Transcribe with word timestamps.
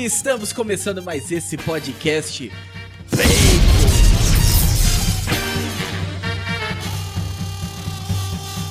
E 0.00 0.04
estamos 0.06 0.50
começando 0.50 1.02
mais 1.02 1.30
esse 1.30 1.58
podcast 1.58 2.50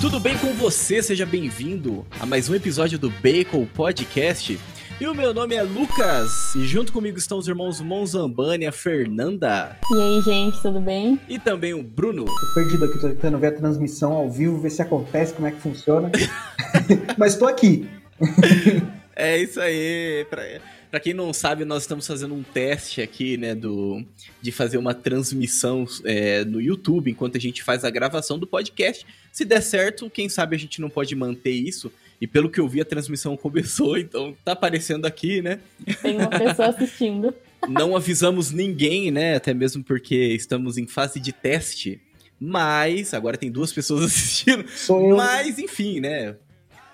Tudo 0.01 0.19
bem 0.19 0.35
com 0.39 0.51
você? 0.53 1.03
Seja 1.03 1.27
bem-vindo 1.27 2.03
a 2.19 2.25
mais 2.25 2.49
um 2.49 2.55
episódio 2.55 2.97
do 2.97 3.11
Bacon 3.11 3.67
Podcast. 3.67 4.59
E 4.99 5.05
o 5.05 5.13
meu 5.13 5.31
nome 5.31 5.53
é 5.53 5.61
Lucas, 5.61 6.55
e 6.55 6.65
junto 6.65 6.91
comigo 6.91 7.19
estão 7.19 7.37
os 7.37 7.47
irmãos 7.47 7.79
Monzambani, 7.79 8.65
a 8.65 8.71
Fernanda. 8.71 9.77
E 9.91 10.01
aí, 10.01 10.21
gente, 10.23 10.59
tudo 10.63 10.81
bem? 10.81 11.19
E 11.29 11.37
também 11.37 11.75
o 11.75 11.83
Bruno. 11.83 12.25
Tô 12.25 12.53
perdido 12.55 12.85
aqui, 12.85 12.99
tô 12.99 13.07
tentando 13.07 13.37
ver 13.37 13.47
a 13.47 13.51
transmissão 13.51 14.13
ao 14.13 14.31
vivo, 14.31 14.59
ver 14.59 14.71
se 14.71 14.81
acontece, 14.81 15.31
como 15.35 15.47
é 15.47 15.51
que 15.51 15.61
funciona. 15.61 16.11
Mas 17.19 17.35
tô 17.35 17.45
aqui. 17.45 17.87
é 19.15 19.37
isso 19.37 19.61
aí. 19.61 20.25
Pra, 20.27 20.41
pra 20.89 20.99
quem 20.99 21.13
não 21.13 21.31
sabe, 21.33 21.65
nós 21.65 21.83
estamos 21.83 22.05
fazendo 22.05 22.33
um 22.33 22.43
teste 22.43 23.01
aqui, 23.01 23.37
né, 23.37 23.53
do, 23.53 24.03
de 24.41 24.51
fazer 24.51 24.77
uma 24.77 24.93
transmissão 24.93 25.85
é, 26.03 26.43
no 26.43 26.59
YouTube 26.61 27.11
enquanto 27.11 27.37
a 27.37 27.39
gente 27.39 27.63
faz 27.63 27.83
a 27.83 27.89
gravação 27.89 28.37
do 28.39 28.47
podcast. 28.47 29.05
Se 29.31 29.45
der 29.45 29.61
certo, 29.61 30.09
quem 30.09 30.27
sabe 30.27 30.55
a 30.55 30.59
gente 30.59 30.81
não 30.81 30.89
pode 30.89 31.15
manter 31.15 31.51
isso 31.51 31.91
e 32.21 32.27
pelo 32.27 32.49
que 32.49 32.59
eu 32.59 32.67
vi, 32.67 32.81
a 32.81 32.85
transmissão 32.85 33.35
começou, 33.37 33.97
então 33.97 34.35
tá 34.43 34.51
aparecendo 34.51 35.05
aqui, 35.05 35.41
né? 35.41 35.59
Tem 36.01 36.17
uma 36.17 36.29
pessoa 36.29 36.69
assistindo. 36.69 37.33
Não 37.67 37.95
avisamos 37.95 38.51
ninguém, 38.51 39.11
né? 39.11 39.35
Até 39.35 39.53
mesmo 39.53 39.83
porque 39.83 40.15
estamos 40.15 40.77
em 40.77 40.87
fase 40.87 41.19
de 41.19 41.31
teste. 41.31 42.01
Mas, 42.39 43.13
agora 43.13 43.37
tem 43.37 43.51
duas 43.51 43.73
pessoas 43.73 44.03
assistindo. 44.05 44.65
Sou 44.69 45.09
eu. 45.09 45.17
Mas, 45.17 45.59
enfim, 45.59 45.99
né? 45.99 46.35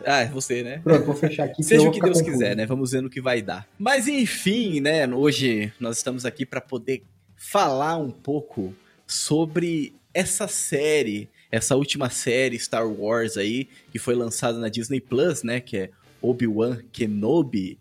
Ah, 0.06 0.22
é 0.22 0.28
você, 0.28 0.64
né? 0.64 0.80
Pronto, 0.84 1.06
vou 1.06 1.16
fechar 1.16 1.46
aqui. 1.46 1.62
Seja 1.64 1.88
o 1.88 1.92
que 1.92 2.00
Deus 2.00 2.22
quiser, 2.22 2.56
né? 2.56 2.66
Vamos 2.66 2.92
ver 2.92 3.02
no 3.02 3.10
que 3.10 3.22
vai 3.22 3.42
dar. 3.42 3.68
Mas, 3.78 4.08
enfim, 4.08 4.80
né? 4.80 5.08
Hoje 5.08 5.74
nós 5.80 5.98
estamos 5.98 6.26
aqui 6.26 6.46
para 6.46 6.62
poder 6.62 7.04
falar 7.36 7.98
um 7.98 8.12
pouco 8.12 8.74
sobre 9.08 9.94
essa 10.14 10.48
série 10.48 11.30
essa 11.56 11.76
última 11.76 12.10
série 12.10 12.60
Star 12.60 12.86
Wars 12.86 13.38
aí, 13.38 13.70
que 13.90 13.98
foi 13.98 14.14
lançada 14.14 14.60
na 14.60 14.68
Disney 14.68 15.00
Plus, 15.00 15.42
né? 15.42 15.62
Que 15.62 15.78
é 15.78 15.90
Obi-Wan 16.22 16.80
Kenobi. 16.92 17.80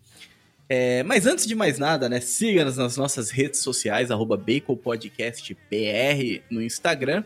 É, 0.69 1.03
mas 1.03 1.27
antes 1.27 1.45
de 1.45 1.57
mais 1.57 1.77
nada, 1.77 2.09
né? 2.09 2.21
Siga-nos 2.21 2.77
nas 2.77 2.97
nossas 2.97 3.31
redes 3.31 3.59
sociais, 3.61 4.13
arroba 4.13 4.37
BaconPodcastBR 4.37 6.43
no 6.49 6.63
Instagram. 6.63 7.25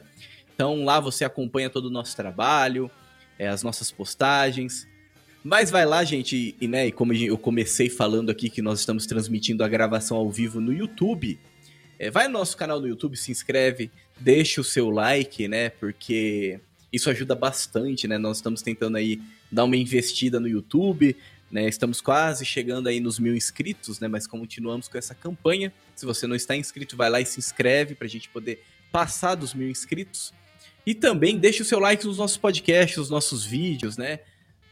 Então 0.55 0.85
lá 0.85 0.99
você 1.01 1.23
acompanha 1.23 1.69
todo 1.69 1.85
o 1.87 1.91
nosso 1.91 2.17
trabalho, 2.17 2.91
é, 3.39 3.49
as 3.49 3.63
nossas 3.63 3.91
postagens. 3.91 4.88
Mas 5.49 5.71
vai 5.71 5.87
lá, 5.87 6.05
gente, 6.05 6.55
e, 6.61 6.69
né, 6.69 6.91
como 6.91 7.15
eu 7.15 7.39
comecei 7.39 7.89
falando 7.89 8.29
aqui 8.29 8.51
que 8.51 8.61
nós 8.61 8.81
estamos 8.81 9.07
transmitindo 9.07 9.65
a 9.65 9.69
gravação 9.69 10.19
ao 10.19 10.31
vivo 10.31 10.61
no 10.61 10.75
YouTube, 10.75 11.41
é, 11.99 12.11
vai 12.11 12.27
no 12.27 12.35
nosso 12.35 12.55
canal 12.55 12.79
no 12.79 12.87
YouTube, 12.87 13.17
se 13.17 13.31
inscreve, 13.31 13.91
deixa 14.21 14.61
o 14.61 14.65
seu 14.65 14.91
like, 14.91 15.49
né? 15.49 15.71
Porque 15.71 16.61
isso 16.93 17.09
ajuda 17.09 17.35
bastante, 17.35 18.07
né? 18.07 18.19
Nós 18.19 18.37
estamos 18.37 18.61
tentando 18.61 18.99
aí 18.99 19.23
dar 19.51 19.65
uma 19.65 19.75
investida 19.75 20.39
no 20.39 20.47
YouTube, 20.47 21.17
né? 21.51 21.67
Estamos 21.67 22.03
quase 22.03 22.45
chegando 22.45 22.87
aí 22.87 23.01
nos 23.01 23.19
mil 23.19 23.35
inscritos, 23.35 24.01
né? 24.01 24.07
Mas 24.07 24.27
continuamos 24.27 24.87
com 24.87 24.99
essa 24.99 25.15
campanha. 25.15 25.73
Se 25.97 26.05
você 26.05 26.27
não 26.27 26.37
está 26.37 26.55
inscrito, 26.55 26.95
vai 26.95 27.09
lá 27.09 27.23
e 27.23 27.25
se 27.25 27.41
inscreve 27.41 27.95
para 27.95 28.07
a 28.07 28.11
gente 28.11 28.29
poder 28.29 28.63
passar 28.93 29.35
dos 29.35 29.55
mil 29.55 29.71
inscritos. 29.71 30.31
E 30.85 30.95
também 30.95 31.39
deixa 31.39 31.63
o 31.63 31.67
seu 31.67 31.79
like 31.79 32.05
nos 32.05 32.19
nossos 32.19 32.37
podcasts, 32.37 32.99
nos 32.99 33.09
nossos 33.09 33.47
vídeos, 33.47 33.97
né? 33.97 34.21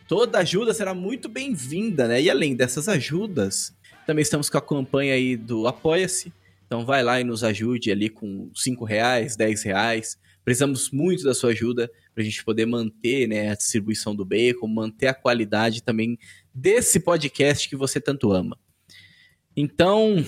Toda 0.08 0.38
ajuda 0.38 0.72
será 0.72 0.94
muito 0.94 1.28
bem-vinda, 1.28 2.06
né? 2.06 2.22
E 2.22 2.30
além 2.30 2.54
dessas 2.54 2.88
ajudas, 2.88 3.74
também 4.06 4.22
estamos 4.22 4.48
com 4.48 4.56
a 4.56 4.62
campanha 4.62 5.14
aí 5.14 5.36
do 5.36 5.66
Apoia-se, 5.66 6.32
então 6.64 6.86
vai 6.86 7.02
lá 7.02 7.20
e 7.20 7.24
nos 7.24 7.42
ajude 7.42 7.90
ali 7.90 8.08
com 8.08 8.48
5 8.55 8.84
reais, 8.84 9.34
10 9.34 9.64
reais. 9.64 10.16
Precisamos 10.45 10.92
muito 10.92 11.24
da 11.24 11.34
sua 11.34 11.50
ajuda 11.50 11.90
para 12.14 12.22
a 12.22 12.24
gente 12.24 12.45
poder 12.45 12.66
manter 12.66 13.27
né, 13.27 13.50
a 13.50 13.56
distribuição 13.56 14.14
do 14.14 14.24
bacon, 14.24 14.68
manter 14.68 15.08
a 15.08 15.14
qualidade 15.14 15.83
também 15.83 16.16
desse 16.55 17.00
podcast 17.00 17.68
que 17.68 17.74
você 17.74 18.00
tanto 18.00 18.30
ama. 18.30 18.56
Então, 19.56 20.24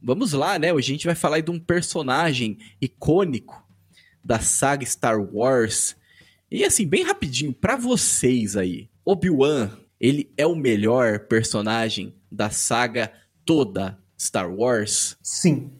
vamos 0.00 0.34
lá, 0.34 0.56
né? 0.56 0.72
Hoje 0.72 0.92
a 0.92 0.94
gente 0.94 1.06
vai 1.06 1.16
falar 1.16 1.40
de 1.40 1.50
um 1.50 1.58
personagem 1.58 2.58
icônico 2.80 3.66
da 4.24 4.38
saga 4.38 4.86
Star 4.86 5.20
Wars. 5.20 5.96
E 6.48 6.64
assim, 6.64 6.86
bem 6.86 7.02
rapidinho, 7.02 7.52
para 7.52 7.74
vocês 7.74 8.56
aí, 8.56 8.88
Obi-Wan, 9.08 9.70
ele 10.00 10.32
é 10.36 10.44
o 10.44 10.56
melhor 10.56 11.20
personagem 11.20 12.12
da 12.30 12.50
saga 12.50 13.12
toda 13.44 13.96
Star 14.20 14.52
Wars? 14.52 15.16
Sim. 15.22 15.70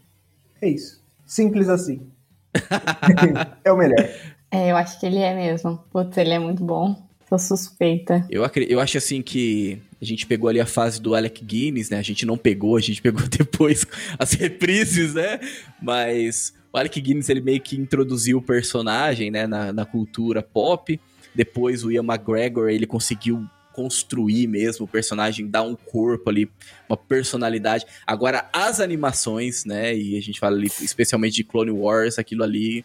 É 0.62 0.69
isso. 0.69 1.04
Simples 1.26 1.69
assim. 1.69 2.06
é 3.65 3.72
o 3.72 3.76
melhor. 3.76 4.09
É, 4.48 4.70
eu 4.70 4.76
acho 4.76 5.00
que 5.00 5.06
ele 5.06 5.19
é 5.19 5.34
mesmo. 5.34 5.76
Putz, 5.91 6.16
ele 6.16 6.31
é 6.31 6.38
muito 6.38 6.62
bom. 6.62 7.04
Sou 7.28 7.36
suspeita. 7.36 8.25
Eu, 8.31 8.48
eu 8.69 8.78
acho 8.78 8.97
assim 8.97 9.20
que 9.20 9.82
a 10.00 10.04
gente 10.04 10.25
pegou 10.25 10.48
ali 10.48 10.60
a 10.60 10.66
fase 10.66 11.03
do 11.03 11.12
Alec 11.12 11.44
Guinness, 11.44 11.91
né? 11.91 11.98
A 11.98 12.03
gente 12.03 12.25
não 12.25 12.38
pegou, 12.38 12.76
a 12.76 12.81
gente 12.81 13.03
pegou 13.03 13.22
depois 13.28 13.84
as 14.20 14.34
reprises, 14.34 15.15
né? 15.15 15.41
Mas 15.82 16.54
o 16.72 16.78
Alec 16.78 17.00
Guinness, 17.00 17.28
ele 17.28 17.41
meio 17.41 17.60
que 17.60 17.76
introduziu 17.76 18.38
o 18.38 18.42
personagem, 18.42 19.32
né? 19.32 19.48
Na, 19.48 19.72
na 19.72 19.84
cultura 19.84 20.44
pop. 20.44 21.00
Depois 21.36 21.84
o 21.84 21.92
Ian 21.92 22.02
McGregor, 22.02 22.70
ele 22.70 22.86
conseguiu 22.86 23.47
construir 23.72 24.47
mesmo 24.47 24.86
o 24.86 24.88
personagem, 24.88 25.47
dar 25.47 25.62
um 25.62 25.76
corpo 25.76 26.30
ali, 26.30 26.50
uma 26.88 26.97
personalidade. 26.97 27.84
Agora, 28.06 28.48
as 28.50 28.80
animações, 28.80 29.66
né, 29.66 29.94
e 29.94 30.16
a 30.16 30.22
gente 30.22 30.41
fala 30.41 30.56
ali 30.56 30.69
especialmente 30.80 31.34
de 31.34 31.44
Clone 31.44 31.70
Wars, 31.70 32.19
aquilo 32.19 32.42
ali 32.42 32.82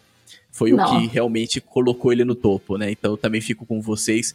foi 0.50 0.72
Não. 0.72 0.84
o 0.84 1.00
que 1.00 1.06
realmente 1.06 1.62
colocou 1.62 2.12
ele 2.12 2.26
no 2.26 2.34
topo, 2.34 2.76
né? 2.76 2.90
Então 2.90 3.12
eu 3.12 3.16
também 3.16 3.40
fico 3.40 3.64
com 3.64 3.80
vocês. 3.80 4.34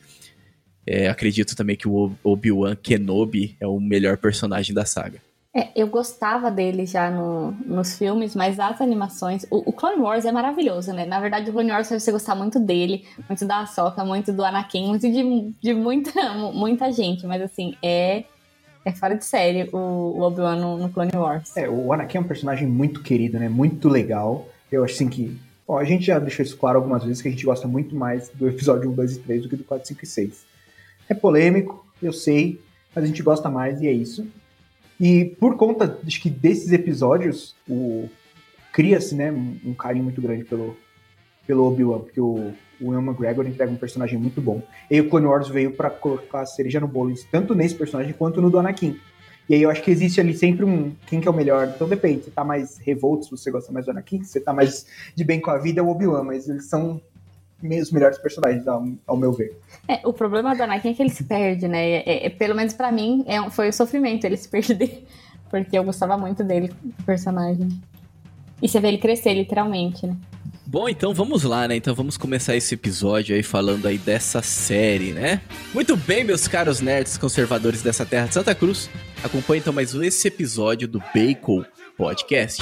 É, 0.83 1.07
acredito 1.09 1.55
também 1.55 1.75
que 1.75 1.87
o 1.87 2.11
Obi-Wan 2.23 2.75
Kenobi 2.75 3.55
é 3.59 3.67
o 3.67 3.79
melhor 3.79 4.17
personagem 4.17 4.73
da 4.73 4.83
saga. 4.83 5.21
É, 5.57 5.69
eu 5.75 5.87
gostava 5.87 6.51
dele 6.51 6.85
já 6.85 7.09
no, 7.09 7.51
nos 7.65 7.97
filmes, 7.97 8.35
mas 8.35 8.59
as 8.59 8.79
animações. 8.79 9.43
O, 9.49 9.71
o, 9.71 9.73
Clone 9.73 9.99
Wars 9.99 10.23
é 10.23 10.31
maravilhoso, 10.31 10.93
né? 10.93 11.03
Na 11.03 11.19
verdade, 11.19 11.49
o 11.49 11.53
Clone 11.53 11.71
Wars 11.71 11.89
você 11.89 12.11
gostar 12.11 12.35
muito 12.35 12.59
dele, 12.59 13.05
muito 13.27 13.43
da 13.43 13.61
Ahsoka, 13.61 14.05
muito 14.05 14.31
do 14.31 14.45
Anakin, 14.45 14.87
muito 14.87 15.11
de, 15.11 15.51
de 15.59 15.73
muita, 15.73 16.11
muita 16.53 16.91
gente, 16.91 17.25
mas 17.25 17.41
assim, 17.41 17.75
é. 17.81 18.23
É 18.85 18.91
fora 18.91 19.15
de 19.15 19.25
série 19.25 19.67
o, 19.73 20.21
Obi-Wan 20.21 20.57
no, 20.57 20.77
no, 20.77 20.89
Clone 20.89 21.11
Wars. 21.15 21.57
É, 21.57 21.67
o 21.67 21.91
Anakin 21.91 22.19
é 22.19 22.21
um 22.21 22.25
personagem 22.25 22.67
muito 22.67 23.01
querido, 23.01 23.39
né? 23.39 23.49
Muito 23.49 23.89
legal. 23.89 24.47
Eu 24.71 24.83
acho 24.83 24.93
assim 24.93 25.09
que. 25.09 25.35
Bom, 25.67 25.79
a 25.79 25.83
gente 25.83 26.05
já 26.05 26.19
deixou 26.19 26.45
isso 26.45 26.55
claro 26.55 26.77
algumas 26.77 27.03
vezes 27.03 27.19
que 27.19 27.27
a 27.27 27.31
gente 27.31 27.43
gosta 27.43 27.67
muito 27.67 27.95
mais 27.95 28.29
do 28.29 28.47
episódio 28.47 28.91
1, 28.91 28.93
2 28.93 29.15
e 29.15 29.19
3 29.19 29.41
do 29.41 29.49
que 29.49 29.55
do 29.55 29.63
4, 29.63 29.87
5 29.87 30.03
e 30.03 30.07
6. 30.07 30.45
É 31.09 31.15
polêmico, 31.15 31.83
eu 32.01 32.13
sei, 32.13 32.61
mas 32.93 33.03
a 33.03 33.07
gente 33.07 33.23
gosta 33.23 33.49
mais 33.49 33.81
e 33.81 33.87
é 33.87 33.91
isso. 33.91 34.25
E 34.99 35.25
por 35.25 35.55
conta 35.55 35.99
acho 36.05 36.21
que 36.21 36.29
desses 36.29 36.71
episódios, 36.71 37.55
o 37.69 38.09
cria-se 38.73 39.15
né, 39.15 39.31
um 39.31 39.73
carinho 39.73 40.03
muito 40.03 40.21
grande 40.21 40.43
pelo, 40.43 40.77
pelo 41.45 41.65
Obi-Wan, 41.65 41.99
porque 41.99 42.21
o, 42.21 42.53
o 42.79 42.93
Ian 42.93 43.01
McGregor 43.01 43.47
entrega 43.47 43.71
um 43.71 43.75
personagem 43.75 44.19
muito 44.19 44.39
bom. 44.41 44.61
E 44.89 44.99
o 45.01 45.09
Clone 45.09 45.25
Wars 45.25 45.47
veio 45.47 45.71
para 45.71 45.89
colocar 45.89 46.41
a 46.41 46.45
cereja 46.45 46.79
no 46.79 46.87
bolo, 46.87 47.13
tanto 47.31 47.55
nesse 47.55 47.75
personagem 47.75 48.13
quanto 48.13 48.41
no 48.41 48.49
do 48.49 48.59
Anakin. 48.59 48.99
E 49.49 49.55
aí 49.55 49.61
eu 49.61 49.69
acho 49.69 49.81
que 49.81 49.89
existe 49.89 50.19
ali 50.19 50.35
sempre 50.35 50.65
um 50.65 50.93
quem 51.05 51.21
que 51.21 51.27
é 51.27 51.31
o 51.31 51.33
melhor. 51.33 51.71
Então 51.73 51.87
depende, 51.87 52.25
você 52.25 52.31
tá 52.31 52.43
mais 52.43 52.77
revolto 52.77 53.25
se 53.25 53.31
você 53.31 53.49
gosta 53.49 53.71
mais 53.71 53.85
do 53.85 53.91
Anakin, 53.91 54.23
se 54.23 54.31
você 54.31 54.41
tá 54.41 54.53
mais 54.53 54.85
de 55.15 55.23
bem 55.23 55.39
com 55.39 55.49
a 55.49 55.57
vida 55.57 55.79
é 55.79 55.83
o 55.83 55.89
Obi-Wan, 55.89 56.23
mas 56.23 56.49
eles 56.49 56.65
são 56.65 57.01
os 57.63 57.91
melhores 57.91 58.17
personagens, 58.17 58.67
ao, 58.67 58.87
ao, 59.05 59.17
meu 59.17 59.33
ver. 59.33 59.59
É, 59.87 59.99
o 60.05 60.13
problema 60.13 60.55
do 60.55 60.61
Anakin 60.61 60.89
é 60.89 60.93
que 60.93 61.01
ele 61.01 61.09
se 61.09 61.23
perde, 61.23 61.67
né? 61.67 62.01
É, 62.01 62.25
é, 62.27 62.29
pelo 62.29 62.55
menos 62.55 62.73
para 62.73 62.91
mim, 62.91 63.23
é, 63.27 63.49
foi 63.49 63.69
o 63.69 63.73
sofrimento 63.73 64.25
ele 64.25 64.37
se 64.37 64.47
perder. 64.47 65.05
Porque 65.49 65.77
eu 65.77 65.83
gostava 65.83 66.17
muito 66.17 66.43
dele, 66.43 66.69
do 66.83 67.03
personagem. 67.03 67.69
E 68.61 68.67
você 68.67 68.79
vê 68.79 68.89
ele 68.89 68.97
crescer, 68.97 69.33
literalmente, 69.33 70.05
né? 70.05 70.15
Bom, 70.65 70.89
então 70.89 71.13
vamos 71.13 71.43
lá, 71.43 71.65
né? 71.65 71.77
Então 71.77 71.95
vamos 71.95 72.17
começar 72.17 72.53
esse 72.53 72.73
episódio 72.73 73.33
aí 73.33 73.41
falando 73.41 73.85
aí 73.85 73.97
dessa 73.97 74.41
série, 74.41 75.13
né? 75.13 75.39
Muito 75.73 75.95
bem, 75.95 76.25
meus 76.25 76.45
caros 76.45 76.81
nerds 76.81 77.17
conservadores 77.17 77.81
dessa 77.81 78.05
terra 78.05 78.27
de 78.27 78.33
Santa 78.33 78.53
Cruz. 78.53 78.89
Acompanhe 79.23 79.61
então 79.61 79.71
mais 79.71 79.93
esse 79.95 80.27
episódio 80.27 80.85
do 80.85 81.01
Bacon 81.15 81.63
Podcast. 81.97 82.61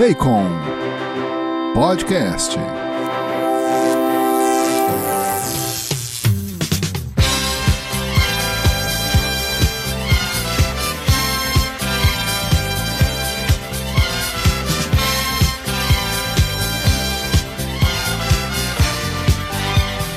Bacon 0.00 0.46
Podcast. 1.74 2.56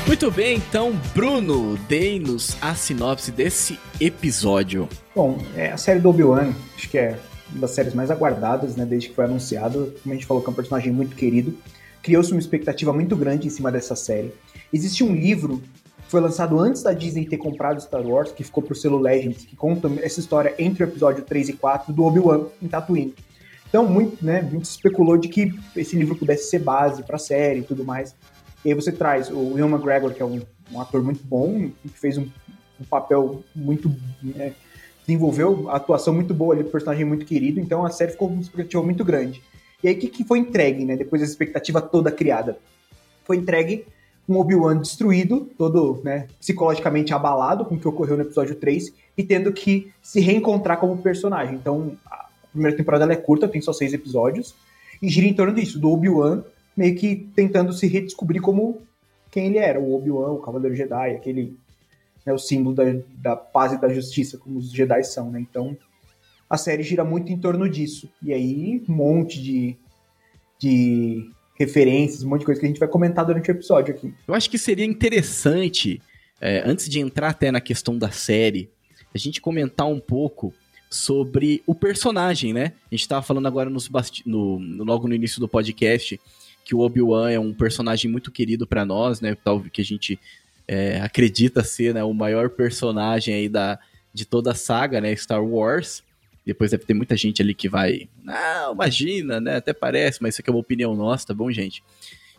Muito 0.08 0.32
bem, 0.32 0.56
então, 0.56 0.94
Bruno, 1.14 1.78
dê-nos 1.90 2.56
a 2.62 2.74
sinopse 2.74 3.34
desse 3.34 3.78
episódio. 4.00 4.88
Bom, 5.14 5.46
é 5.58 5.74
a 5.74 5.78
série 5.78 6.00
do 6.00 6.10
Obi-Wan, 6.10 6.54
acho 6.78 6.90
que 6.90 6.98
é 6.98 7.20
das 7.56 7.72
séries 7.72 7.94
mais 7.94 8.12
aguardadas, 8.12 8.76
né, 8.76 8.86
desde 8.86 9.10
que 9.10 9.16
foi 9.16 9.26
anunciado. 9.26 9.94
Como 10.02 10.14
a 10.14 10.16
gente 10.16 10.26
falou, 10.26 10.42
que 10.42 10.50
é 10.50 10.52
um 10.52 10.56
personagem 10.56 10.92
muito 10.92 11.16
querido. 11.16 11.56
Criou-se 12.02 12.32
uma 12.32 12.40
expectativa 12.40 12.92
muito 12.92 13.16
grande 13.16 13.48
em 13.48 13.50
cima 13.50 13.72
dessa 13.72 13.96
série. 13.96 14.34
Existe 14.72 15.04
um 15.04 15.14
livro 15.14 15.60
que 16.04 16.10
foi 16.10 16.20
lançado 16.20 16.60
antes 16.60 16.84
da 16.84 16.94
Disney 16.94 17.26
ter 17.26 17.38
comprado 17.38 17.82
Star 17.82 18.06
Wars, 18.06 18.32
que 18.32 18.44
ficou 18.44 18.62
pro 18.62 18.76
selo 18.76 19.00
Legends, 19.00 19.46
que 19.46 19.56
conta 19.56 19.90
essa 20.02 20.20
história 20.20 20.54
entre 20.60 20.84
o 20.84 20.88
episódio 20.88 21.24
3 21.24 21.50
e 21.50 21.54
4 21.54 21.94
do 21.94 22.04
Obi-Wan 22.04 22.48
em 22.62 22.68
Tatooine. 22.68 23.14
Então, 23.74 23.88
muito, 23.88 24.24
né, 24.24 24.42
muito 24.42 24.66
especulou 24.66 25.18
de 25.18 25.28
que 25.28 25.52
esse 25.76 25.96
livro 25.96 26.16
pudesse 26.16 26.50
ser 26.50 26.60
base 26.60 27.02
para 27.02 27.16
a 27.16 27.20
série 27.20 27.62
e 27.62 27.64
tudo 27.64 27.84
mais. 27.84 28.16
E 28.64 28.70
aí 28.70 28.76
você 28.76 28.92
traz 28.92 29.32
o 29.32 29.58
Ian 29.58 29.68
McGregor, 29.68 30.14
que 30.14 30.22
é 30.22 30.26
um, 30.26 30.42
um 30.72 30.80
ator 30.80 31.02
muito 31.02 31.24
bom, 31.24 31.72
que 31.82 31.90
fez 32.00 32.18
um, 32.18 32.28
um 32.80 32.86
papel 32.88 33.44
muito. 33.56 33.92
Né, 34.22 34.54
desenvolveu 35.06 35.70
a 35.70 35.76
atuação 35.76 36.14
muito 36.14 36.34
boa 36.34 36.54
ali, 36.54 36.64
personagem 36.64 37.06
muito 37.06 37.26
querido, 37.26 37.60
então 37.60 37.86
a 37.86 37.90
série 37.90 38.12
ficou 38.12 38.28
com 38.28 38.36
uma 38.36 38.42
expectativa 38.42 38.82
muito 38.82 39.04
grande. 39.04 39.42
E 39.84 39.88
aí 39.88 39.96
o 39.96 40.00
que, 40.00 40.08
que 40.08 40.24
foi 40.24 40.40
entregue, 40.40 40.86
né? 40.86 40.96
Depois 40.96 41.22
da 41.22 41.28
expectativa 41.28 41.82
toda 41.82 42.12
criada? 42.12 42.58
Foi 43.26 43.36
entregue 43.38 43.86
um 44.28 44.38
Obi-Wan 44.38 44.78
destruído, 44.78 45.50
todo 45.58 46.02
né, 46.04 46.28
psicologicamente 46.40 47.14
abalado 47.14 47.66
com 47.66 47.76
o 47.76 47.80
que 47.80 47.88
ocorreu 47.88 48.16
no 48.16 48.24
episódio 48.24 48.56
3 48.56 48.94
e 49.18 49.24
tendo 49.24 49.52
que 49.52 49.92
se 50.02 50.22
reencontrar 50.22 50.78
como 50.78 50.98
personagem. 50.98 51.56
Então, 51.56 51.98
a 52.06 52.28
primeira 52.52 52.76
temporada 52.76 53.12
é 53.12 53.18
curta, 53.18 53.48
tem 53.48 53.62
só 53.62 53.74
seis 53.74 53.94
episódios, 53.94 54.56
e 55.02 55.10
gira 55.10 55.28
em 55.28 55.34
torno 55.34 55.54
disso, 55.54 55.78
do 55.78 55.92
Obi-Wan 55.92 56.44
meio 56.76 56.96
que 56.96 57.30
tentando 57.36 57.74
se 57.74 57.86
redescobrir 57.86 58.42
como 58.42 58.82
quem 59.30 59.48
ele 59.48 59.58
era, 59.58 59.80
o 59.80 59.94
Obi-Wan, 59.94 60.32
o 60.32 60.40
Cavaleiro 60.40 60.76
Jedi, 60.76 61.12
aquele 61.12 61.58
né, 62.26 62.34
o 62.34 62.38
símbolo 62.38 62.76
da, 62.76 62.84
da 63.22 63.36
paz 63.36 63.74
e 63.74 63.82
da 63.82 63.90
justiça, 63.94 64.38
como 64.38 64.58
os 64.58 64.72
Jedi 64.72 65.04
são, 65.04 65.30
né? 65.30 65.40
Então, 65.40 65.78
a 66.50 66.58
série 66.58 66.84
gira 66.84 67.04
muito 67.04 67.32
em 67.32 67.38
torno 67.38 67.70
disso. 67.70 68.10
E 68.22 68.34
aí, 68.34 68.84
um 68.88 68.94
monte 68.94 69.42
de, 69.42 69.76
de 70.60 71.30
referências, 71.56 72.24
um 72.24 72.30
monte 72.30 72.42
de 72.42 72.46
coisa 72.46 72.60
que 72.60 72.66
a 72.66 72.70
gente 72.70 72.80
vai 72.80 72.88
comentar 72.88 73.26
durante 73.26 73.50
o 73.50 73.52
episódio 73.52 73.94
aqui. 73.94 74.14
Eu 74.28 74.34
acho 74.34 74.50
que 74.50 74.58
seria 74.58 74.86
interessante, 74.86 76.02
é, 76.40 76.62
antes 76.66 76.88
de 76.90 77.00
entrar 77.00 77.30
até 77.30 77.52
na 77.52 77.62
questão 77.62 77.98
da 77.98 78.12
série, 78.12 78.70
a 79.14 79.18
gente 79.18 79.42
comentar 79.42 79.88
um 79.88 80.00
pouco 80.00 80.54
sobre 80.90 81.64
o 81.66 81.74
personagem, 81.74 82.54
né? 82.54 82.74
A 82.92 82.96
gente 82.96 83.08
tava 83.08 83.22
falando 83.24 83.48
agora 83.48 83.70
nos 83.70 83.90
no, 84.26 84.58
logo 84.84 85.08
no 85.08 85.16
início 85.16 85.40
do 85.40 85.48
podcast 85.48 86.20
que 86.64 86.76
o 86.76 86.80
Obi-Wan 86.80 87.32
é 87.32 87.40
um 87.40 87.54
personagem 87.54 88.10
muito 88.10 88.32
querido 88.32 88.66
para 88.66 88.86
nós, 88.86 89.20
né? 89.20 89.36
Tal 89.36 89.60
que 89.62 89.82
a 89.82 89.86
gente 89.86 90.20
é, 90.68 91.02
acredita 91.02 91.64
ser 91.64 91.94
né, 91.94 92.04
o 92.04 92.14
maior 92.14 92.50
personagem 92.50 93.34
aí 93.36 93.50
da, 93.50 93.80
de 94.14 94.26
toda 94.26 94.52
a 94.52 94.56
saga, 94.56 95.02
né? 95.02 95.16
Star 95.16 95.44
Wars. 95.44 96.04
Depois 96.46 96.72
deve 96.72 96.84
ter 96.84 96.94
muita 96.94 97.16
gente 97.16 97.42
ali 97.42 97.54
que 97.54 97.70
vai. 97.70 98.10
Imagina, 98.72 99.40
né? 99.40 99.58
Até 99.58 99.74
parece, 99.74 100.22
mas 100.22 100.36
isso 100.36 100.42
aqui 100.42 100.50
é 100.50 100.54
uma 100.54 100.60
opinião 100.60 100.96
nossa, 100.96 101.28
tá 101.28 101.34
bom, 101.34 101.52
gente? 101.52 101.84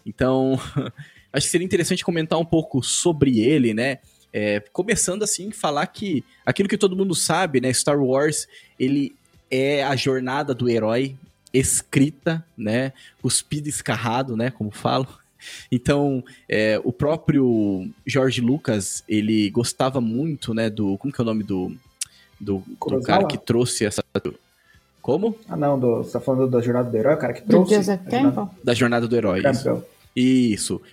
Então, 0.05 0.59
acho 1.33 1.47
que 1.47 1.51
seria 1.51 1.65
interessante 1.65 2.05
comentar 2.05 2.39
um 2.39 2.45
pouco 2.45 2.83
sobre 2.83 3.41
ele, 3.41 3.73
né? 3.73 3.99
É, 4.33 4.61
começando 4.73 5.23
assim, 5.23 5.51
falar 5.51 5.87
que 5.87 6.25
aquilo 6.45 6.69
que 6.69 6.77
todo 6.77 6.97
mundo 6.97 7.15
sabe, 7.15 7.61
né? 7.61 7.73
Star 7.73 8.01
Wars, 8.01 8.47
ele 8.79 9.15
é 9.51 9.85
a 9.85 9.97
jornada 9.97 10.55
do 10.55 10.69
herói 10.69 11.17
escrita, 11.53 12.45
né? 12.57 12.93
Cuspido 13.23 13.69
escarrado, 13.69 14.37
né? 14.37 14.51
Como 14.51 14.71
falo. 14.71 15.07
Então, 15.71 16.23
é, 16.49 16.81
o 16.85 16.93
próprio 16.93 17.89
George 18.07 18.41
Lucas, 18.41 19.03
ele 19.09 19.51
gostava 19.51 20.01
muito, 20.01 20.55
né? 20.55 20.71
Do. 20.71 20.97
Como 20.99 21.13
que 21.13 21.21
é 21.21 21.23
o 21.23 21.27
nome 21.27 21.43
do. 21.43 21.73
Do, 22.41 22.63
do 22.67 23.01
cara 23.01 23.27
que 23.27 23.39
trouxe 23.39 23.87
essa. 23.87 24.05
Como? 25.01 25.37
Ah, 25.49 25.57
não, 25.57 25.79
do, 25.79 25.99
você 25.99 26.13
tá 26.13 26.21
falando 26.21 26.49
da 26.49 26.61
jornada 26.61 26.91
do 26.91 26.97
herói, 26.97 27.15
o 27.15 27.19
cara 27.19 27.33
que 27.33 27.43
trouxe. 27.43 27.75
Jornada... 27.83 28.51
Da 28.63 28.75
jornada 28.75 29.07
do 29.07 29.17
herói. 29.17 29.43
Campbell. 29.43 29.77
Isso. 29.77 29.94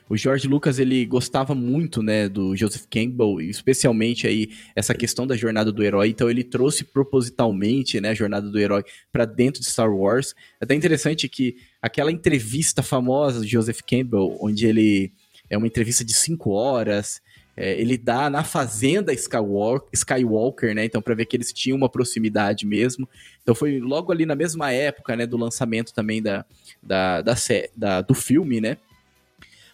O 0.09 0.17
George 0.17 0.47
Lucas, 0.47 0.79
ele 0.79 1.05
gostava 1.05 1.53
muito, 1.53 2.01
né, 2.01 2.27
do 2.27 2.55
Joseph 2.55 2.85
Campbell, 2.89 3.39
especialmente 3.41 4.25
aí 4.25 4.49
essa 4.75 4.95
questão 4.95 5.27
da 5.27 5.37
jornada 5.37 5.71
do 5.71 5.83
herói. 5.83 6.09
Então 6.09 6.29
ele 6.29 6.43
trouxe 6.43 6.83
propositalmente, 6.83 8.01
né, 8.01 8.09
a 8.09 8.15
jornada 8.15 8.49
do 8.49 8.59
herói 8.59 8.83
para 9.11 9.25
dentro 9.25 9.61
de 9.61 9.67
Star 9.67 9.93
Wars. 9.93 10.33
É 10.59 10.65
até 10.65 10.73
interessante 10.73 11.29
que 11.29 11.57
aquela 11.81 12.11
entrevista 12.11 12.81
famosa 12.81 13.39
do 13.39 13.47
Joseph 13.47 13.81
Campbell, 13.87 14.37
onde 14.41 14.65
ele 14.65 15.11
é 15.49 15.57
uma 15.57 15.67
entrevista 15.67 16.03
de 16.03 16.13
cinco 16.13 16.51
horas, 16.51 17.21
é, 17.55 17.79
ele 17.79 17.97
dá 17.97 18.29
na 18.29 18.43
fazenda 18.43 19.13
Skywalker, 19.13 19.89
Skywalker 19.93 20.73
né? 20.73 20.85
Então, 20.85 21.01
para 21.01 21.13
ver 21.13 21.25
que 21.25 21.35
eles 21.35 21.51
tinham 21.51 21.77
uma 21.77 21.89
proximidade 21.89 22.65
mesmo. 22.65 23.07
Então, 23.43 23.53
foi 23.53 23.79
logo 23.79 24.11
ali 24.11 24.25
na 24.25 24.35
mesma 24.35 24.71
época, 24.71 25.15
né? 25.15 25.27
Do 25.27 25.37
lançamento 25.37 25.93
também 25.93 26.21
da, 26.21 26.45
da, 26.81 27.21
da, 27.21 27.35
da 27.75 28.01
do 28.01 28.13
filme, 28.13 28.61
né? 28.61 28.77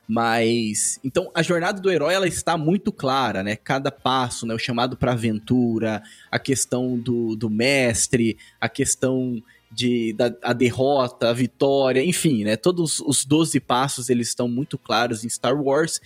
Mas 0.07 0.99
então 1.03 1.29
a 1.35 1.41
jornada 1.41 1.81
do 1.81 1.91
herói 1.91 2.13
ela 2.13 2.27
está 2.27 2.57
muito 2.57 2.93
clara, 2.93 3.43
né? 3.43 3.57
Cada 3.57 3.91
passo, 3.91 4.45
né? 4.45 4.53
O 4.53 4.59
chamado 4.59 4.95
para 4.95 5.11
aventura, 5.11 6.01
a 6.31 6.39
questão 6.39 6.97
do, 6.97 7.35
do 7.35 7.49
mestre, 7.49 8.37
a 8.61 8.69
questão 8.69 9.43
de 9.69 10.13
da 10.13 10.33
a 10.41 10.53
derrota, 10.53 11.29
a 11.29 11.33
vitória, 11.33 12.03
enfim, 12.03 12.45
né? 12.45 12.55
Todos 12.55 13.01
os 13.01 13.25
12 13.25 13.59
passos 13.59 14.09
eles 14.09 14.29
estão 14.29 14.47
muito 14.47 14.77
claros 14.77 15.25
em 15.25 15.29
Star 15.29 15.61
Wars. 15.61 15.99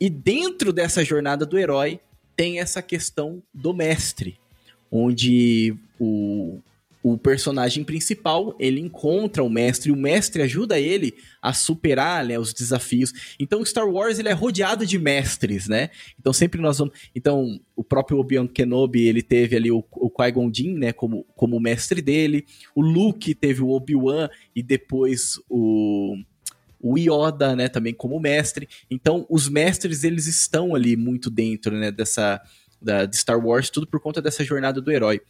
E 0.00 0.08
dentro 0.08 0.72
dessa 0.72 1.04
jornada 1.04 1.44
do 1.44 1.58
herói 1.58 2.00
tem 2.34 2.60
essa 2.60 2.80
questão 2.80 3.42
do 3.52 3.74
mestre, 3.74 4.38
onde 4.90 5.76
o, 6.00 6.60
o 7.12 7.18
personagem 7.18 7.84
principal, 7.84 8.56
ele 8.58 8.80
encontra 8.80 9.42
o 9.42 9.50
mestre, 9.50 9.90
e 9.90 9.92
o 9.92 9.96
mestre 9.96 10.42
ajuda 10.42 10.78
ele 10.78 11.14
a 11.40 11.52
superar 11.52 12.24
né, 12.24 12.38
os 12.38 12.52
desafios. 12.52 13.12
Então, 13.38 13.64
Star 13.64 13.88
Wars 13.88 14.18
ele 14.18 14.28
é 14.28 14.32
rodeado 14.32 14.84
de 14.84 14.98
mestres, 14.98 15.68
né? 15.68 15.90
Então, 16.18 16.32
sempre 16.32 16.60
nós 16.60 16.78
vamos... 16.78 16.94
Então, 17.14 17.60
o 17.76 17.84
próprio 17.84 18.18
Obi-Wan 18.18 18.46
Kenobi, 18.46 19.06
ele 19.06 19.22
teve 19.22 19.56
ali 19.56 19.70
o, 19.70 19.84
o 19.92 20.10
Qui-Gon 20.10 20.50
Jinn, 20.52 20.78
né, 20.78 20.92
como, 20.92 21.24
como 21.36 21.60
mestre 21.60 22.02
dele. 22.02 22.44
O 22.74 22.82
Luke 22.82 23.34
teve 23.34 23.62
o 23.62 23.70
Obi-Wan 23.70 24.28
e 24.54 24.62
depois 24.62 25.40
o 25.48 26.16
o 26.80 26.96
Yoda, 26.96 27.56
né, 27.56 27.68
também 27.68 27.92
como 27.92 28.20
mestre. 28.20 28.68
Então, 28.88 29.26
os 29.28 29.48
mestres 29.48 30.04
eles 30.04 30.28
estão 30.28 30.76
ali 30.76 30.96
muito 30.96 31.28
dentro, 31.28 31.76
né, 31.76 31.90
dessa 31.90 32.40
da, 32.80 33.04
de 33.04 33.16
Star 33.16 33.44
Wars, 33.44 33.70
tudo 33.70 33.86
por 33.86 34.00
conta 34.00 34.22
dessa 34.22 34.44
jornada 34.44 34.80
do 34.80 34.90
herói. 34.90 35.20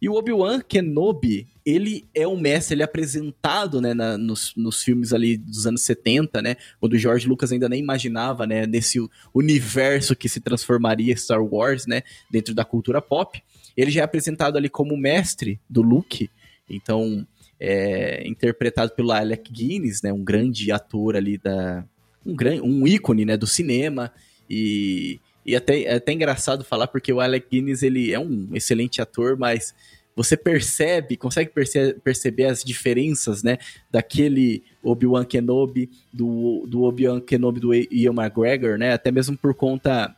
E 0.00 0.08
o 0.08 0.14
Obi-Wan 0.14 0.60
Kenobi, 0.60 1.46
ele 1.64 2.04
é 2.14 2.28
um 2.28 2.38
mestre, 2.38 2.74
ele 2.74 2.82
é 2.82 2.84
apresentado, 2.84 3.80
né, 3.80 3.94
na, 3.94 4.18
nos, 4.18 4.52
nos 4.54 4.82
filmes 4.82 5.12
ali 5.12 5.38
dos 5.38 5.66
anos 5.66 5.82
70, 5.82 6.42
né, 6.42 6.56
quando 6.78 6.92
o 6.92 6.98
George 6.98 7.26
Lucas 7.26 7.50
ainda 7.50 7.68
nem 7.68 7.80
imaginava, 7.80 8.46
né, 8.46 8.66
nesse 8.66 8.98
universo 9.34 10.14
que 10.14 10.28
se 10.28 10.38
transformaria 10.40 11.16
Star 11.16 11.42
Wars, 11.42 11.86
né, 11.86 12.02
dentro 12.30 12.54
da 12.54 12.64
cultura 12.64 13.00
pop. 13.00 13.42
Ele 13.76 13.90
já 13.90 14.02
é 14.02 14.04
apresentado 14.04 14.56
ali 14.56 14.68
como 14.68 14.96
mestre 14.96 15.58
do 15.68 15.80
Luke, 15.80 16.30
então, 16.68 17.26
é, 17.58 18.26
interpretado 18.28 18.92
pelo 18.92 19.12
Alec 19.12 19.50
Guinness, 19.50 20.02
né, 20.02 20.12
um 20.12 20.22
grande 20.22 20.70
ator 20.70 21.16
ali 21.16 21.38
da... 21.38 21.84
um, 22.24 22.34
gran, 22.34 22.60
um 22.62 22.86
ícone, 22.86 23.24
né, 23.24 23.36
do 23.36 23.46
cinema, 23.46 24.12
e 24.48 25.20
e 25.46 25.54
até, 25.54 25.82
é 25.82 25.94
até 25.94 26.12
engraçado 26.12 26.64
falar, 26.64 26.88
porque 26.88 27.12
o 27.12 27.20
Alec 27.20 27.46
Guinness, 27.50 27.82
ele 27.82 28.12
é 28.12 28.18
um 28.18 28.48
excelente 28.52 29.00
ator, 29.00 29.38
mas 29.38 29.72
você 30.16 30.36
percebe, 30.36 31.16
consegue 31.16 31.50
perce 31.50 31.94
perceber 32.02 32.46
as 32.46 32.64
diferenças, 32.64 33.42
né? 33.42 33.58
Daquele 33.90 34.64
Obi-Wan 34.82 35.24
Kenobi, 35.24 35.90
do, 36.12 36.64
do 36.66 36.82
Obi-Wan 36.82 37.20
Kenobi 37.20 37.60
do 37.60 37.74
Ian 37.74 38.14
McGregor, 38.14 38.78
né? 38.78 38.94
Até 38.94 39.12
mesmo 39.12 39.36
por 39.36 39.54
conta 39.54 40.16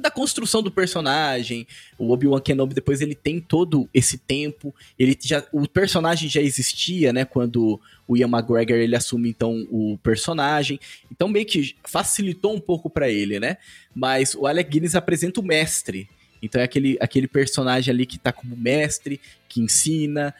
da 0.00 0.10
construção 0.10 0.62
do 0.62 0.70
personagem. 0.70 1.66
O 1.98 2.10
Obi-Wan 2.10 2.40
Kenobi 2.40 2.74
depois 2.74 3.00
ele 3.00 3.14
tem 3.14 3.40
todo 3.40 3.88
esse 3.92 4.18
tempo, 4.18 4.74
ele 4.98 5.16
já 5.20 5.44
o 5.52 5.66
personagem 5.66 6.28
já 6.28 6.40
existia, 6.40 7.12
né, 7.12 7.24
quando 7.24 7.80
o 8.06 8.16
Ian 8.16 8.28
McGregor 8.28 8.76
ele 8.76 8.96
assume 8.96 9.30
então 9.30 9.66
o 9.70 9.98
personagem. 10.02 10.78
Então 11.10 11.28
meio 11.28 11.46
que 11.46 11.74
facilitou 11.84 12.54
um 12.54 12.60
pouco 12.60 12.88
para 12.88 13.08
ele, 13.08 13.40
né? 13.40 13.56
Mas 13.94 14.34
o 14.34 14.46
Alec 14.46 14.70
Guinness 14.70 14.94
apresenta 14.94 15.40
o 15.40 15.44
mestre. 15.44 16.08
Então 16.42 16.60
é 16.60 16.64
aquele, 16.64 16.96
aquele 17.00 17.26
personagem 17.26 17.92
ali 17.92 18.06
que 18.06 18.18
tá 18.18 18.32
como 18.32 18.56
mestre, 18.56 19.20
que 19.48 19.60
ensina, 19.60 20.34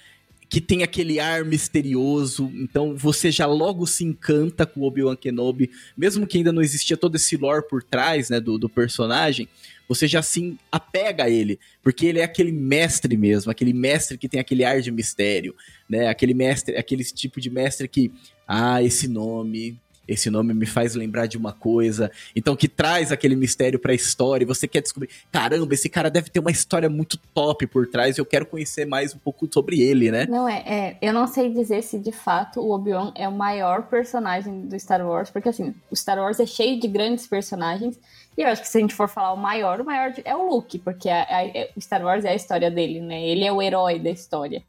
que 0.49 0.61
tem 0.61 0.83
aquele 0.83 1.19
ar 1.19 1.45
misterioso, 1.45 2.53
então 2.55 2.97
você 2.97 3.31
já 3.31 3.47
logo 3.47 3.87
se 3.87 4.05
encanta 4.05 4.65
com 4.65 4.83
Obi-Wan 4.83 5.17
Kenobi, 5.17 5.71
mesmo 5.97 6.27
que 6.27 6.39
ainda 6.39 6.53
não 6.53 6.63
existia 6.63 6.97
todo 6.97 7.17
esse 7.17 7.37
lore 7.37 7.67
por 7.69 7.83
trás, 7.83 8.31
né, 8.31 8.39
do, 8.39 8.57
do 8.57 8.69
personagem, 8.69 9.49
você 9.89 10.07
já 10.07 10.23
se 10.23 10.57
apega 10.71 11.25
a 11.25 11.31
ele, 11.31 11.59
porque 11.83 12.07
ele 12.07 12.21
é 12.21 12.25
aquele 12.25 12.53
mestre 12.53 13.17
mesmo, 13.17 13.51
aquele 13.51 13.73
mestre 13.73 14.19
que 14.19 14.29
tem 14.29 14.41
aquele 14.41 14.65
ar 14.65 14.81
de 14.81 14.91
mistério, 14.91 15.55
né, 15.89 16.09
aquele 16.09 16.35
mestre, 16.35 16.77
aquele 16.77 17.05
tipo 17.05 17.41
de 17.41 17.51
mestre 17.51 17.89
que, 17.89 18.13
ah, 18.47 18.83
esse 18.83 19.09
nome, 19.09 19.79
esse 20.07 20.31
nome 20.31 20.55
me 20.55 20.67
faz 20.67 20.95
lembrar 20.95 21.27
de 21.27 21.37
uma 21.37 21.53
coisa. 21.53 22.11
Então, 22.35 22.57
que 22.57 22.69
traz 22.69 23.13
aquele 23.13 23.37
mistério 23.37 23.79
pra 23.79 23.95
história 23.95 24.45
e 24.45 24.47
você 24.47 24.67
quer 24.69 24.83
descobrir, 24.83 25.11
caramba, 25.31 25.75
esse 25.75 25.89
cara 25.89 26.11
deve 26.11 26.31
ter 26.31 26.41
uma 26.41 26.51
história 26.51 26.89
muito 26.89 27.19
top 27.35 27.67
por 27.67 27.87
trás 27.87 28.17
e 28.17 28.21
eu 28.21 28.27
quero 28.27 28.47
conhecer 28.47 28.87
mais 28.87 29.15
um 29.15 29.19
pouco 29.19 29.49
sobre 29.53 29.81
ele, 29.81 30.11
né? 30.11 30.27
Não 30.29 30.49
é, 30.49 30.59
é 30.67 30.99
eu 31.01 31.13
não 31.13 31.27
sei 31.27 31.53
dizer 31.53 31.83
se 31.83 31.99
de 31.99 32.13
fato 32.13 32.61
o 32.61 32.71
Obi-Wan 32.73 33.13
é 33.15 33.29
o 33.29 33.33
maior 33.33 33.83
personagem 33.85 34.63
do 34.67 34.79
Star 34.79 35.07
Wars, 35.07 35.31
porque 35.31 35.49
assim, 35.49 35.75
o 35.91 35.97
Star 35.97 36.19
Wars 36.19 36.41
é 36.41 36.47
cheio 36.47 36.81
de 36.81 36.89
grandes 36.89 37.27
personagens 37.27 37.99
e 38.37 38.43
eu 38.43 38.49
acho 38.49 38.63
que 38.63 38.69
se 38.69 38.79
a 38.79 38.81
gente 38.81 38.95
for 38.95 39.09
falar 39.09 39.33
o 39.33 39.37
maior, 39.37 39.81
o 39.81 39.85
maior 39.85 40.13
é 40.25 40.37
o 40.37 40.49
Luke, 40.51 40.79
porque 40.79 41.09
a, 41.09 41.23
a, 41.23 41.69
o 41.75 41.81
Star 41.81 42.03
Wars 42.05 42.25
é 42.25 42.31
a 42.31 42.35
história 42.35 42.71
dele, 42.71 43.01
né? 43.01 43.27
Ele 43.27 43.45
é 43.45 43.53
o 43.53 43.63
herói 43.63 43.99
da 43.99 44.11
história. 44.11 44.63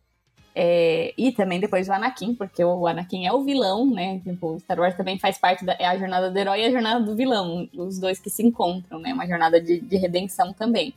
É, 0.59 1.13
e 1.15 1.31
também 1.31 1.59
depois 1.59 1.87
o 1.87 1.93
Anakin, 1.93 2.33
porque 2.33 2.63
o 2.63 2.87
Anakin 2.87 3.27
é 3.27 3.31
o 3.31 3.43
vilão, 3.43 3.85
né? 3.85 4.19
Tipo, 4.23 4.55
o 4.55 4.59
Star 4.59 4.79
Wars 4.79 4.97
também 4.97 5.19
faz 5.19 5.37
parte 5.37 5.63
da 5.63 5.73
é 5.73 5.85
a 5.85 5.95
jornada 5.95 6.31
do 6.31 6.37
herói 6.39 6.61
e 6.61 6.65
a 6.65 6.71
jornada 6.71 7.05
do 7.05 7.15
vilão, 7.15 7.69
os 7.75 7.99
dois 7.99 8.19
que 8.19 8.27
se 8.27 8.41
encontram, 8.41 8.97
né? 8.97 9.13
Uma 9.13 9.27
jornada 9.27 9.61
de, 9.61 9.79
de 9.79 9.97
redenção 9.97 10.51
também. 10.51 10.95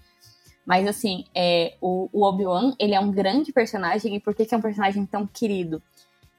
Mas 0.64 0.87
assim, 0.87 1.26
é, 1.35 1.75
o, 1.79 2.09
o 2.11 2.23
Obi-Wan, 2.23 2.75
ele 2.79 2.95
é 2.95 3.00
um 3.00 3.12
grande 3.12 3.52
personagem, 3.52 4.17
e 4.17 4.21
por 4.21 4.35
que, 4.35 4.47
que 4.47 4.55
é 4.55 4.57
um 4.57 4.62
personagem 4.62 5.05
tão 5.05 5.26
querido? 5.26 5.83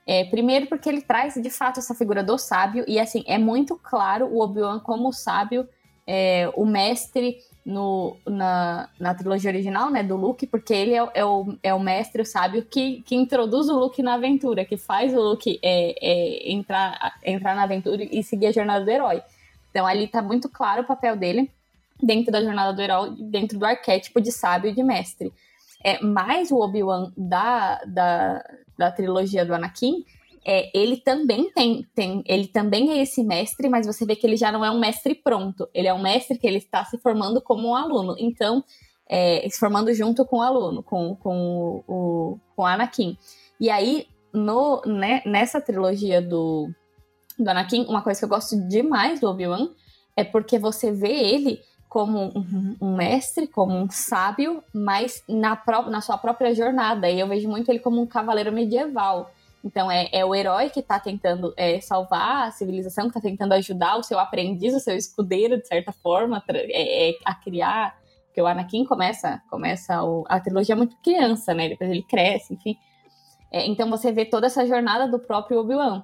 É, 0.07 0.23
primeiro 0.23 0.65
porque 0.65 0.89
ele 0.89 1.03
traz, 1.03 1.35
de 1.35 1.49
fato, 1.51 1.79
essa 1.79 1.93
figura 1.93 2.23
do 2.23 2.39
sábio, 2.39 2.83
e 2.87 2.99
assim, 2.99 3.23
é 3.27 3.37
muito 3.37 3.75
claro 3.75 4.25
o 4.25 4.41
Obi-Wan 4.41 4.79
como 4.79 5.13
sábio, 5.13 5.69
é, 6.07 6.51
o 6.55 6.65
mestre 6.65 7.37
no, 7.65 8.17
na, 8.27 8.89
na 8.99 9.13
trilogia 9.13 9.51
original, 9.51 9.89
né, 9.89 10.03
do 10.03 10.15
Luke, 10.15 10.47
porque 10.47 10.73
ele 10.73 10.93
é, 10.93 11.07
é, 11.13 11.25
o, 11.25 11.55
é 11.61 11.73
o 11.73 11.79
mestre, 11.79 12.21
o 12.21 12.25
sábio, 12.25 12.65
que, 12.65 13.01
que 13.03 13.15
introduz 13.15 13.69
o 13.69 13.77
Luke 13.77 14.01
na 14.01 14.15
aventura, 14.15 14.65
que 14.65 14.77
faz 14.77 15.13
o 15.13 15.21
Luke 15.21 15.59
é, 15.61 15.95
é, 16.01 16.51
entrar, 16.51 17.19
entrar 17.23 17.55
na 17.55 17.63
aventura 17.63 18.03
e 18.03 18.23
seguir 18.23 18.47
a 18.47 18.51
jornada 18.51 18.83
do 18.83 18.91
herói. 18.91 19.21
Então 19.69 19.85
ali 19.85 20.07
tá 20.07 20.21
muito 20.21 20.49
claro 20.49 20.81
o 20.81 20.87
papel 20.87 21.15
dele 21.15 21.49
dentro 22.01 22.31
da 22.31 22.41
jornada 22.41 22.73
do 22.73 22.81
herói, 22.81 23.11
dentro 23.19 23.59
do 23.59 23.65
arquétipo 23.65 24.19
de 24.19 24.31
sábio 24.31 24.71
e 24.71 24.73
de 24.73 24.83
mestre. 24.83 25.31
É, 25.83 26.03
mais 26.03 26.51
o 26.51 26.57
Obi-Wan 26.57 27.11
da, 27.15 27.81
da, 27.85 28.43
da 28.77 28.91
trilogia 28.91 29.45
do 29.45 29.53
Anakin 29.53 30.03
é, 30.45 30.71
ele 30.77 30.97
também 30.97 31.51
tem, 31.51 31.85
tem, 31.93 32.23
ele 32.25 32.47
também 32.47 32.91
é 32.91 33.01
esse 33.01 33.23
mestre, 33.23 33.69
mas 33.69 33.85
você 33.85 34.05
vê 34.05 34.15
que 34.15 34.25
ele 34.25 34.35
já 34.35 34.51
não 34.51 34.65
é 34.65 34.71
um 34.71 34.79
mestre 34.79 35.13
pronto. 35.13 35.69
Ele 35.73 35.87
é 35.87 35.93
um 35.93 36.01
mestre 36.01 36.37
que 36.37 36.47
ele 36.47 36.57
está 36.57 36.83
se 36.85 36.97
formando 36.97 37.41
como 37.41 37.69
um 37.69 37.75
aluno. 37.75 38.15
Então, 38.17 38.63
é, 39.07 39.47
se 39.49 39.59
formando 39.59 39.93
junto 39.93 40.25
com 40.25 40.37
o 40.37 40.41
aluno, 40.41 40.81
com, 40.81 41.15
com 41.15 41.83
o, 41.87 42.39
com 42.55 42.65
Anakin. 42.65 43.17
E 43.59 43.69
aí, 43.69 44.07
no, 44.33 44.81
né, 44.85 45.21
nessa 45.25 45.61
trilogia 45.61 46.21
do, 46.21 46.69
do 47.37 47.49
Anakin, 47.49 47.85
uma 47.87 48.01
coisa 48.01 48.19
que 48.19 48.25
eu 48.25 48.29
gosto 48.29 48.55
demais 48.67 49.19
do 49.19 49.27
Obi-Wan 49.27 49.69
é 50.15 50.23
porque 50.23 50.57
você 50.57 50.91
vê 50.91 51.11
ele 51.11 51.61
como 51.87 52.31
um, 52.33 52.77
um, 52.81 52.95
mestre, 52.95 53.47
como 53.47 53.75
um 53.75 53.89
sábio, 53.91 54.63
mas 54.73 55.23
na, 55.27 55.57
pró 55.57 55.83
na 55.89 55.99
sua 55.99 56.17
própria 56.17 56.55
jornada. 56.55 57.09
E 57.09 57.19
eu 57.19 57.27
vejo 57.27 57.49
muito 57.49 57.69
ele 57.69 57.79
como 57.79 58.01
um 58.01 58.07
cavaleiro 58.07 58.51
medieval. 58.51 59.29
Então 59.63 59.91
é, 59.91 60.09
é 60.11 60.25
o 60.25 60.33
herói 60.33 60.69
que 60.69 60.79
está 60.79 60.99
tentando 60.99 61.53
é, 61.55 61.79
salvar 61.79 62.47
a 62.47 62.51
civilização, 62.51 63.05
que 63.05 63.17
está 63.17 63.21
tentando 63.21 63.53
ajudar 63.53 63.97
o 63.97 64.03
seu 64.03 64.19
aprendiz, 64.19 64.73
o 64.73 64.79
seu 64.79 64.95
escudeiro, 64.95 65.57
de 65.57 65.67
certa 65.67 65.91
forma, 65.91 66.43
é, 66.47 67.09
é, 67.09 67.13
a 67.23 67.35
criar. 67.35 67.95
Porque 68.25 68.41
o 68.41 68.47
Anakin 68.47 68.85
começa, 68.85 69.41
começa 69.49 70.03
o, 70.03 70.23
a 70.27 70.39
trilogia 70.39 70.75
muito 70.75 70.95
criança, 71.03 71.53
né? 71.53 71.69
Depois 71.69 71.89
ele 71.89 72.01
cresce, 72.01 72.53
enfim. 72.53 72.77
É, 73.51 73.67
então 73.67 73.89
você 73.89 74.11
vê 74.11 74.25
toda 74.25 74.47
essa 74.47 74.65
jornada 74.65 75.07
do 75.07 75.19
próprio 75.19 75.59
Obi-Wan. 75.59 76.03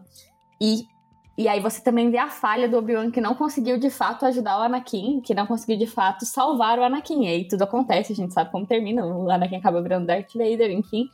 E, 0.59 0.85
e 1.37 1.47
aí 1.47 1.61
você 1.61 1.81
também 1.81 2.11
vê 2.11 2.17
a 2.17 2.29
falha 2.29 2.67
do 2.67 2.77
Obi-Wan 2.77 3.09
que 3.09 3.21
não 3.21 3.33
conseguiu 3.33 3.79
de 3.79 3.89
fato 3.89 4.25
ajudar 4.25 4.59
o 4.59 4.63
Anakin, 4.63 5.21
que 5.21 5.33
não 5.33 5.47
conseguiu 5.47 5.77
de 5.77 5.87
fato 5.87 6.25
salvar 6.25 6.77
o 6.77 6.83
Anakin. 6.83 7.23
E 7.23 7.27
aí 7.27 7.47
tudo 7.47 7.63
acontece, 7.63 8.11
a 8.11 8.15
gente 8.15 8.33
sabe 8.33 8.51
como 8.51 8.67
termina. 8.67 9.05
O 9.05 9.31
Anakin 9.31 9.55
acaba 9.55 9.81
virando 9.81 10.05
Darth 10.05 10.33
Vader, 10.33 10.69
enfim. 10.71 11.07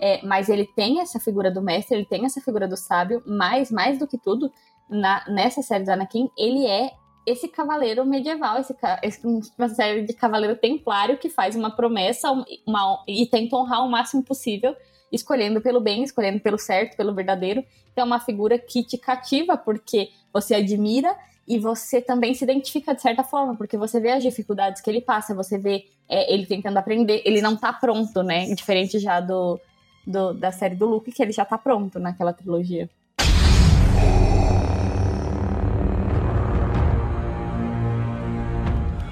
É, 0.00 0.24
mas 0.26 0.48
ele 0.48 0.66
tem 0.66 1.00
essa 1.00 1.20
figura 1.20 1.50
do 1.50 1.62
mestre, 1.62 1.96
ele 1.96 2.06
tem 2.06 2.24
essa 2.24 2.40
figura 2.40 2.66
do 2.66 2.76
sábio, 2.76 3.22
mas 3.26 3.70
mais 3.70 3.98
do 3.98 4.06
que 4.06 4.18
tudo, 4.18 4.50
na, 4.88 5.24
nessa 5.28 5.62
série 5.62 5.84
do 5.84 5.90
Anakin, 5.90 6.28
ele 6.36 6.66
é 6.66 6.92
esse 7.26 7.48
cavaleiro 7.48 8.04
medieval, 8.04 8.58
esse, 8.58 8.74
esse, 9.02 9.26
uma 9.58 9.68
série 9.68 10.02
de 10.02 10.12
cavaleiro 10.12 10.56
templário 10.56 11.16
que 11.16 11.30
faz 11.30 11.56
uma 11.56 11.70
promessa 11.70 12.30
uma, 12.66 13.02
e 13.08 13.26
tenta 13.26 13.56
honrar 13.56 13.84
o 13.84 13.90
máximo 13.90 14.22
possível, 14.22 14.76
escolhendo 15.10 15.60
pelo 15.60 15.80
bem, 15.80 16.02
escolhendo 16.02 16.40
pelo 16.40 16.58
certo, 16.58 16.96
pelo 16.96 17.14
verdadeiro. 17.14 17.64
Então 17.92 18.02
é 18.02 18.06
uma 18.06 18.20
figura 18.20 18.58
que 18.58 18.82
te 18.82 18.98
cativa 18.98 19.56
porque 19.56 20.10
você 20.32 20.56
admira 20.56 21.16
e 21.46 21.58
você 21.58 22.00
também 22.00 22.34
se 22.34 22.44
identifica 22.44 22.94
de 22.94 23.00
certa 23.00 23.22
forma, 23.22 23.54
porque 23.56 23.76
você 23.76 24.00
vê 24.00 24.12
as 24.12 24.22
dificuldades 24.22 24.82
que 24.82 24.90
ele 24.90 25.00
passa, 25.00 25.34
você 25.34 25.58
vê 25.58 25.84
é, 26.08 26.32
ele 26.32 26.46
tentando 26.46 26.78
aprender, 26.78 27.22
ele 27.24 27.40
não 27.40 27.56
tá 27.56 27.72
pronto, 27.72 28.22
né? 28.22 28.46
Diferente 28.54 28.98
já 28.98 29.20
do, 29.20 29.60
do, 30.06 30.32
da 30.32 30.52
série 30.52 30.74
do 30.74 30.86
Luke, 30.86 31.12
que 31.12 31.22
ele 31.22 31.32
já 31.32 31.44
tá 31.44 31.56
pronto 31.56 31.98
naquela 31.98 32.32
trilogia. 32.32 32.88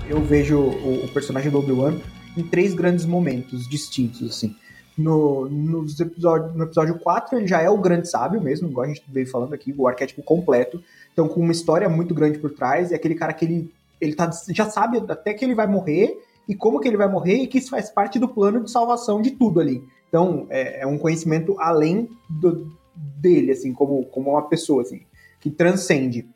Eu 0.09 0.21
vejo 0.21 0.59
o, 0.59 1.05
o 1.05 1.09
personagem 1.09 1.51
do 1.51 1.59
Obi-Wan 1.59 1.99
em 2.37 2.43
três 2.43 2.75
grandes 2.75 3.07
momentos 3.07 3.69
distintos, 3.69 4.29
assim. 4.29 4.55
No, 4.97 5.49
nos 5.49 5.99
episódio, 5.99 6.53
no 6.55 6.65
episódio 6.65 6.99
4, 6.99 7.39
ele 7.39 7.47
já 7.47 7.63
é 7.63 7.71
o 7.71 7.79
grande 7.79 8.11
sábio 8.11 8.41
mesmo, 8.41 8.69
igual 8.69 8.85
a 8.85 8.89
gente 8.89 9.03
veio 9.09 9.27
falando 9.27 9.55
aqui, 9.55 9.75
o 9.77 9.89
arquétipo 9.89 10.23
completo. 10.23 10.83
Então, 11.13 11.27
com 11.27 11.41
uma 11.41 11.53
história 11.53 11.89
muito 11.89 12.15
grande 12.15 12.39
por 12.39 12.51
trás, 12.51 12.91
e 12.91 12.95
aquele 12.95 13.15
cara 13.15 13.33
que 13.33 13.45
ele, 13.45 13.73
ele 13.99 14.15
tá, 14.15 14.31
já 14.51 14.69
sabe 14.69 15.03
até 15.09 15.33
que 15.33 15.45
ele 15.45 15.55
vai 15.55 15.67
morrer, 15.67 16.23
e 16.47 16.55
como 16.55 16.79
que 16.79 16.89
ele 16.89 16.99
vai 16.99 17.09
morrer, 17.09 17.37
e 17.37 17.47
que 17.47 17.57
isso 17.57 17.71
faz 17.71 17.91
parte 17.91 18.19
do 18.19 18.29
plano 18.29 18.63
de 18.63 18.71
salvação 18.71 19.23
de 19.23 19.31
tudo 19.31 19.61
ali. 19.61 19.83
Então, 20.13 20.47
é, 20.51 20.83
é 20.83 20.87
um 20.87 20.99
conhecimento 20.99 21.57
além 21.59 22.07
do, 22.29 22.71
dele, 22.95 23.53
assim, 23.53 23.73
como, 23.73 24.05
como 24.05 24.33
uma 24.33 24.47
pessoa, 24.47 24.83
assim, 24.83 25.07
que 25.41 25.51
transcende. 25.51 26.29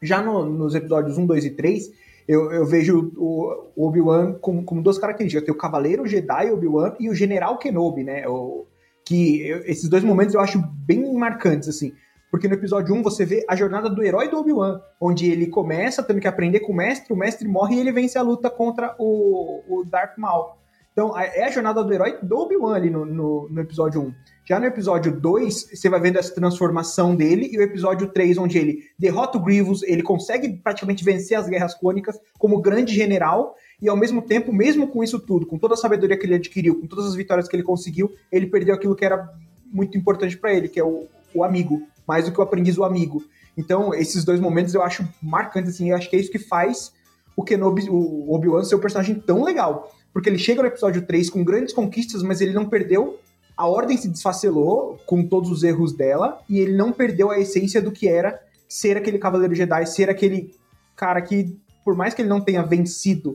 Já 0.00 0.22
no, 0.22 0.46
nos 0.46 0.74
episódios 0.74 1.18
1, 1.18 1.26
2 1.26 1.44
e 1.44 1.50
3, 1.50 1.90
eu, 2.26 2.50
eu 2.50 2.64
vejo 2.64 3.12
o, 3.18 3.72
o 3.76 3.88
Obi-Wan 3.88 4.32
como, 4.40 4.64
como 4.64 4.82
duas 4.82 4.96
características. 4.96 5.44
Tem 5.44 5.54
o 5.54 5.58
Cavaleiro 5.58 6.06
Jedi 6.06 6.50
Obi-Wan 6.50 6.94
e 6.98 7.10
o 7.10 7.14
General 7.14 7.58
Kenobi, 7.58 8.04
né? 8.04 8.26
O, 8.26 8.66
que 9.04 9.46
eu, 9.46 9.58
esses 9.66 9.86
dois 9.86 10.02
momentos 10.02 10.34
eu 10.34 10.40
acho 10.40 10.58
bem 10.86 11.12
marcantes, 11.12 11.68
assim. 11.68 11.92
Porque 12.30 12.48
no 12.48 12.54
episódio 12.54 12.94
1 12.94 13.02
você 13.02 13.26
vê 13.26 13.44
a 13.46 13.54
jornada 13.54 13.90
do 13.90 14.02
herói 14.02 14.30
do 14.30 14.38
Obi-Wan, 14.38 14.80
onde 14.98 15.30
ele 15.30 15.48
começa 15.48 16.02
tendo 16.02 16.20
que 16.20 16.28
aprender 16.28 16.60
com 16.60 16.72
o 16.72 16.76
mestre, 16.76 17.12
o 17.12 17.16
mestre 17.16 17.46
morre 17.46 17.76
e 17.76 17.80
ele 17.80 17.92
vence 17.92 18.16
a 18.16 18.22
luta 18.22 18.48
contra 18.48 18.96
o, 18.98 19.62
o 19.68 19.84
Darth 19.84 20.16
Maul. 20.16 20.52
Então, 20.92 21.16
é 21.16 21.44
a 21.44 21.50
jornada 21.50 21.84
do 21.84 21.92
herói 21.92 22.18
do 22.20 22.36
Obi-Wan 22.36 22.74
ali 22.74 22.90
no, 22.90 23.04
no, 23.04 23.48
no, 23.48 23.60
episódio 23.60 24.02
1. 24.02 24.14
Já 24.44 24.58
no 24.58 24.66
episódio 24.66 25.12
2, 25.12 25.70
você 25.72 25.88
vai 25.88 26.00
vendo 26.00 26.18
essa 26.18 26.34
transformação 26.34 27.14
dele, 27.14 27.48
e 27.52 27.58
o 27.58 27.62
episódio 27.62 28.08
3, 28.08 28.38
onde 28.38 28.58
ele 28.58 28.82
derrota 28.98 29.38
o 29.38 29.40
Grievous, 29.40 29.84
ele 29.84 30.02
consegue 30.02 30.48
praticamente 30.56 31.04
vencer 31.04 31.38
as 31.38 31.48
guerras 31.48 31.74
clônicas 31.74 32.18
como 32.36 32.60
grande 32.60 32.92
general, 32.92 33.54
e 33.80 33.88
ao 33.88 33.96
mesmo 33.96 34.20
tempo, 34.20 34.52
mesmo 34.52 34.88
com 34.88 35.04
isso 35.04 35.20
tudo, 35.20 35.46
com 35.46 35.56
toda 35.56 35.74
a 35.74 35.76
sabedoria 35.76 36.18
que 36.18 36.26
ele 36.26 36.34
adquiriu, 36.34 36.80
com 36.80 36.88
todas 36.88 37.06
as 37.06 37.14
vitórias 37.14 37.48
que 37.48 37.54
ele 37.54 37.62
conseguiu, 37.62 38.12
ele 38.30 38.48
perdeu 38.48 38.74
aquilo 38.74 38.96
que 38.96 39.04
era 39.04 39.32
muito 39.72 39.96
importante 39.96 40.36
para 40.36 40.52
ele, 40.52 40.68
que 40.68 40.80
é 40.80 40.84
o, 40.84 41.06
o 41.32 41.44
amigo, 41.44 41.86
mais 42.06 42.24
do 42.24 42.32
que 42.32 42.40
o 42.40 42.42
aprendiz, 42.42 42.76
o 42.76 42.82
amigo. 42.84 43.22
Então, 43.56 43.94
esses 43.94 44.24
dois 44.24 44.40
momentos 44.40 44.74
eu 44.74 44.82
acho 44.82 45.08
marcantes, 45.22 45.74
assim, 45.74 45.90
eu 45.90 45.96
acho 45.96 46.10
que 46.10 46.16
é 46.16 46.18
isso 46.18 46.32
que 46.32 46.38
faz 46.38 46.92
o 47.36 47.44
Kenobi, 47.44 47.88
o 47.88 48.34
Obi-Wan 48.34 48.64
ser 48.64 48.74
um 48.74 48.80
personagem 48.80 49.14
tão 49.14 49.44
legal 49.44 49.90
porque 50.12 50.28
ele 50.28 50.38
chega 50.38 50.62
no 50.62 50.68
episódio 50.68 51.02
3 51.02 51.30
com 51.30 51.44
grandes 51.44 51.72
conquistas, 51.72 52.22
mas 52.22 52.40
ele 52.40 52.52
não 52.52 52.68
perdeu. 52.68 53.18
A 53.56 53.66
ordem 53.66 53.96
se 53.96 54.08
desfacelou 54.08 54.98
com 55.06 55.26
todos 55.26 55.50
os 55.50 55.62
erros 55.62 55.92
dela, 55.92 56.40
e 56.48 56.58
ele 56.58 56.76
não 56.76 56.92
perdeu 56.92 57.30
a 57.30 57.38
essência 57.38 57.80
do 57.80 57.92
que 57.92 58.08
era 58.08 58.40
ser 58.68 58.96
aquele 58.96 59.18
Cavaleiro 59.18 59.54
Jedi, 59.54 59.86
ser 59.86 60.08
aquele 60.08 60.54
cara 60.96 61.20
que, 61.20 61.56
por 61.84 61.94
mais 61.94 62.14
que 62.14 62.22
ele 62.22 62.28
não 62.28 62.40
tenha 62.40 62.62
vencido, 62.62 63.32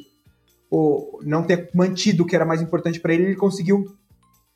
ou 0.70 1.20
não 1.24 1.44
tenha 1.44 1.68
mantido 1.74 2.24
o 2.24 2.26
que 2.26 2.36
era 2.36 2.46
mais 2.46 2.62
importante 2.62 3.00
para 3.00 3.14
ele, 3.14 3.26
ele 3.26 3.36
conseguiu 3.36 3.96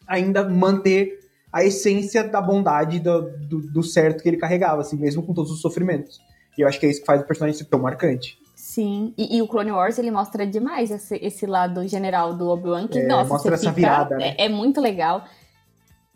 ainda 0.07 0.47
manter 0.47 1.19
a 1.51 1.63
essência 1.63 2.23
da 2.23 2.41
bondade, 2.41 2.99
do, 2.99 3.21
do, 3.47 3.61
do, 3.61 3.83
certo 3.83 4.21
que 4.21 4.29
ele 4.29 4.38
carregava, 4.38 4.81
assim, 4.81 4.97
mesmo 4.97 5.23
com 5.23 5.33
todos 5.33 5.51
os 5.51 5.61
sofrimentos. 5.61 6.19
E 6.57 6.61
eu 6.61 6.67
acho 6.67 6.79
que 6.79 6.85
é 6.85 6.89
isso 6.89 6.99
que 7.01 7.05
faz 7.05 7.21
o 7.21 7.25
personagem 7.25 7.57
ser 7.57 7.65
tão 7.65 7.79
marcante. 7.79 8.38
Sim, 8.79 9.13
e, 9.17 9.36
e, 9.36 9.41
o 9.41 9.48
Clone 9.48 9.71
Wars 9.71 10.00
ele 10.00 10.09
mostra 10.09 10.48
demais 10.48 10.89
esse, 10.89 11.17
esse 11.17 11.45
lado 11.45 11.86
general 11.86 12.33
do 12.33 12.48
Obi-Wan, 12.48 12.88
que, 12.88 13.00
é, 13.00 13.07
nossa, 13.07 13.33
mostra 13.33 13.55
essa 13.55 13.74
fica, 13.74 13.74
virada, 13.74 14.15
né? 14.15 14.36
é, 14.38 14.45
é, 14.45 14.50
muito 14.50 14.79
legal. 14.79 15.25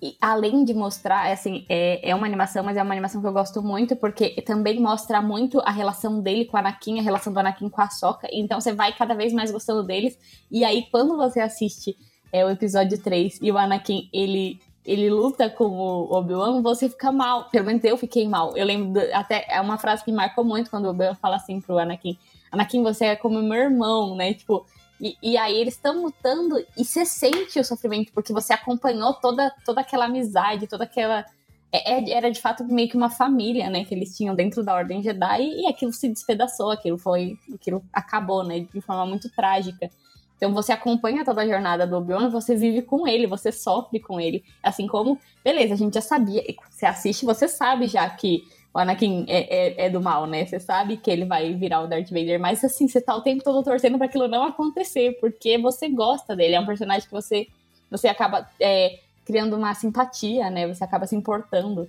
E 0.01 0.15
além 0.21 0.63
de 0.63 0.73
mostrar, 0.73 1.29
assim, 1.29 1.65
é, 1.67 2.09
é 2.09 2.15
uma 2.15 2.25
animação, 2.25 2.63
mas 2.63 2.77
é 2.77 2.81
uma 2.81 2.93
animação 2.93 3.19
que 3.19 3.27
eu 3.27 3.33
gosto 3.33 3.61
muito, 3.61 3.97
porque 3.97 4.41
também 4.43 4.79
mostra 4.79 5.21
muito 5.21 5.59
a 5.65 5.71
relação 5.71 6.21
dele 6.21 6.45
com 6.45 6.55
a 6.55 6.61
Anakin, 6.61 6.99
a 6.99 7.01
relação 7.01 7.33
do 7.33 7.39
Anakin 7.39 7.67
com 7.67 7.81
a 7.81 7.89
Soka, 7.89 8.29
então 8.31 8.61
você 8.61 8.71
vai 8.71 8.93
cada 8.93 9.13
vez 9.13 9.33
mais 9.33 9.51
gostando 9.51 9.83
deles, 9.83 10.17
e 10.49 10.63
aí 10.63 10.87
quando 10.89 11.17
você 11.17 11.41
assiste 11.41 11.97
é, 12.31 12.45
o 12.45 12.49
episódio 12.49 12.97
3 12.97 13.39
e 13.41 13.51
o 13.51 13.57
Anakin, 13.57 14.07
ele 14.13 14.57
ele 14.85 15.09
luta 15.09 15.49
com 15.49 15.65
o 15.65 16.13
Obi-Wan, 16.13 16.61
você 16.61 16.89
fica 16.89 17.11
mal. 17.11 17.49
Pelo 17.49 17.65
menos 17.65 17.83
eu 17.83 17.97
fiquei 17.97 18.27
mal. 18.27 18.55
Eu 18.55 18.65
lembro, 18.65 19.01
até, 19.13 19.45
é 19.49 19.61
uma 19.61 19.77
frase 19.77 20.03
que 20.03 20.11
marcou 20.11 20.43
muito 20.43 20.69
quando 20.69 20.85
o 20.85 20.89
Obi-Wan 20.89 21.15
fala 21.15 21.37
assim 21.37 21.61
pro 21.61 21.77
Anakin: 21.77 22.17
Anakin, 22.53 22.83
você 22.83 23.05
é 23.05 23.15
como 23.15 23.41
meu 23.41 23.57
irmão, 23.57 24.15
né? 24.15 24.35
Tipo, 24.35 24.63
e, 25.01 25.17
e 25.23 25.37
aí 25.37 25.59
eles 25.59 25.73
estão 25.73 26.03
lutando 26.03 26.63
e 26.77 26.85
você 26.85 27.03
sente 27.03 27.59
o 27.59 27.65
sofrimento, 27.65 28.13
porque 28.13 28.31
você 28.31 28.53
acompanhou 28.53 29.11
toda, 29.15 29.51
toda 29.65 29.81
aquela 29.81 30.05
amizade, 30.05 30.67
toda 30.67 30.83
aquela. 30.83 31.25
É, 31.71 31.95
é 31.95 32.11
era 32.11 32.31
de 32.31 32.39
fato 32.39 32.63
meio 32.63 32.87
que 32.87 32.95
uma 32.95 33.09
família, 33.09 33.71
né? 33.71 33.83
Que 33.83 33.95
eles 33.95 34.15
tinham 34.15 34.35
dentro 34.35 34.63
da 34.63 34.75
Ordem 34.75 35.01
Jedi 35.01 35.41
e 35.41 35.67
aquilo 35.67 35.91
se 35.91 36.07
despedaçou, 36.07 36.69
aquilo 36.69 36.97
foi. 36.99 37.39
aquilo 37.55 37.83
acabou, 37.91 38.43
né? 38.43 38.59
De 38.71 38.81
forma 38.81 39.07
muito 39.07 39.29
trágica. 39.31 39.89
Então 40.37 40.53
você 40.53 40.71
acompanha 40.71 41.25
toda 41.25 41.41
a 41.41 41.47
jornada 41.47 41.87
do 41.87 41.97
Obi-Wan, 41.97 42.29
você 42.29 42.55
vive 42.55 42.83
com 42.83 43.07
ele, 43.07 43.25
você 43.25 43.51
sofre 43.51 43.99
com 43.99 44.19
ele. 44.19 44.43
Assim 44.61 44.85
como, 44.85 45.17
beleza, 45.43 45.73
a 45.73 45.77
gente 45.77 45.95
já 45.95 46.01
sabia. 46.01 46.43
Você 46.69 46.85
assiste, 46.85 47.25
você 47.25 47.47
sabe 47.47 47.87
já 47.87 48.07
que 48.11 48.43
o 48.73 48.79
Anakin 48.79 49.25
é, 49.27 49.83
é, 49.83 49.85
é, 49.85 49.89
do 49.89 50.01
mal, 50.01 50.25
né? 50.25 50.45
Você 50.45 50.59
sabe 50.59 50.97
que 50.97 51.11
ele 51.11 51.25
vai 51.25 51.53
virar 51.53 51.81
o 51.81 51.87
Darth 51.87 52.09
Vader, 52.09 52.39
mas 52.39 52.63
assim, 52.63 52.87
você 52.87 52.99
tá 52.99 53.15
o 53.15 53.21
tempo 53.21 53.43
todo 53.43 53.63
torcendo 53.63 53.97
para 53.97 54.07
aquilo 54.07 54.27
não 54.27 54.43
acontecer, 54.43 55.17
porque 55.21 55.57
você 55.59 55.87
gosta 55.87 56.35
dele. 56.35 56.55
É 56.55 56.59
um 56.59 56.65
personagem 56.65 57.07
que 57.07 57.13
você, 57.13 57.47
você 57.91 58.07
acaba 58.07 58.49
é, 58.59 58.99
criando 59.25 59.55
uma 59.55 59.75
simpatia, 59.75 60.49
né? 60.49 60.67
Você 60.67 60.83
acaba 60.83 61.05
se 61.05 61.15
importando. 61.15 61.87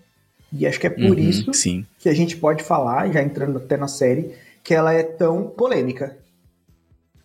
E 0.53 0.67
acho 0.67 0.79
que 0.79 0.87
é 0.87 0.91
por 0.91 1.01
uhum, 1.01 1.19
isso 1.19 1.53
sim. 1.55 1.87
que 1.99 2.09
a 2.09 2.15
gente 2.15 2.37
pode 2.37 2.63
falar, 2.63 3.11
já 3.11 3.23
entrando 3.23 3.57
até 3.57 3.79
na 3.79 3.89
série, 3.89 4.35
que 4.63 4.75
ela 4.75 4.93
é 4.93 5.03
tão 5.03 5.49
polêmica. 5.49 6.19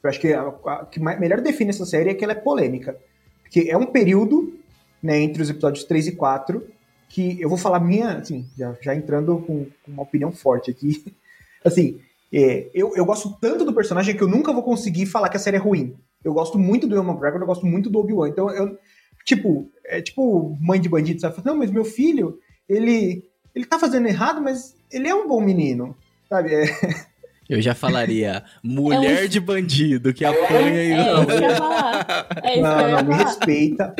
Eu 0.01 0.09
acho 0.09 0.21
que 0.21 0.33
a, 0.33 0.47
a 0.65 0.85
que 0.85 1.01
melhor 1.01 1.41
define 1.41 1.71
essa 1.71 1.85
série 1.85 2.11
é 2.11 2.13
que 2.13 2.23
ela 2.23 2.31
é 2.31 2.35
polêmica. 2.35 2.97
Porque 3.43 3.67
é 3.69 3.75
um 3.75 3.85
período, 3.85 4.57
né, 5.03 5.19
entre 5.19 5.43
os 5.43 5.49
episódios 5.49 5.83
3 5.83 6.07
e 6.07 6.11
4, 6.13 6.65
que 7.09 7.41
eu 7.41 7.49
vou 7.49 7.57
falar 7.57 7.79
minha, 7.79 8.11
assim, 8.11 8.47
já, 8.57 8.77
já 8.81 8.95
entrando 8.95 9.39
com, 9.39 9.65
com, 9.65 9.91
uma 9.91 10.03
opinião 10.03 10.31
forte 10.31 10.69
aqui. 10.69 11.03
assim, 11.65 11.99
é, 12.31 12.69
eu, 12.73 12.95
eu 12.95 13.03
gosto 13.03 13.35
tanto 13.41 13.65
do 13.65 13.73
personagem 13.73 14.15
que 14.15 14.21
eu 14.21 14.27
nunca 14.27 14.53
vou 14.53 14.63
conseguir 14.63 15.07
falar 15.07 15.29
que 15.29 15.37
a 15.37 15.39
série 15.39 15.57
é 15.57 15.59
ruim. 15.59 15.95
Eu 16.23 16.33
gosto 16.33 16.59
muito 16.59 16.87
do 16.87 16.95
Ewan 16.95 17.09
McGregor, 17.09 17.41
eu 17.41 17.47
gosto 17.47 17.65
muito 17.65 17.89
do 17.89 17.99
Obi-Wan. 17.99 18.29
Então, 18.29 18.49
eu, 18.51 18.77
tipo, 19.25 19.69
é 19.85 20.01
tipo 20.01 20.55
mãe 20.61 20.79
de 20.79 20.87
bandido, 20.87 21.19
sabe? 21.19 21.37
Não, 21.43 21.57
mas 21.57 21.71
meu 21.71 21.83
filho, 21.83 22.39
ele, 22.67 23.25
ele 23.55 23.65
tá 23.65 23.79
fazendo 23.79 24.07
errado, 24.07 24.41
mas 24.41 24.75
ele 24.91 25.07
é 25.07 25.15
um 25.15 25.27
bom 25.27 25.41
menino, 25.41 25.97
sabe? 26.29 26.53
É, 26.53 26.65
Eu 27.49 27.59
já 27.63 27.73
falaria 27.73 28.43
mulher 28.61 29.23
é 29.23 29.25
um... 29.25 29.27
de 29.27 29.39
bandido 29.39 30.13
que 30.13 30.23
apanha 30.23 30.83
e 30.83 30.91
é, 30.93 31.01
não. 31.03 31.23
É 31.23 31.25
isso 31.25 31.25
que 31.25 31.33
eu 31.33 31.41
ia 31.41 31.55
falar. 31.55 32.31
É 32.43 32.53
isso 32.53 32.61
não, 32.61 32.77
que 32.77 32.83
eu 32.83 32.87
ia 32.87 32.91
não, 32.91 32.99
falar. 32.99 33.03
me 33.03 33.13
respeita. 33.15 33.95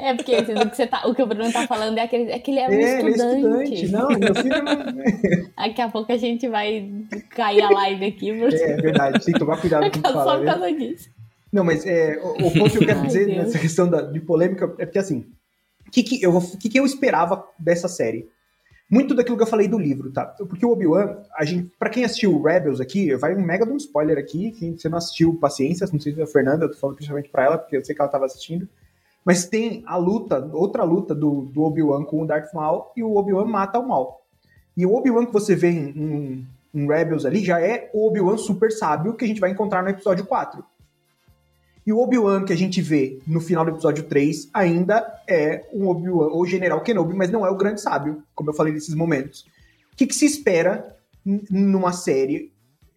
É, 0.00 0.14
porque 0.14 0.36
o, 0.36 0.70
que 0.70 0.76
você 0.76 0.86
tá, 0.86 1.06
o 1.06 1.14
que 1.14 1.22
o 1.22 1.26
Bruno 1.26 1.52
tá 1.52 1.66
falando 1.66 1.98
é, 1.98 2.02
aquele, 2.02 2.30
é 2.30 2.38
que 2.38 2.50
ele 2.50 2.60
é 2.60 2.68
um 2.68 2.72
é, 2.72 2.80
estudante. 2.80 3.34
Ele 3.34 3.56
é 3.56 3.74
estudante. 3.74 3.92
Não, 3.92 4.08
meu 4.08 4.34
filho 4.34 4.62
não... 4.62 5.52
Daqui 5.56 5.82
a 5.82 5.88
pouco 5.88 6.12
a 6.12 6.16
gente 6.16 6.48
vai 6.48 6.90
cair 7.30 7.62
a 7.62 7.70
live 7.70 8.04
aqui. 8.06 8.30
É, 8.30 8.70
é 8.72 8.76
verdade, 8.76 9.24
tem 9.24 9.34
que 9.34 9.40
tomar 9.40 9.60
cuidado 9.60 9.82
com 9.82 9.88
o 9.88 9.90
que 9.90 10.00
fala. 10.00 10.24
Só 10.24 10.38
por 10.38 10.46
causa 10.46 10.72
disso. 10.72 11.10
Não, 11.52 11.64
mas 11.64 11.84
é, 11.86 12.18
o, 12.22 12.46
o 12.46 12.52
ponto 12.52 12.70
que 12.70 12.78
eu 12.78 12.86
quero 12.86 13.00
Ai, 13.00 13.06
dizer 13.06 13.26
Deus. 13.26 13.38
nessa 13.38 13.58
questão 13.58 13.88
da, 13.88 14.02
de 14.02 14.20
polêmica 14.20 14.72
é 14.78 14.86
porque, 14.86 14.98
assim, 14.98 15.26
o 15.86 15.90
que, 15.90 16.02
que, 16.02 16.22
eu, 16.22 16.40
que, 16.58 16.68
que 16.68 16.78
eu 16.78 16.86
esperava 16.86 17.44
dessa 17.58 17.88
série? 17.88 18.28
muito 18.90 19.14
daquilo 19.14 19.36
que 19.36 19.42
eu 19.44 19.46
falei 19.46 19.68
do 19.68 19.78
livro, 19.78 20.10
tá? 20.10 20.26
Porque 20.26 20.66
o 20.66 20.72
Obi-Wan, 20.72 21.18
a 21.36 21.44
gente, 21.44 21.70
pra 21.78 21.88
quem 21.88 22.04
assistiu 22.04 22.42
Rebels 22.42 22.80
aqui, 22.80 23.14
vai 23.14 23.36
um 23.36 23.40
mega 23.40 23.64
de 23.64 23.70
um 23.70 23.76
spoiler 23.76 24.18
aqui, 24.18 24.50
quem 24.50 24.76
você 24.76 24.88
não 24.88 24.98
assistiu, 24.98 25.34
paciência, 25.34 25.86
não 25.92 26.00
sei 26.00 26.12
se 26.12 26.20
é 26.20 26.24
a 26.24 26.26
Fernanda, 26.26 26.64
eu 26.64 26.72
tô 26.72 26.76
falando 26.76 26.96
principalmente 26.96 27.30
pra 27.30 27.44
ela, 27.44 27.56
porque 27.56 27.76
eu 27.76 27.84
sei 27.84 27.94
que 27.94 28.02
ela 28.02 28.10
tava 28.10 28.24
assistindo, 28.24 28.68
mas 29.24 29.46
tem 29.46 29.82
a 29.86 29.96
luta, 29.96 30.48
outra 30.52 30.82
luta 30.82 31.14
do, 31.14 31.42
do 31.42 31.62
Obi-Wan 31.62 32.04
com 32.04 32.22
o 32.22 32.26
Darth 32.26 32.52
Maul, 32.54 32.86
e 32.96 33.02
o 33.02 33.16
Obi-Wan 33.16 33.46
mata 33.46 33.78
o 33.78 33.86
Maul. 33.86 34.14
E 34.76 34.86
o 34.86 34.94
Obi-Wan 34.94 35.26
que 35.26 35.32
você 35.32 35.54
vê 35.54 35.70
em, 35.70 35.88
em, 35.90 36.46
em 36.74 36.86
Rebels 36.86 37.24
ali, 37.24 37.44
já 37.44 37.60
é 37.60 37.90
o 37.92 38.06
Obi-Wan 38.06 38.36
super 38.36 38.72
sábio 38.72 39.14
que 39.14 39.24
a 39.24 39.28
gente 39.28 39.40
vai 39.40 39.50
encontrar 39.50 39.82
no 39.82 39.90
episódio 39.90 40.24
4. 40.24 40.64
E 41.86 41.92
o 41.92 41.98
Obi-Wan 41.98 42.44
que 42.44 42.52
a 42.52 42.56
gente 42.56 42.80
vê 42.80 43.18
no 43.26 43.40
final 43.40 43.64
do 43.64 43.72
episódio 43.72 44.04
3 44.04 44.50
ainda 44.52 45.22
é 45.28 45.66
um 45.72 45.88
Obi-Wan, 45.88 46.28
ou 46.28 46.46
General 46.46 46.80
Kenobi, 46.80 47.14
mas 47.14 47.30
não 47.30 47.46
é 47.46 47.50
o 47.50 47.56
grande 47.56 47.80
sábio, 47.80 48.22
como 48.34 48.50
eu 48.50 48.54
falei 48.54 48.72
nesses 48.72 48.94
momentos. 48.94 49.42
O 49.92 49.96
que, 49.96 50.06
que 50.06 50.14
se 50.14 50.24
espera 50.24 50.96
numa 51.24 51.92
série 51.92 52.52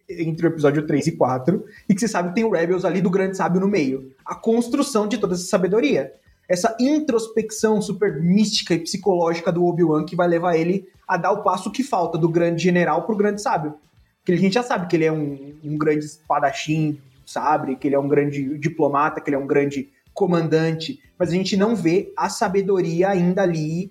entre 0.08 0.46
o 0.46 0.50
episódio 0.50 0.86
3 0.86 1.08
e 1.08 1.12
4, 1.12 1.64
e 1.88 1.94
que 1.94 2.00
você 2.00 2.08
sabe 2.08 2.28
que 2.28 2.34
tem 2.36 2.44
o 2.44 2.50
Rebels 2.50 2.84
ali 2.84 3.00
do 3.00 3.10
grande 3.10 3.36
sábio 3.36 3.60
no 3.60 3.68
meio. 3.68 4.12
A 4.24 4.34
construção 4.34 5.08
de 5.08 5.18
toda 5.18 5.34
essa 5.34 5.44
sabedoria. 5.44 6.12
Essa 6.48 6.76
introspecção 6.78 7.80
super 7.80 8.20
mística 8.20 8.74
e 8.74 8.78
psicológica 8.78 9.50
do 9.50 9.64
Obi-Wan 9.64 10.04
que 10.04 10.14
vai 10.14 10.28
levar 10.28 10.56
ele 10.56 10.86
a 11.08 11.16
dar 11.16 11.32
o 11.32 11.42
passo 11.42 11.70
que 11.70 11.82
falta 11.82 12.18
do 12.18 12.28
grande 12.28 12.62
general 12.62 13.06
pro 13.06 13.16
grande 13.16 13.40
sábio. 13.40 13.74
Porque 14.18 14.32
a 14.32 14.36
gente 14.36 14.54
já 14.54 14.62
sabe 14.62 14.86
que 14.86 14.96
ele 14.96 15.04
é 15.04 15.12
um, 15.12 15.54
um 15.64 15.78
grande 15.78 16.04
espadachim 16.04 16.98
sabre, 17.26 17.76
que 17.76 17.88
ele 17.88 17.94
é 17.94 17.98
um 17.98 18.08
grande 18.08 18.58
diplomata, 18.58 19.20
que 19.20 19.30
ele 19.30 19.36
é 19.36 19.38
um 19.38 19.46
grande 19.46 19.88
comandante, 20.12 21.00
mas 21.18 21.30
a 21.30 21.32
gente 21.32 21.56
não 21.56 21.74
vê 21.74 22.12
a 22.16 22.28
sabedoria 22.28 23.08
ainda 23.08 23.42
ali 23.42 23.90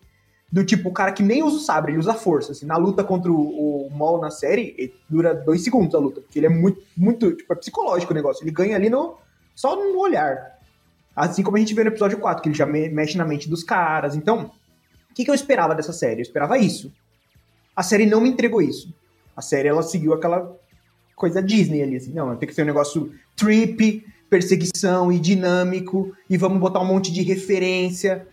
do 0.54 0.64
tipo 0.64 0.90
o 0.90 0.94
cara 0.94 1.12
que 1.12 1.24
nem 1.24 1.42
usa 1.42 1.58
o 1.58 1.60
sabre, 1.60 1.94
ele 1.94 2.00
usa 2.00 2.14
força. 2.14 2.52
Assim, 2.52 2.68
na 2.68 2.78
luta 2.78 3.04
contra 3.04 3.32
o, 3.32 3.88
o 3.88 3.90
Maul 3.90 4.22
na 4.22 4.30
série, 4.30 4.94
dura 5.10 5.34
dois 5.34 5.64
segundos 5.64 5.96
a 5.96 5.98
luta, 5.98 6.22
porque 6.22 6.38
ele 6.38 6.46
é 6.46 6.50
muito, 6.50 6.80
muito, 6.96 7.36
tipo, 7.36 7.52
é 7.52 7.56
psicológico 7.56 8.12
o 8.12 8.16
negócio. 8.16 8.44
Ele 8.44 8.52
ganha 8.52 8.76
ali 8.76 8.88
no, 8.88 9.18
só 9.56 9.76
no 9.76 9.98
olhar. 9.98 10.60
Assim 11.16 11.42
como 11.42 11.58
a 11.58 11.60
gente 11.60 11.74
vê 11.74 11.84
no 11.84 11.90
episódio 11.90 12.20
4, 12.20 12.44
que 12.44 12.50
ele 12.50 12.56
já 12.56 12.68
me, 12.68 12.88
mexe 12.88 13.18
na 13.18 13.26
mente 13.26 13.50
dos 13.50 13.64
caras. 13.64 14.16
Então, 14.16 14.52
o 15.10 15.14
que, 15.16 15.26
que 15.26 15.32
eu 15.32 15.34
esperava 15.34 15.74
dessa 15.74 15.92
série? 15.92 16.20
Eu 16.20 16.24
esperava 16.24 16.56
isso. 16.56 16.94
A 17.76 17.82
série 17.82 18.06
não 18.06 18.22
me 18.22 18.30
entregou 18.30 18.62
isso. 18.62 18.94
A 19.36 19.42
série, 19.42 19.70
ela 19.70 19.82
seguiu 19.82 20.14
aquela 20.14 20.56
coisa 21.16 21.42
Disney 21.42 21.82
ali, 21.82 21.96
assim. 21.96 22.14
Não, 22.14 22.36
tem 22.36 22.48
que 22.48 22.54
ser 22.54 22.62
um 22.62 22.68
negócio 22.68 23.12
trip, 23.36 24.06
perseguição 24.30 25.12
e 25.12 25.18
dinâmico, 25.18 26.16
e 26.30 26.38
vamos 26.38 26.60
botar 26.60 26.80
um 26.80 26.86
monte 26.86 27.12
de 27.12 27.24
referência. 27.24 28.28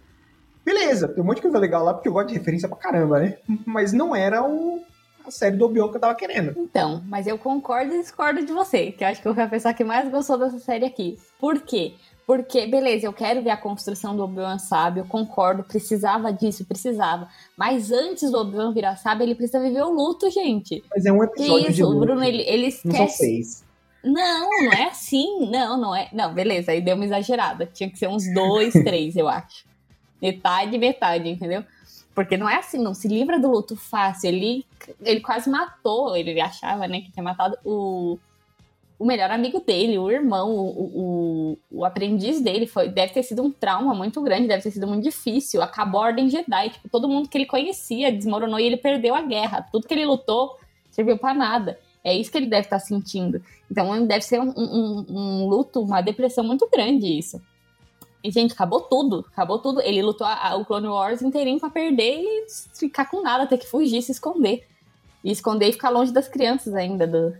Beleza, 0.64 1.08
tem 1.08 1.22
um 1.22 1.26
monte 1.26 1.36
de 1.36 1.42
coisa 1.42 1.58
legal 1.58 1.84
lá, 1.84 1.94
porque 1.94 2.08
eu 2.08 2.12
gosto 2.12 2.28
de 2.28 2.34
referência 2.34 2.68
pra 2.68 2.76
caramba, 2.76 3.20
né? 3.20 3.38
Mas 3.66 3.92
não 3.92 4.14
era 4.14 4.42
o, 4.42 4.82
a 5.26 5.30
série 5.30 5.56
do 5.56 5.64
Obi-Wan 5.64 5.88
que 5.88 5.96
eu 5.96 6.00
tava 6.00 6.14
querendo. 6.14 6.54
Então, 6.56 7.02
mas 7.06 7.26
eu 7.26 7.38
concordo 7.38 7.94
e 7.94 8.00
discordo 8.00 8.44
de 8.44 8.52
você, 8.52 8.92
que 8.92 9.02
eu 9.02 9.08
acho 9.08 9.20
que 9.22 9.28
eu 9.28 9.34
fui 9.34 9.42
a 9.42 9.48
pessoa 9.48 9.74
que 9.74 9.84
mais 9.84 10.10
gostou 10.10 10.38
dessa 10.38 10.58
série 10.58 10.84
aqui. 10.84 11.18
Por 11.38 11.60
quê? 11.60 11.94
Porque, 12.26 12.66
beleza, 12.66 13.06
eu 13.06 13.12
quero 13.12 13.42
ver 13.42 13.50
a 13.50 13.56
construção 13.56 14.14
do 14.14 14.22
Obi-Wan 14.22 14.58
sábio, 14.58 15.04
concordo, 15.04 15.64
precisava 15.64 16.32
disso, 16.32 16.64
precisava. 16.64 17.28
Mas 17.56 17.90
antes 17.90 18.30
do 18.30 18.38
Obi-Wan 18.38 18.72
virar 18.72 18.94
sábio, 18.96 19.24
ele 19.24 19.34
precisa 19.34 19.60
viver 19.60 19.82
o 19.82 19.90
luto, 19.90 20.30
gente. 20.30 20.84
Mas 20.94 21.04
é 21.04 21.12
um 21.12 21.24
episódio 21.24 21.64
que 21.64 21.70
isso, 21.70 21.72
de 21.72 21.82
luto. 21.82 21.96
o 21.96 22.00
Bruno, 22.00 22.22
ele, 22.22 22.42
ele 22.42 22.66
esquece... 22.66 22.86
Não 22.86 22.96
são 22.96 23.08
seis. 23.08 23.64
Não, 24.04 24.48
não 24.64 24.72
é 24.72 24.84
assim. 24.84 25.50
Não, 25.50 25.76
não 25.76 25.94
é. 25.94 26.08
Não, 26.12 26.32
beleza, 26.32 26.72
aí 26.72 26.80
deu 26.80 26.94
uma 26.94 27.04
exagerada. 27.04 27.66
Tinha 27.66 27.90
que 27.90 27.98
ser 27.98 28.08
uns 28.08 28.32
dois, 28.32 28.72
três, 28.84 29.16
eu 29.16 29.28
acho. 29.28 29.64
Metade, 30.20 30.76
metade, 30.78 31.28
entendeu? 31.28 31.64
Porque 32.14 32.37
não 32.37 32.48
é 32.48 32.56
assim, 32.56 32.78
não 32.78 32.94
se 32.94 33.09
livra 33.09 33.38
do 33.38 33.50
luto 33.50 33.76
fácil. 33.76 34.28
Ele, 34.28 34.66
ele 35.02 35.20
quase 35.20 35.48
matou, 35.48 36.16
ele 36.16 36.40
achava, 36.40 36.87
né, 36.87 37.00
que 37.00 37.12
tinha 37.12 37.22
matado 37.22 37.56
o, 37.64 38.18
o 38.98 39.04
melhor 39.04 39.30
amigo 39.30 39.61
dele, 39.61 39.98
o 39.98 40.11
irmão, 40.11 40.50
o, 40.54 40.68
o, 40.68 41.59
o 41.70 41.85
aprendiz 41.85 42.40
dele. 42.40 42.66
Foi, 42.66 42.88
deve 42.88 43.14
ter 43.14 43.22
sido 43.22 43.42
um 43.42 43.50
trauma 43.50 43.94
muito 43.94 44.20
grande, 44.20 44.48
deve 44.48 44.62
ter 44.62 44.70
sido 44.70 44.87
muito 44.87 45.04
difícil. 45.04 45.62
Acabou 45.62 46.02
a 46.02 46.06
Ordem 46.06 46.28
Jedi. 46.28 46.70
Tipo, 46.70 46.88
todo 46.88 47.09
mundo 47.09 47.28
que 47.28 47.38
ele 47.38 47.46
conhecia 47.46 48.12
desmoronou 48.12 48.61
e 48.61 48.64
ele 48.64 48.76
perdeu 48.76 49.14
a 49.14 49.22
guerra. 49.22 49.66
Tudo 49.72 49.87
que 49.87 49.94
ele 49.94 50.04
lutou 50.04 50.59
serviu 50.90 51.16
para 51.16 51.33
nada. 51.33 51.78
É 52.02 52.14
isso 52.14 52.30
que 52.30 52.38
ele 52.38 52.46
deve 52.46 52.66
estar 52.66 52.78
tá 52.78 52.85
sentindo. 52.85 53.42
Então 53.70 54.06
deve 54.06 54.24
ser 54.24 54.40
um, 54.40 54.52
um, 54.56 55.06
um, 55.09 55.48
luto, 55.48 55.80
uma 55.80 56.00
depressão 56.00 56.42
muito 56.44 56.68
grande 56.70 57.06
isso. 57.18 57.40
Gente, 58.24 58.52
acabou 58.52 58.80
tudo. 58.83 59.24
Acabou 59.33 59.59
tudo. 59.59 59.80
Ele 59.80 60.02
lutou 60.02 60.26
a, 60.26 60.50
a, 60.50 60.56
o 60.56 60.64
Clone 60.64 60.88
Wars 60.88 61.22
inteirinho 61.22 61.59
pra 61.59 61.70
perder 61.70 62.20
e 62.20 62.46
ficar 62.78 63.06
com 63.06 63.22
nada, 63.22 63.46
ter 63.46 63.59
que 63.59 63.66
fugir, 63.66 64.02
se 64.02 64.12
esconder. 64.12 64.66
E 65.24 65.30
esconder 65.30 65.68
e 65.68 65.72
ficar 65.72 65.90
longe 65.90 66.12
das 66.12 66.28
crianças 66.28 66.74
ainda, 66.74 67.06
do, 67.06 67.35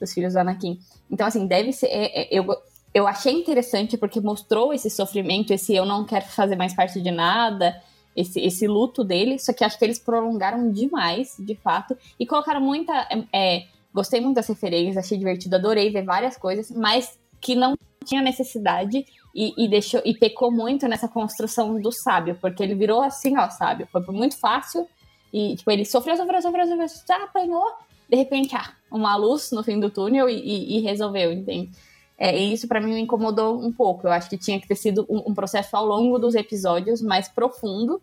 dos 0.00 0.12
filhos 0.12 0.34
do 0.34 0.38
Anakin. 0.38 0.78
Então, 1.10 1.26
assim, 1.26 1.46
deve 1.46 1.72
ser. 1.72 1.86
É, 1.86 2.22
é, 2.22 2.28
eu, 2.30 2.46
eu 2.94 3.06
achei 3.06 3.32
interessante 3.32 3.96
porque 3.96 4.20
mostrou 4.20 4.72
esse 4.72 4.90
sofrimento, 4.90 5.52
esse 5.52 5.74
eu 5.74 5.84
não 5.84 6.04
quero 6.04 6.24
fazer 6.26 6.56
mais 6.56 6.74
parte 6.74 7.00
de 7.00 7.10
nada, 7.10 7.80
esse, 8.14 8.40
esse 8.40 8.66
luto 8.66 9.04
dele. 9.04 9.38
Só 9.38 9.52
que 9.52 9.64
acho 9.64 9.78
que 9.78 9.84
eles 9.84 9.98
prolongaram 9.98 10.70
demais, 10.70 11.36
de 11.38 11.54
fato, 11.54 11.96
e 12.18 12.26
colocaram 12.26 12.60
muita. 12.60 13.08
É, 13.32 13.66
Gostei 13.96 14.20
muito 14.20 14.36
das 14.36 14.46
referências, 14.46 14.98
achei 14.98 15.16
divertido, 15.16 15.56
adorei 15.56 15.90
ver 15.90 16.04
várias 16.04 16.36
coisas, 16.36 16.70
mas 16.70 17.18
que 17.40 17.54
não 17.54 17.74
tinha 18.04 18.20
necessidade 18.20 19.06
e, 19.36 19.52
e, 19.58 19.68
deixou 19.68 20.00
e 20.02 20.14
pecou 20.14 20.50
muito 20.50 20.88
nessa 20.88 21.06
construção 21.06 21.78
do 21.78 21.92
sábio, 21.92 22.38
porque 22.40 22.62
ele 22.62 22.74
virou 22.74 23.02
assim, 23.02 23.36
ó, 23.36 23.50
sábio. 23.50 23.86
Foi 23.92 24.00
muito 24.08 24.38
fácil 24.38 24.88
e, 25.30 25.54
tipo, 25.56 25.70
ele 25.70 25.84
sofreu, 25.84 26.16
sofreu, 26.16 26.40
sofreu, 26.40 26.66
sofreu, 26.66 26.86
já 27.06 27.22
apanhou, 27.22 27.70
de 28.08 28.16
repente, 28.16 28.56
ah, 28.56 28.72
uma 28.90 29.14
luz 29.14 29.50
no 29.52 29.62
fim 29.62 29.78
do 29.78 29.90
túnel 29.90 30.26
e, 30.30 30.40
e, 30.40 30.78
e 30.78 30.80
resolveu, 30.80 31.30
entende? 31.30 31.70
É, 32.16 32.34
e 32.34 32.50
isso 32.54 32.66
para 32.66 32.80
mim 32.80 32.94
me 32.94 33.00
incomodou 33.00 33.62
um 33.62 33.70
pouco. 33.70 34.06
Eu 34.06 34.12
acho 34.12 34.30
que 34.30 34.38
tinha 34.38 34.58
que 34.58 34.66
ter 34.66 34.76
sido 34.76 35.04
um, 35.06 35.30
um 35.30 35.34
processo 35.34 35.76
ao 35.76 35.84
longo 35.84 36.18
dos 36.18 36.34
episódios 36.34 37.02
mais 37.02 37.28
profundo 37.28 38.00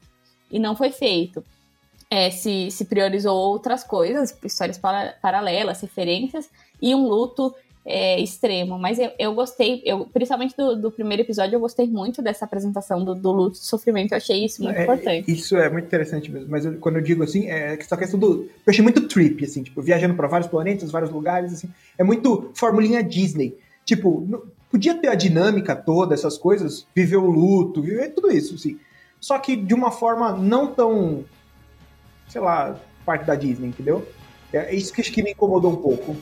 e 0.52 0.60
não 0.60 0.76
foi 0.76 0.92
feito. 0.92 1.44
É, 2.12 2.30
se, 2.30 2.70
se 2.70 2.86
priorizou 2.86 3.36
outras 3.36 3.84
coisas, 3.84 4.38
histórias 4.44 4.78
para, 4.78 5.16
paralelas, 5.20 5.82
referências, 5.82 6.48
e 6.80 6.94
um 6.94 7.08
luto 7.08 7.56
é, 7.86 8.20
extremo. 8.20 8.78
Mas 8.80 9.00
eu, 9.00 9.12
eu 9.20 9.34
gostei, 9.34 9.82
eu, 9.86 10.06
principalmente 10.06 10.56
do, 10.56 10.76
do, 10.76 10.92
primeiro 10.92 11.24
episódio, 11.24 11.56
eu 11.56 11.60
gostei 11.60 11.88
muito 11.88 12.22
dessa 12.22 12.46
apresentação 12.46 13.04
do, 13.04 13.14
do 13.14 13.32
luto 13.32 13.58
e 13.58 13.66
sofrimento. 13.66 14.14
Eu 14.14 14.18
achei 14.18 14.46
isso 14.46 14.64
muito 14.64 14.78
é, 14.78 14.84
importante. 14.84 15.32
Isso 15.32 15.58
é 15.58 15.70
muito 15.70 15.86
interessante 15.86 16.32
mesmo. 16.32 16.50
Mas 16.50 16.66
eu, 16.66 16.78
quando 16.78 16.98
eu 16.98 17.02
digo 17.02 17.24
assim, 17.24 17.50
é 17.50 17.74
essa 17.74 17.98
questão 17.98 18.20
do. 18.20 18.44
Eu 18.44 18.70
achei 18.70 18.84
muito 18.84 19.08
trip, 19.08 19.44
assim, 19.44 19.64
tipo, 19.64 19.82
viajando 19.82 20.16
para 20.16 20.28
vários 20.28 20.50
planetas, 20.50 20.92
vários 20.92 21.12
lugares, 21.12 21.54
assim. 21.54 21.70
É 21.98 22.04
muito 22.04 22.52
formulinha 22.56 23.04
Disney. 23.04 23.58
Tipo, 23.86 24.46
podia 24.72 24.96
ter 24.96 25.10
a 25.10 25.16
dinâmica 25.16 25.76
toda, 25.76 26.14
essas 26.14 26.38
coisas, 26.38 26.88
viver 26.96 27.18
o 27.18 27.30
luto, 27.30 27.82
viver 27.82 28.10
tudo 28.10 28.32
isso, 28.32 28.56
assim. 28.56 28.80
Só 29.20 29.38
que 29.40 29.56
de 29.56 29.74
uma 29.74 29.92
forma 29.92 30.32
não 30.34 30.68
tão, 30.68 31.24
sei 32.28 32.42
lá, 32.42 32.80
parte 33.06 33.26
da 33.26 33.36
Disney, 33.36 33.68
entendeu? 33.68 34.06
É 34.52 34.74
isso 34.74 34.94
que 34.94 35.02
acho 35.02 35.12
que 35.12 35.24
me 35.24 35.32
incomodou 35.32 35.72
um 35.72 35.76
pouco. 35.78 36.16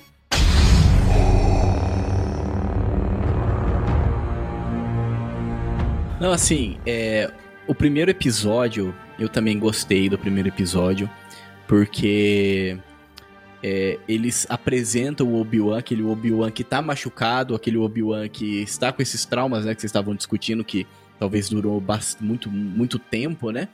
Não, 6.22 6.32
assim, 6.32 6.78
é, 6.86 7.32
o 7.66 7.74
primeiro 7.74 8.12
episódio, 8.12 8.94
eu 9.18 9.28
também 9.28 9.58
gostei 9.58 10.08
do 10.08 10.20
primeiro 10.20 10.50
episódio, 10.50 11.10
porque 11.68 12.78
é, 13.64 13.98
eles 14.08 14.46
apresentam 14.48 15.26
o 15.28 15.42
Obi-Wan, 15.42 15.80
aquele 15.80 16.04
Obi-Wan 16.04 16.52
que 16.52 16.64
tá 16.64 16.80
machucado, 16.80 17.56
aquele 17.56 17.78
Obi-Wan 17.78 18.30
que 18.30 18.62
está 18.62 18.92
com 18.92 19.02
esses 19.02 19.26
traumas, 19.26 19.66
né, 19.66 19.74
que 19.74 19.82
vocês 19.82 19.90
estavam 19.90 20.14
discutindo, 20.14 20.64
que 20.64 20.86
talvez 21.18 21.50
durou 21.50 21.84
muito, 22.20 22.52
muito 22.52 23.00
tempo, 23.00 23.50
né? 23.50 23.68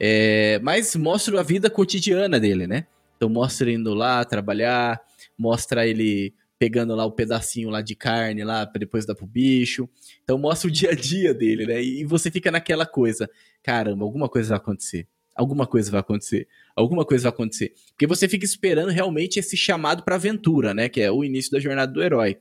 É, 0.00 0.58
mas 0.62 0.96
mostra 0.96 1.38
a 1.38 1.42
vida 1.42 1.68
cotidiana 1.68 2.40
dele, 2.40 2.66
né? 2.66 2.86
Então 3.14 3.28
mostra 3.28 3.68
ele 3.68 3.78
indo 3.78 3.92
lá 3.92 4.24
trabalhar, 4.24 5.02
mostra 5.38 5.86
ele 5.86 6.32
pegando 6.64 6.94
lá 6.94 7.04
o 7.04 7.12
pedacinho 7.12 7.68
lá 7.68 7.82
de 7.82 7.94
carne 7.94 8.42
lá 8.42 8.66
para 8.66 8.78
depois 8.78 9.04
dar 9.04 9.14
pro 9.14 9.26
bicho. 9.26 9.86
Então 10.22 10.38
mostra 10.38 10.66
o 10.66 10.70
dia 10.70 10.92
a 10.92 10.94
dia 10.94 11.34
dele, 11.34 11.66
né? 11.66 11.82
E 11.82 12.06
você 12.06 12.30
fica 12.30 12.50
naquela 12.50 12.86
coisa, 12.86 13.28
caramba, 13.62 14.02
alguma 14.02 14.30
coisa 14.30 14.48
vai 14.48 14.56
acontecer. 14.56 15.06
Alguma 15.36 15.66
coisa 15.66 15.90
vai 15.90 16.00
acontecer. 16.00 16.48
Alguma 16.74 17.04
coisa 17.04 17.24
vai 17.24 17.32
acontecer. 17.32 17.74
Porque 17.90 18.06
você 18.06 18.26
fica 18.26 18.46
esperando 18.46 18.88
realmente 18.88 19.38
esse 19.38 19.58
chamado 19.58 20.04
para 20.04 20.14
aventura, 20.14 20.72
né, 20.72 20.88
que 20.88 21.02
é 21.02 21.10
o 21.10 21.22
início 21.22 21.52
da 21.52 21.60
jornada 21.60 21.92
do 21.92 22.02
herói. 22.02 22.38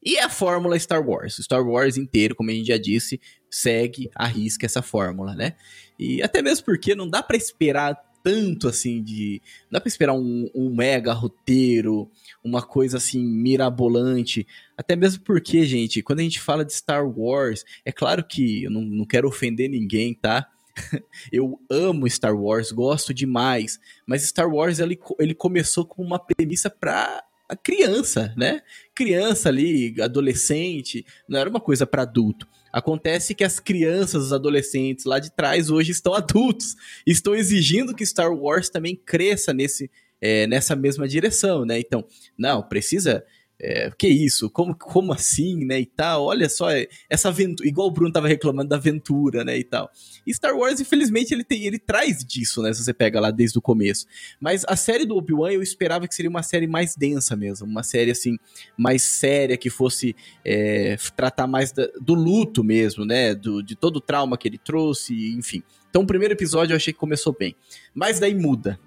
E 0.00 0.16
a 0.18 0.28
fórmula 0.28 0.78
Star 0.78 1.04
Wars. 1.04 1.34
Star 1.40 1.66
Wars 1.66 1.96
inteiro, 1.96 2.36
como 2.36 2.50
a 2.50 2.54
gente 2.54 2.68
já 2.68 2.78
disse, 2.78 3.20
segue, 3.50 4.12
arrisca 4.14 4.64
essa 4.64 4.80
fórmula, 4.80 5.34
né? 5.34 5.56
E 5.98 6.22
até 6.22 6.40
mesmo 6.40 6.66
porque 6.66 6.94
não 6.94 7.08
dá 7.10 7.20
para 7.20 7.36
esperar 7.36 8.00
tanto 8.24 8.66
assim 8.66 9.02
de. 9.02 9.42
Não 9.64 9.72
dá 9.72 9.80
pra 9.82 9.88
esperar 9.88 10.14
um, 10.14 10.50
um 10.54 10.74
mega 10.74 11.12
roteiro, 11.12 12.10
uma 12.42 12.62
coisa 12.62 12.96
assim 12.96 13.22
mirabolante. 13.22 14.46
Até 14.76 14.96
mesmo 14.96 15.22
porque, 15.22 15.64
gente, 15.66 16.02
quando 16.02 16.20
a 16.20 16.22
gente 16.22 16.40
fala 16.40 16.64
de 16.64 16.72
Star 16.72 17.06
Wars, 17.06 17.64
é 17.84 17.92
claro 17.92 18.24
que 18.24 18.64
eu 18.64 18.70
não, 18.70 18.80
não 18.80 19.04
quero 19.04 19.28
ofender 19.28 19.68
ninguém, 19.68 20.14
tá? 20.14 20.50
eu 21.30 21.60
amo 21.70 22.08
Star 22.08 22.34
Wars, 22.34 22.72
gosto 22.72 23.12
demais, 23.12 23.78
mas 24.06 24.22
Star 24.22 24.48
Wars 24.48 24.78
ele, 24.78 24.98
ele 25.20 25.34
começou 25.34 25.84
com 25.84 26.02
uma 26.02 26.18
premissa 26.18 26.70
pra 26.70 27.22
a 27.46 27.54
criança, 27.54 28.32
né? 28.38 28.62
Criança 28.94 29.50
ali, 29.50 29.94
adolescente, 30.00 31.04
não 31.28 31.38
era 31.38 31.50
uma 31.50 31.60
coisa 31.60 31.86
para 31.86 32.02
adulto. 32.02 32.48
Acontece 32.74 33.36
que 33.36 33.44
as 33.44 33.60
crianças, 33.60 34.24
os 34.24 34.32
adolescentes 34.32 35.04
lá 35.04 35.20
de 35.20 35.30
trás 35.30 35.70
hoje 35.70 35.92
estão 35.92 36.12
adultos, 36.14 36.74
estão 37.06 37.32
exigindo 37.32 37.94
que 37.94 38.04
Star 38.04 38.32
Wars 38.34 38.68
também 38.68 38.96
cresça 38.96 39.54
nesse, 39.54 39.88
é, 40.20 40.44
nessa 40.48 40.74
mesma 40.74 41.06
direção, 41.06 41.64
né? 41.64 41.78
Então, 41.78 42.04
não, 42.36 42.64
precisa 42.64 43.24
é, 43.60 43.90
que 43.96 44.08
isso? 44.08 44.50
Como, 44.50 44.74
como 44.74 45.12
assim, 45.12 45.64
né, 45.64 45.80
e 45.80 45.86
tal? 45.86 46.24
Olha 46.24 46.48
só, 46.48 46.70
é, 46.70 46.88
essa 47.08 47.28
aventura, 47.28 47.68
igual 47.68 47.88
o 47.88 47.90
Bruno 47.90 48.12
tava 48.12 48.26
reclamando 48.28 48.68
da 48.68 48.76
aventura, 48.76 49.44
né, 49.44 49.56
e 49.56 49.64
tal. 49.64 49.90
E 50.26 50.34
Star 50.34 50.56
Wars, 50.56 50.80
infelizmente, 50.80 51.32
ele 51.32 51.44
tem, 51.44 51.64
ele 51.64 51.78
traz 51.78 52.24
disso, 52.24 52.62
né, 52.62 52.72
se 52.72 52.84
você 52.84 52.92
pega 52.92 53.20
lá 53.20 53.30
desde 53.30 53.58
o 53.58 53.62
começo. 53.62 54.06
Mas 54.40 54.64
a 54.66 54.76
série 54.76 55.06
do 55.06 55.16
Obi-Wan 55.16 55.52
eu 55.52 55.62
esperava 55.62 56.08
que 56.08 56.14
seria 56.14 56.30
uma 56.30 56.42
série 56.42 56.66
mais 56.66 56.96
densa 56.96 57.36
mesmo, 57.36 57.66
uma 57.66 57.82
série, 57.82 58.10
assim, 58.10 58.36
mais 58.76 59.02
séria, 59.02 59.56
que 59.56 59.70
fosse 59.70 60.16
é, 60.44 60.96
tratar 61.16 61.46
mais 61.46 61.72
da, 61.72 61.88
do 62.00 62.14
luto 62.14 62.64
mesmo, 62.64 63.04
né, 63.04 63.34
do, 63.34 63.62
de 63.62 63.76
todo 63.76 63.96
o 63.96 64.00
trauma 64.00 64.36
que 64.36 64.48
ele 64.48 64.58
trouxe, 64.58 65.14
enfim. 65.36 65.62
Então 65.88 66.02
o 66.02 66.06
primeiro 66.06 66.34
episódio 66.34 66.72
eu 66.72 66.76
achei 66.76 66.92
que 66.92 66.98
começou 66.98 67.32
bem. 67.38 67.54
Mas 67.94 68.18
daí 68.18 68.34
muda. 68.34 68.80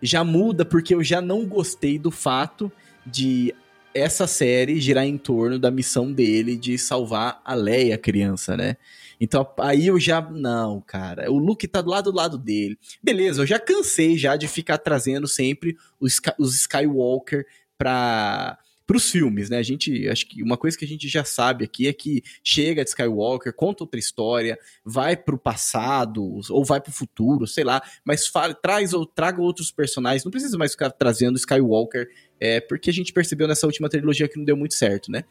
Já 0.00 0.24
muda 0.24 0.64
porque 0.64 0.94
eu 0.94 1.04
já 1.04 1.20
não 1.20 1.46
gostei 1.46 1.98
do 1.98 2.10
fato 2.10 2.72
de 3.06 3.54
essa 3.94 4.26
série 4.26 4.80
girar 4.80 5.06
em 5.06 5.16
torno 5.16 5.58
da 5.58 5.70
missão 5.70 6.12
dele 6.12 6.56
de 6.56 6.76
salvar 6.76 7.40
a 7.44 7.54
Leia, 7.54 7.96
criança, 7.96 8.56
né? 8.56 8.76
Então 9.20 9.48
aí 9.58 9.86
eu 9.86 9.98
já. 9.98 10.20
Não, 10.20 10.80
cara. 10.80 11.30
O 11.30 11.38
Luke 11.38 11.68
tá 11.68 11.80
do 11.80 11.90
lado 11.90 12.10
do 12.10 12.16
lado 12.16 12.36
dele. 12.36 12.78
Beleza, 13.02 13.42
eu 13.42 13.46
já 13.46 13.58
cansei 13.58 14.18
já 14.18 14.36
de 14.36 14.48
ficar 14.48 14.78
trazendo 14.78 15.28
sempre 15.28 15.76
os, 16.00 16.20
os 16.38 16.54
Skywalker 16.56 17.46
pra 17.78 18.58
para 18.86 18.96
os 18.96 19.10
filmes, 19.10 19.48
né? 19.48 19.58
A 19.58 19.62
gente, 19.62 20.08
acho 20.08 20.26
que 20.26 20.42
uma 20.42 20.56
coisa 20.56 20.76
que 20.76 20.84
a 20.84 20.88
gente 20.88 21.08
já 21.08 21.24
sabe 21.24 21.64
aqui 21.64 21.88
é 21.88 21.92
que 21.92 22.22
chega 22.42 22.84
de 22.84 22.90
Skywalker, 22.90 23.52
conta 23.54 23.82
outra 23.84 23.98
história, 23.98 24.58
vai 24.84 25.16
para 25.16 25.34
o 25.34 25.38
passado 25.38 26.40
ou 26.50 26.64
vai 26.64 26.80
para 26.80 26.90
o 26.90 26.94
futuro, 26.94 27.46
sei 27.46 27.64
lá, 27.64 27.82
mas 28.04 28.26
fala, 28.26 28.52
traz 28.52 28.92
ou 28.92 29.06
traga 29.06 29.40
outros 29.40 29.70
personagens. 29.70 30.24
Não 30.24 30.30
precisa 30.30 30.58
mais 30.58 30.72
ficar 30.72 30.90
trazendo 30.90 31.36
Skywalker, 31.36 32.08
é, 32.38 32.60
porque 32.60 32.90
a 32.90 32.92
gente 32.92 33.12
percebeu 33.12 33.48
nessa 33.48 33.66
última 33.66 33.88
trilogia 33.88 34.28
que 34.28 34.36
não 34.36 34.44
deu 34.44 34.56
muito 34.56 34.74
certo, 34.74 35.10
né? 35.10 35.24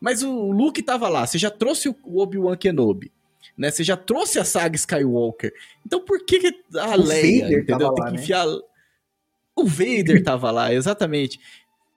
Mas 0.00 0.22
o 0.22 0.52
Luke 0.52 0.82
tava 0.82 1.08
lá, 1.08 1.26
você 1.26 1.38
já 1.38 1.50
trouxe 1.50 1.88
o 1.88 2.20
Obi-Wan 2.20 2.56
Kenobi. 2.56 3.12
Né, 3.58 3.70
você 3.70 3.84
já 3.84 3.96
trouxe 3.96 4.38
a 4.38 4.44
saga 4.44 4.76
Skywalker. 4.76 5.52
Então 5.84 6.02
por 6.02 6.24
que, 6.24 6.38
que 6.38 6.78
a 6.78 6.96
o 6.96 7.02
Leia, 7.02 7.42
Vader 7.42 7.62
entendeu? 7.62 7.92
Tem 7.94 8.04
lá, 8.04 8.10
que 8.10 8.16
né? 8.16 8.22
enfiar. 8.22 8.46
Né? 8.46 8.58
O 9.56 9.66
Vader 9.66 10.22
tava 10.22 10.50
lá, 10.50 10.72
exatamente 10.72 11.38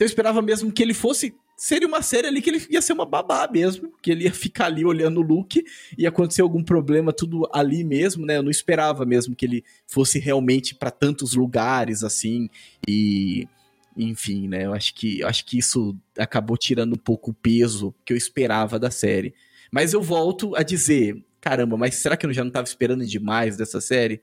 eu 0.04 0.08
esperava 0.08 0.42
mesmo 0.42 0.72
que 0.72 0.84
ele 0.84 0.94
fosse. 0.94 1.34
Seria 1.56 1.88
uma 1.88 2.02
série 2.02 2.28
ali 2.28 2.42
que 2.42 2.50
ele 2.50 2.66
ia 2.70 2.82
ser 2.82 2.94
uma 2.94 3.06
babá 3.06 3.48
mesmo, 3.52 3.94
que 4.02 4.12
ele 4.12 4.26
ia 4.26 4.34
ficar 4.34 4.66
ali 4.66 4.84
olhando 4.84 5.20
o 5.20 5.24
Luke, 5.24 5.64
ia 5.98 6.10
acontecer 6.10 6.42
algum 6.42 6.64
problema, 6.64 7.14
tudo 7.14 7.48
ali 7.54 7.84
mesmo, 7.84 8.26
né? 8.26 8.38
Eu 8.38 8.44
não 8.44 8.52
esperava 8.52 9.06
mesmo 9.06 9.36
que 9.36 9.46
ele 9.46 9.64
fosse 9.88 10.20
realmente 10.20 10.76
para 10.76 10.92
tantos 10.92 11.36
lugares 11.36 12.04
assim 12.04 12.50
e 12.88 13.48
enfim, 13.96 14.48
né? 14.48 14.66
Eu 14.66 14.74
acho 14.74 14.94
que 14.96 15.20
eu 15.20 15.28
acho 15.28 15.46
que 15.46 15.58
isso 15.58 15.96
acabou 16.18 16.58
tirando 16.58 16.94
um 16.94 16.98
pouco 16.98 17.32
o 17.32 17.34
peso 17.36 17.94
que 18.04 18.12
eu 18.12 18.18
esperava 18.18 18.80
da 18.80 18.92
série. 18.92 19.34
Mas 19.72 19.94
eu 19.94 20.02
volto 20.02 20.56
a 20.56 20.64
dizer, 20.64 21.24
caramba, 21.40 21.78
mas 21.78 21.96
será 21.96 22.18
que 22.18 22.26
eu 22.26 22.34
já 22.34 22.44
não 22.44 22.50
estava 22.50 22.68
esperando 22.68 23.06
demais 23.06 23.56
dessa 23.56 23.80
série? 23.80 24.22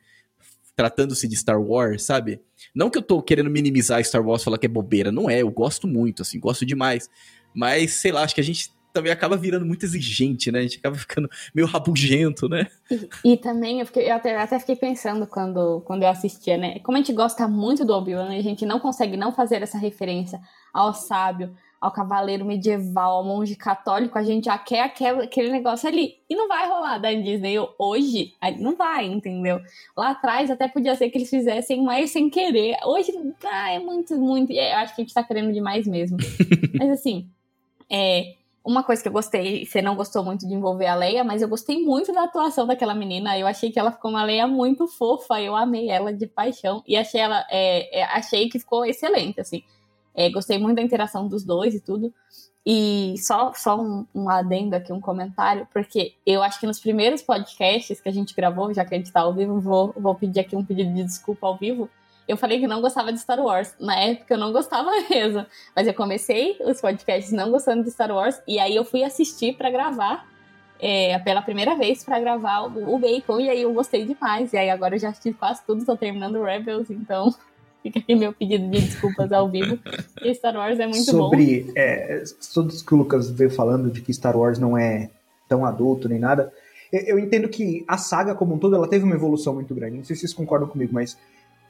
Tratando-se 0.75 1.29
de 1.29 1.37
Star 1.37 1.61
Wars, 1.61 2.05
sabe? 2.05 2.41
Não 2.75 2.91
que 2.91 2.99
eu 2.99 3.03
tô 3.03 3.23
querendo 3.23 3.51
minimizar 3.51 4.05
Star 4.05 4.27
Wars, 4.27 4.43
falar 4.43 4.59
que 4.59 4.67
é 4.67 4.69
bobeira, 4.69 5.13
não 5.13 5.29
é, 5.29 5.43
eu 5.43 5.51
gosto 5.51 5.87
muito, 5.87 6.23
assim, 6.23 6.39
gosto 6.39 6.65
demais. 6.65 7.09
Mas, 7.55 7.95
sei 7.95 8.13
lá, 8.13 8.23
acho 8.23 8.35
que 8.35 8.41
a 8.41 8.45
gente 8.45 8.73
também 8.93 9.13
acaba 9.13 9.37
virando 9.37 9.65
muito 9.65 9.85
exigente, 9.85 10.51
né? 10.51 10.61
A 10.61 10.63
gente 10.63 10.79
acaba 10.79 10.97
ficando 10.97 11.29
meio 11.55 11.67
rabugento, 11.67 12.49
né? 12.49 12.67
E, 12.91 13.33
e 13.33 13.37
também 13.37 13.81
eu, 13.81 13.87
fiquei, 13.87 14.11
eu 14.11 14.15
até, 14.15 14.37
até, 14.37 14.59
fiquei 14.59 14.77
pensando 14.77 15.27
quando, 15.27 15.81
quando 15.83 16.03
eu 16.03 16.09
assistia, 16.09 16.57
né? 16.57 16.79
Como 16.81 16.97
a 16.97 17.01
gente 17.01 17.13
gosta 17.13 17.47
muito 17.47 17.85
do 17.85 17.93
Obi-Wan, 17.93 18.37
a 18.37 18.43
gente 18.43 18.67
não 18.67 18.81
consegue 18.81 19.17
não 19.17 19.33
fazer 19.33 19.63
essa 19.63 19.79
referência 19.79 20.41
ao 20.73 20.93
sábio, 20.93 21.55
ao 21.81 21.91
cavaleiro 21.91 22.45
medieval, 22.45 23.17
ao 23.17 23.25
monge 23.25 23.57
católico, 23.57 24.19
a 24.19 24.23
gente 24.23 24.45
já 24.45 24.59
quer 24.59 24.83
aquele, 24.83 25.51
negócio 25.51 25.89
ali. 25.89 26.17
E 26.29 26.37
não 26.37 26.47
vai 26.47 26.69
rolar 26.69 26.99
da 26.99 27.11
Disney 27.11 27.57
hoje. 27.79 28.35
Não 28.59 28.77
vai, 28.77 29.07
entendeu? 29.07 29.61
Lá 29.97 30.11
atrás 30.11 30.51
até 30.51 30.69
podia 30.69 30.95
ser 30.95 31.09
que 31.09 31.17
eles 31.17 31.31
fizessem 31.31 31.83
mais 31.83 32.11
sem 32.11 32.29
querer. 32.29 32.77
Hoje, 32.85 33.13
ah, 33.45 33.73
é 33.73 33.79
muito, 33.79 34.15
muito. 34.17 34.53
É, 34.53 34.75
acho 34.75 34.95
que 34.95 35.01
a 35.01 35.05
gente 35.05 35.15
tá 35.15 35.25
querendo 35.25 35.53
demais 35.55 35.87
mesmo. 35.87 36.19
mas 36.79 36.91
assim, 36.91 37.31
é. 37.91 38.35
Uma 38.63 38.83
coisa 38.83 39.01
que 39.01 39.09
eu 39.09 39.13
gostei, 39.13 39.65
você 39.65 39.81
não 39.81 39.97
gostou 39.97 40.23
muito 40.23 40.47
de 40.47 40.53
envolver 40.53 40.87
a 40.87 40.95
Leia, 40.95 41.25
mas 41.25 41.41
eu 41.41 41.49
gostei 41.49 41.83
muito 41.83 42.13
da 42.13 42.25
atuação 42.25 42.67
daquela 42.67 42.95
menina. 42.95 43.39
Eu 43.39 43.47
achei 43.47 43.73
que 43.73 43.81
ela 43.81 43.91
ficou 43.91 44.11
uma 44.11 44.23
Leia 44.23 44.47
muito 44.47 44.87
fofa. 44.87 45.41
Eu 45.41 45.57
amei 45.57 45.89
ela 45.89 46.13
de 46.13 46.27
paixão. 46.27 46.83
E 46.87 46.95
achei 46.95 47.23
ela. 47.23 47.43
É, 47.51 48.01
é, 48.01 48.05
achei 48.05 48.51
que 48.51 48.59
ficou 48.59 48.85
excelente, 48.85 49.41
assim. 49.41 49.63
É, 50.21 50.29
gostei 50.29 50.59
muito 50.59 50.77
da 50.77 50.83
interação 50.83 51.27
dos 51.27 51.43
dois 51.43 51.75
e 51.75 51.81
tudo. 51.81 52.13
E 52.65 53.15
só, 53.17 53.55
só 53.55 53.81
um, 53.81 54.07
um, 54.15 54.29
adendo 54.29 54.77
aqui, 54.77 54.93
um 54.93 55.01
comentário, 55.01 55.67
porque 55.73 56.13
eu 56.27 56.43
acho 56.43 56.61
que 56.61 56.67
nos 56.67 56.79
primeiros 56.79 57.23
podcasts 57.23 58.03
que 58.03 58.09
a 58.09 58.13
gente 58.13 58.35
gravou, 58.35 58.75
já 58.75 58.85
que 58.85 58.95
a 58.95 58.99
gente 58.99 59.11
tá 59.11 59.21
ao 59.21 59.33
vivo, 59.33 59.59
vou, 59.59 59.95
vou 59.97 60.15
pedir 60.15 60.41
aqui 60.41 60.55
um 60.55 60.63
pedido 60.63 60.93
de 60.93 61.05
desculpa 61.05 61.47
ao 61.47 61.57
vivo. 61.57 61.89
Eu 62.29 62.37
falei 62.37 62.61
que 62.61 62.67
não 62.67 62.83
gostava 62.83 63.11
de 63.11 63.19
Star 63.19 63.41
Wars. 63.41 63.75
Na 63.81 63.97
época 63.97 64.35
eu 64.35 64.39
não 64.39 64.53
gostava 64.53 64.91
mesmo. 65.09 65.47
Mas 65.75 65.87
eu 65.87 65.95
comecei 65.95 66.59
os 66.61 66.83
podcasts 66.83 67.33
não 67.33 67.51
gostando 67.51 67.83
de 67.83 67.91
Star 67.91 68.13
Wars. 68.13 68.43
E 68.47 68.59
aí 68.59 68.77
eu 68.77 68.85
fui 68.85 69.03
assistir 69.03 69.57
para 69.57 69.71
gravar. 69.71 70.29
É, 70.83 71.19
pela 71.19 71.43
primeira 71.43 71.77
vez 71.77 72.03
para 72.03 72.19
gravar 72.21 72.63
o, 72.63 72.95
o, 72.95 72.99
Bacon. 72.99 73.41
E 73.41 73.51
aí 73.51 73.63
eu 73.63 73.73
gostei 73.73 74.05
demais. 74.05 74.53
E 74.53 74.59
aí 74.59 74.71
agora 74.71 74.95
eu 74.95 74.99
já 74.99 75.09
assisti 75.09 75.33
quase 75.33 75.65
tudo. 75.67 75.85
Tô 75.85 75.97
terminando 75.97 76.43
Rebels. 76.43 76.91
Então 76.91 77.35
fica 77.83 77.99
aqui 77.99 78.15
meu 78.15 78.33
pedido 78.33 78.69
de 78.71 78.81
desculpas 78.81 79.33
ao 79.33 79.49
vivo. 79.51 79.79
E 80.23 80.35
Star 80.35 80.55
Wars 80.55 80.79
é 80.79 80.87
muito 80.87 81.05
Sobre, 81.05 81.61
bom. 81.61 81.67
Sobre 81.67 81.73
é, 81.77 82.23
tudo 82.53 82.85
que 82.85 82.95
o 82.95 82.99
Lucas 82.99 83.31
veio 83.31 83.51
falando 83.51 83.91
de 83.91 84.01
que 84.01 84.13
Star 84.13 84.37
Wars 84.37 84.59
não 84.59 84.77
é 84.77 85.11
tão 85.49 85.65
adulto 85.65 86.09
nem 86.09 86.19
nada. 86.19 86.53
Eu 86.93 87.19
entendo 87.19 87.49
que 87.49 87.85
a 87.87 87.97
saga 87.97 88.35
como 88.35 88.55
um 88.55 88.59
todo 88.59 88.75
ela 88.75 88.89
teve 88.89 89.05
uma 89.05 89.15
evolução 89.15 89.55
muito 89.55 89.75
grande. 89.75 89.97
Não 89.97 90.05
sei 90.05 90.17
se 90.17 90.21
vocês 90.21 90.35
concordam 90.35 90.69
comigo, 90.69 90.93
mas 90.93 91.17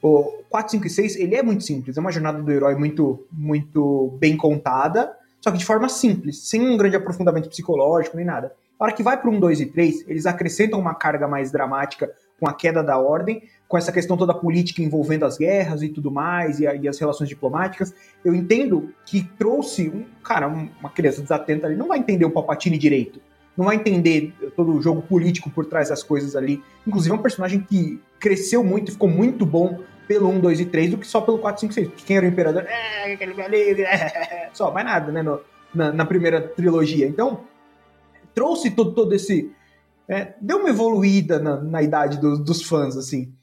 o 0.01 0.43
4, 0.49 0.71
5 0.71 0.87
e 0.87 0.89
6 0.89 1.15
ele 1.17 1.35
é 1.35 1.43
muito 1.43 1.63
simples. 1.63 1.95
É 1.95 1.99
uma 1.99 2.11
jornada 2.11 2.41
do 2.41 2.51
herói 2.51 2.75
muito, 2.75 3.25
muito 3.31 4.17
bem 4.19 4.35
contada, 4.35 5.15
só 5.39 5.51
que 5.51 5.57
de 5.57 5.65
forma 5.65 5.87
simples, 5.89 6.49
sem 6.49 6.61
um 6.61 6.75
grande 6.75 6.95
aprofundamento 6.95 7.49
psicológico 7.49 8.17
nem 8.17 8.25
nada. 8.25 8.53
A 8.79 8.85
hora 8.85 8.93
que 8.93 9.03
vai 9.03 9.15
para 9.15 9.29
um 9.29 9.39
2 9.39 9.61
e 9.61 9.65
3, 9.67 10.07
eles 10.07 10.25
acrescentam 10.25 10.79
uma 10.79 10.95
carga 10.95 11.27
mais 11.27 11.51
dramática 11.51 12.11
com 12.41 12.49
a 12.49 12.53
queda 12.53 12.83
da 12.83 12.97
ordem, 12.97 13.43
com 13.67 13.77
essa 13.77 13.91
questão 13.91 14.17
toda 14.17 14.33
política 14.33 14.81
envolvendo 14.81 15.25
as 15.25 15.37
guerras 15.37 15.81
e 15.81 15.87
tudo 15.87 16.11
mais, 16.11 16.59
e, 16.59 16.67
a, 16.67 16.75
e 16.75 16.87
as 16.87 16.99
relações 16.99 17.29
diplomáticas. 17.29 17.93
Eu 18.25 18.35
entendo 18.35 18.93
que 19.05 19.23
trouxe 19.37 19.87
um 19.87 20.03
cara, 20.21 20.47
uma 20.47 20.89
criança 20.89 21.21
desatenta 21.21 21.67
ali, 21.67 21.77
não 21.77 21.87
vai 21.87 21.99
entender 21.99 22.25
o 22.25 22.31
Palpatine 22.31 22.77
direito 22.77 23.21
não 23.57 23.65
vai 23.65 23.75
entender 23.75 24.33
todo 24.55 24.73
o 24.73 24.81
jogo 24.81 25.01
político 25.01 25.49
por 25.49 25.65
trás 25.65 25.89
das 25.89 26.01
coisas 26.01 26.35
ali. 26.35 26.63
Inclusive, 26.87 27.13
é 27.13 27.17
um 27.19 27.21
personagem 27.21 27.59
que 27.59 28.01
cresceu 28.19 28.63
muito 28.63 28.93
ficou 28.93 29.09
muito 29.09 29.45
bom 29.45 29.79
pelo 30.07 30.29
1, 30.29 30.39
2 30.39 30.59
e 30.61 30.65
3 30.65 30.91
do 30.91 30.97
que 30.97 31.07
só 31.07 31.21
pelo 31.21 31.39
4, 31.39 31.61
5, 31.61 31.73
6. 31.73 31.87
Porque 31.89 32.03
quem 32.05 32.17
era 32.17 32.25
o 32.25 32.29
Imperador? 32.29 32.63
É, 32.63 33.13
aquele 33.13 33.33
é, 33.83 34.49
só, 34.53 34.71
mais 34.71 34.85
nada, 34.85 35.11
né? 35.11 35.21
No, 35.21 35.41
na, 35.73 35.91
na, 35.91 36.05
primeira 36.05 36.41
trilogia. 36.41 37.07
Então, 37.07 37.41
trouxe 38.33 38.71
todo, 38.71 38.93
todo 38.93 39.13
esse. 39.13 39.51
É, 40.11 40.35
deu 40.41 40.57
uma 40.57 40.69
evoluída 40.69 41.39
na, 41.39 41.61
na 41.61 41.81
idade 41.81 42.19
do, 42.19 42.43
dos 42.43 42.61
fãs, 42.61 42.97
assim. 42.97 43.33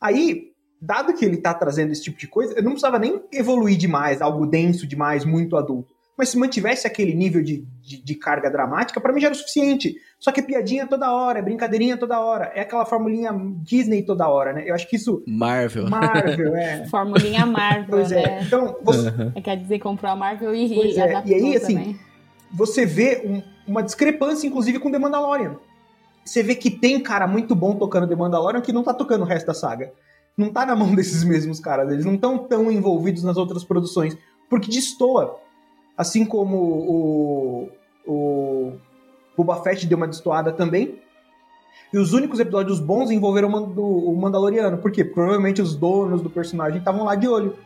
Aí, 0.00 0.54
dado 0.80 1.12
que 1.12 1.22
ele 1.22 1.36
tá 1.36 1.52
trazendo 1.52 1.92
esse 1.92 2.02
tipo 2.02 2.18
de 2.18 2.26
coisa, 2.26 2.54
eu 2.54 2.62
não 2.62 2.70
precisava 2.70 2.98
nem 2.98 3.22
evoluir 3.30 3.76
demais, 3.76 4.22
algo 4.22 4.46
denso 4.46 4.86
demais, 4.86 5.24
muito 5.24 5.54
adulto. 5.54 5.92
Mas 6.16 6.30
se 6.30 6.38
mantivesse 6.38 6.86
aquele 6.86 7.12
nível 7.12 7.42
de, 7.42 7.66
de, 7.82 8.02
de 8.02 8.14
carga 8.14 8.48
dramática, 8.48 9.00
para 9.00 9.12
mim 9.12 9.20
já 9.20 9.26
era 9.26 9.34
o 9.34 9.38
suficiente. 9.38 9.96
Só 10.18 10.30
que 10.30 10.40
é 10.40 10.42
piadinha 10.44 10.86
toda 10.86 11.12
hora, 11.12 11.40
é 11.40 11.42
brincadeirinha 11.42 11.96
toda 11.96 12.20
hora. 12.20 12.52
É 12.54 12.60
aquela 12.60 12.86
formulinha 12.86 13.32
Disney 13.62 14.02
toda 14.02 14.28
hora, 14.28 14.52
né? 14.52 14.62
Eu 14.64 14.74
acho 14.74 14.88
que 14.88 14.94
isso. 14.96 15.22
Marvel. 15.26 15.90
Marvel, 15.90 16.54
é. 16.56 16.86
Formulinha 16.86 17.44
Marvel. 17.44 17.86
pois 17.90 18.12
é. 18.12 18.22
Né? 18.22 18.42
Então, 18.46 18.78
você. 18.82 19.08
Uhum. 19.08 19.42
Quer 19.42 19.56
dizer, 19.56 19.80
comprou 19.80 20.10
a 20.10 20.16
Marvel 20.16 20.54
e, 20.54 20.74
pois 20.74 20.96
e 20.96 21.00
é. 21.00 21.22
E 21.26 21.34
aí, 21.34 21.56
assim, 21.56 21.76
também. 21.76 22.00
você 22.52 22.86
vê 22.86 23.20
um, 23.26 23.42
uma 23.66 23.82
discrepância, 23.82 24.46
inclusive, 24.46 24.78
com 24.78 24.92
The 24.92 24.98
Mandalorian. 25.00 25.56
Você 26.24 26.42
vê 26.42 26.54
que 26.54 26.70
tem 26.70 27.00
cara 27.00 27.26
muito 27.26 27.54
bom 27.54 27.76
tocando 27.76 28.08
The 28.08 28.16
Mandalorian 28.16 28.60
que 28.60 28.72
não 28.72 28.82
tá 28.82 28.94
tocando 28.94 29.22
o 29.22 29.26
resto 29.26 29.46
da 29.46 29.54
saga. 29.54 29.92
Não 30.36 30.50
tá 30.50 30.64
na 30.64 30.74
mão 30.74 30.92
desses 30.96 31.22
mesmos 31.24 31.60
caras. 31.60 31.90
Eles 31.90 32.04
não 32.04 32.14
estão 32.14 32.38
tão 32.38 32.70
envolvidos 32.70 33.22
nas 33.22 33.36
outras 33.36 33.64
produções. 33.64 34.16
Porque 34.48 34.70
destoa 34.70 35.38
Assim 35.96 36.24
como 36.24 36.56
o, 36.56 37.68
o 38.06 38.72
Boba 39.36 39.62
Fett 39.62 39.86
deu 39.86 39.96
uma 39.96 40.08
destoada 40.08 40.52
também. 40.52 40.98
E 41.92 41.98
os 41.98 42.12
únicos 42.12 42.40
episódios 42.40 42.80
bons 42.80 43.10
envolveram 43.10 43.48
o 43.48 44.16
Mandaloriano. 44.16 44.78
Por 44.78 44.90
quê? 44.90 45.04
Porque 45.04 45.14
provavelmente 45.14 45.62
os 45.62 45.76
donos 45.76 46.20
do 46.20 46.28
personagem 46.28 46.78
estavam 46.78 47.04
lá 47.04 47.14
de 47.14 47.28
olho. 47.28 47.56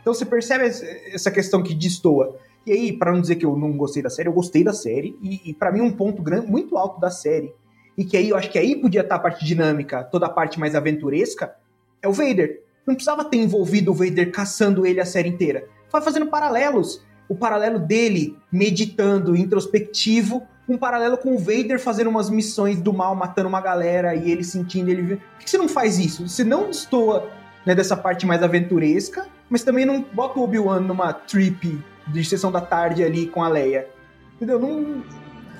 Então 0.00 0.12
você 0.12 0.26
percebe 0.26 0.64
essa 0.66 1.30
questão 1.30 1.62
que 1.62 1.74
destoa. 1.74 2.36
E 2.66 2.72
aí, 2.72 2.92
para 2.92 3.12
não 3.12 3.20
dizer 3.22 3.36
que 3.36 3.46
eu 3.46 3.56
não 3.56 3.72
gostei 3.72 4.02
da 4.02 4.10
série, 4.10 4.28
eu 4.28 4.32
gostei 4.32 4.62
da 4.62 4.74
série. 4.74 5.18
E, 5.22 5.50
e 5.50 5.54
para 5.54 5.72
mim, 5.72 5.80
um 5.80 5.90
ponto 5.90 6.22
grande, 6.22 6.50
muito 6.50 6.76
alto 6.76 7.00
da 7.00 7.10
série, 7.10 7.54
e 7.98 8.04
que 8.04 8.16
aí 8.16 8.28
eu 8.28 8.36
acho 8.36 8.48
que 8.48 8.58
aí 8.58 8.76
podia 8.76 9.00
estar 9.00 9.16
a 9.16 9.18
parte 9.18 9.44
dinâmica, 9.44 10.04
toda 10.04 10.26
a 10.26 10.30
parte 10.30 10.60
mais 10.60 10.76
aventuresca, 10.76 11.56
é 12.00 12.06
o 12.06 12.12
Vader. 12.12 12.62
Não 12.86 12.94
precisava 12.94 13.24
ter 13.24 13.38
envolvido 13.38 13.90
o 13.90 13.94
Vader 13.94 14.30
caçando 14.30 14.86
ele 14.86 15.00
a 15.00 15.04
série 15.04 15.28
inteira. 15.28 15.66
Foi 15.90 16.00
fazendo 16.00 16.28
paralelos 16.28 17.04
o 17.28 17.34
paralelo 17.34 17.78
dele 17.78 18.38
meditando, 18.50 19.36
introspectivo, 19.36 20.46
um 20.68 20.78
paralelo 20.78 21.18
com 21.18 21.34
o 21.34 21.38
Vader 21.38 21.80
fazendo 21.80 22.08
umas 22.08 22.30
missões 22.30 22.80
do 22.80 22.92
mal, 22.92 23.14
matando 23.16 23.48
uma 23.48 23.60
galera 23.60 24.14
e 24.14 24.30
ele 24.30 24.44
sentindo 24.44 24.90
ele. 24.90 25.16
Por 25.16 25.38
que 25.40 25.50
você 25.50 25.58
não 25.58 25.68
faz 25.68 25.98
isso? 25.98 26.26
Você 26.26 26.44
não 26.44 26.68
destoa 26.68 27.28
né, 27.66 27.74
dessa 27.74 27.96
parte 27.96 28.24
mais 28.24 28.42
aventuresca, 28.42 29.26
mas 29.50 29.62
também 29.62 29.84
não 29.84 30.00
bota 30.00 30.38
o 30.38 30.44
Obi-Wan 30.44 30.80
numa 30.80 31.12
trip 31.12 31.82
de 32.06 32.24
sessão 32.24 32.52
da 32.52 32.60
tarde 32.60 33.02
ali 33.02 33.26
com 33.26 33.42
a 33.42 33.48
Leia. 33.48 33.88
Entendeu? 34.36 34.58
Não. 34.58 35.02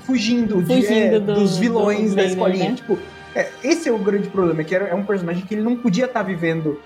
Fugindo, 0.08 0.62
de, 0.62 0.74
Fugindo 0.74 1.16
é, 1.16 1.20
do, 1.20 1.34
dos 1.34 1.58
vilões 1.58 2.10
do 2.10 2.16
da 2.16 2.24
escolinha. 2.24 2.70
né? 2.70 2.76
Tipo, 2.76 2.98
é, 3.34 3.50
esse 3.62 3.90
é 3.90 3.92
o 3.92 3.98
grande 3.98 4.30
problema, 4.30 4.64
que 4.64 4.74
é 4.74 4.94
um 4.94 5.04
personagem 5.04 5.44
que 5.44 5.54
ele 5.54 5.60
não 5.60 5.76
podia 5.76 6.06
estar 6.06 6.22
vivendo 6.22 6.80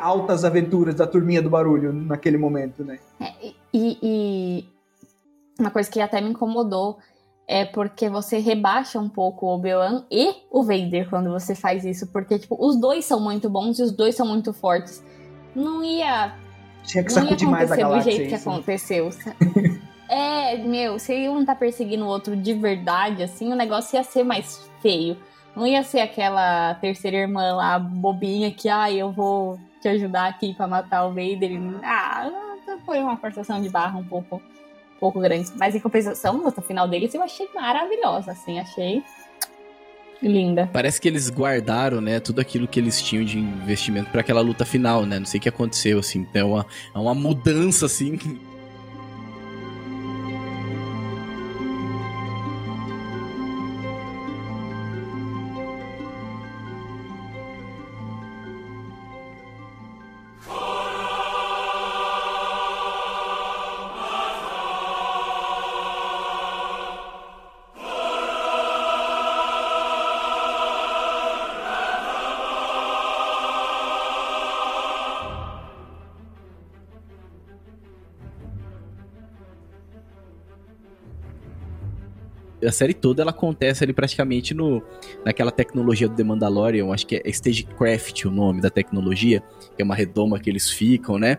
altas 0.00 0.44
aventuras 0.44 0.96
da 0.96 1.06
turminha 1.06 1.40
do 1.40 1.48
barulho 1.48 1.92
naquele 1.92 2.36
momento, 2.36 2.84
né? 2.84 2.98
É, 3.20 3.52
e, 3.72 3.98
e, 4.02 4.64
uma 5.60 5.70
coisa 5.70 5.88
que 5.88 6.00
até 6.00 6.20
me 6.20 6.30
incomodou 6.30 6.98
é 7.46 7.64
porque 7.64 8.08
você 8.08 8.38
rebaixa 8.38 8.98
um 8.98 9.08
pouco 9.08 9.46
o 9.46 9.54
Obi-Wan 9.54 10.04
e 10.10 10.34
o 10.50 10.64
Vader 10.64 11.08
quando 11.08 11.30
você 11.30 11.54
faz 11.54 11.84
isso, 11.84 12.08
porque 12.08 12.36
tipo, 12.36 12.56
os 12.58 12.80
dois 12.80 13.04
são 13.04 13.20
muito 13.20 13.48
bons 13.48 13.78
e 13.78 13.82
os 13.84 13.92
dois 13.92 14.16
são 14.16 14.26
muito 14.26 14.52
fortes. 14.52 15.04
Não 15.54 15.84
ia 15.84 16.34
Tinha 16.82 17.04
que 17.04 17.14
não 17.14 17.22
ia 17.22 17.28
sacudir 17.28 17.48
mais 17.48 17.70
a 17.70 17.74
acontecer 17.74 17.84
do 17.84 17.88
galáxia. 17.90 18.12
jeito 18.12 18.28
que 18.28 18.34
isso. 18.34 18.50
aconteceu. 18.50 19.10
é, 20.08 20.56
meu, 20.56 20.98
se 20.98 21.28
um 21.28 21.44
tá 21.44 21.54
perseguindo 21.54 22.04
o 22.04 22.08
outro 22.08 22.36
de 22.36 22.52
verdade, 22.54 23.22
assim, 23.22 23.52
o 23.52 23.56
negócio 23.56 23.96
ia 23.96 24.04
ser 24.04 24.24
mais 24.24 24.68
feio. 24.80 25.16
Não 25.54 25.66
ia 25.66 25.82
ser 25.82 26.00
aquela 26.00 26.74
terceira 26.74 27.16
irmã 27.16 27.54
lá, 27.54 27.78
bobinha, 27.78 28.50
que, 28.50 28.68
ah, 28.68 28.92
eu 28.92 29.10
vou 29.10 29.58
te 29.80 29.88
ajudar 29.88 30.28
aqui 30.28 30.52
pra 30.54 30.66
matar 30.66 31.06
o 31.06 31.08
Vader. 31.08 31.58
Ah, 31.82 32.30
foi 32.84 33.00
uma 33.00 33.16
forçação 33.16 33.60
de 33.62 33.68
barra 33.68 33.98
um 33.98 34.04
pouco, 34.04 34.36
um 34.36 35.00
pouco 35.00 35.18
grande. 35.20 35.50
Mas 35.56 35.74
em 35.74 35.80
compensação, 35.80 36.36
a 36.36 36.44
luta 36.44 36.60
final 36.60 36.86
deles 36.86 37.14
eu 37.14 37.22
achei 37.22 37.48
maravilhosa, 37.54 38.32
assim, 38.32 38.58
achei 38.58 39.02
linda. 40.22 40.68
Parece 40.72 41.00
que 41.00 41.08
eles 41.08 41.30
guardaram, 41.30 42.00
né, 42.00 42.20
tudo 42.20 42.40
aquilo 42.40 42.68
que 42.68 42.78
eles 42.78 43.00
tinham 43.00 43.24
de 43.24 43.38
investimento 43.38 44.10
pra 44.10 44.20
aquela 44.20 44.40
luta 44.40 44.64
final, 44.64 45.04
né? 45.04 45.18
Não 45.18 45.26
sei 45.26 45.38
o 45.38 45.42
que 45.42 45.48
aconteceu, 45.48 45.98
assim. 45.98 46.20
Então 46.20 46.40
é 46.40 46.44
uma, 46.44 46.66
é 46.94 46.98
uma 46.98 47.14
mudança, 47.14 47.86
assim. 47.86 48.18
A 82.66 82.72
série 82.72 82.94
toda 82.94 83.22
ela 83.22 83.30
acontece 83.30 83.84
ali 83.84 83.92
praticamente 83.92 84.54
no 84.54 84.82
naquela 85.24 85.50
tecnologia 85.50 86.08
do 86.08 86.14
The 86.14 86.24
Mandalorian, 86.24 86.92
acho 86.92 87.06
que 87.06 87.16
é 87.16 87.30
Stagecraft 87.30 88.24
o 88.24 88.30
nome 88.30 88.60
da 88.60 88.70
tecnologia, 88.70 89.42
que 89.74 89.82
é 89.82 89.84
uma 89.84 89.94
redoma 89.94 90.38
que 90.38 90.50
eles 90.50 90.70
ficam, 90.70 91.18
né? 91.18 91.38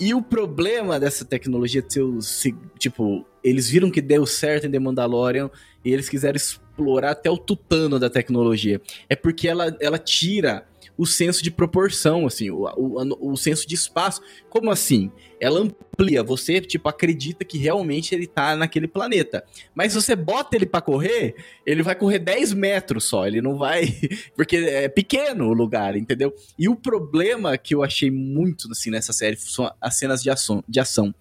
E 0.00 0.14
o 0.14 0.20
problema 0.20 0.98
dessa 0.98 1.24
tecnologia 1.24 1.84
ser, 2.20 2.54
tipo, 2.78 3.24
eles 3.44 3.68
viram 3.68 3.90
que 3.90 4.00
deu 4.00 4.26
certo 4.26 4.66
em 4.66 4.70
The 4.70 4.78
Mandalorian 4.78 5.48
e 5.84 5.92
eles 5.92 6.08
quiseram 6.08 6.36
explorar 6.36 7.12
até 7.12 7.30
o 7.30 7.38
tutano 7.38 7.98
da 8.00 8.10
tecnologia. 8.10 8.80
É 9.08 9.14
porque 9.14 9.46
ela, 9.46 9.76
ela 9.80 9.98
tira 9.98 10.66
o 10.96 11.06
senso 11.06 11.42
de 11.42 11.50
proporção, 11.50 12.26
assim, 12.26 12.50
o, 12.50 12.64
o, 12.76 13.32
o 13.32 13.36
senso 13.36 13.66
de 13.66 13.74
espaço. 13.74 14.20
Como 14.48 14.70
assim? 14.70 15.10
Ela 15.40 15.60
amplia, 15.60 16.22
você, 16.22 16.60
tipo, 16.60 16.88
acredita 16.88 17.44
que 17.44 17.58
realmente 17.58 18.14
ele 18.14 18.26
tá 18.26 18.54
naquele 18.54 18.86
planeta. 18.86 19.44
Mas 19.74 19.92
se 19.92 20.00
você 20.00 20.14
bota 20.14 20.56
ele 20.56 20.66
para 20.66 20.80
correr, 20.80 21.34
ele 21.66 21.82
vai 21.82 21.94
correr 21.94 22.18
10 22.18 22.52
metros 22.52 23.04
só, 23.04 23.26
ele 23.26 23.40
não 23.40 23.56
vai... 23.56 23.86
Porque 24.36 24.56
é 24.56 24.88
pequeno 24.88 25.48
o 25.48 25.52
lugar, 25.52 25.96
entendeu? 25.96 26.34
E 26.58 26.68
o 26.68 26.76
problema 26.76 27.56
que 27.56 27.74
eu 27.74 27.82
achei 27.82 28.10
muito, 28.10 28.70
assim, 28.70 28.90
nessa 28.90 29.12
série 29.12 29.36
são 29.36 29.72
as 29.80 29.98
cenas 29.98 30.22
de 30.22 30.30
ação. 30.30 30.62
De 30.68 30.78
ação. 30.78 31.14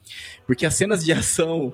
Porque 0.45 0.65
as 0.65 0.75
cenas 0.75 1.03
de 1.03 1.11
ação 1.11 1.73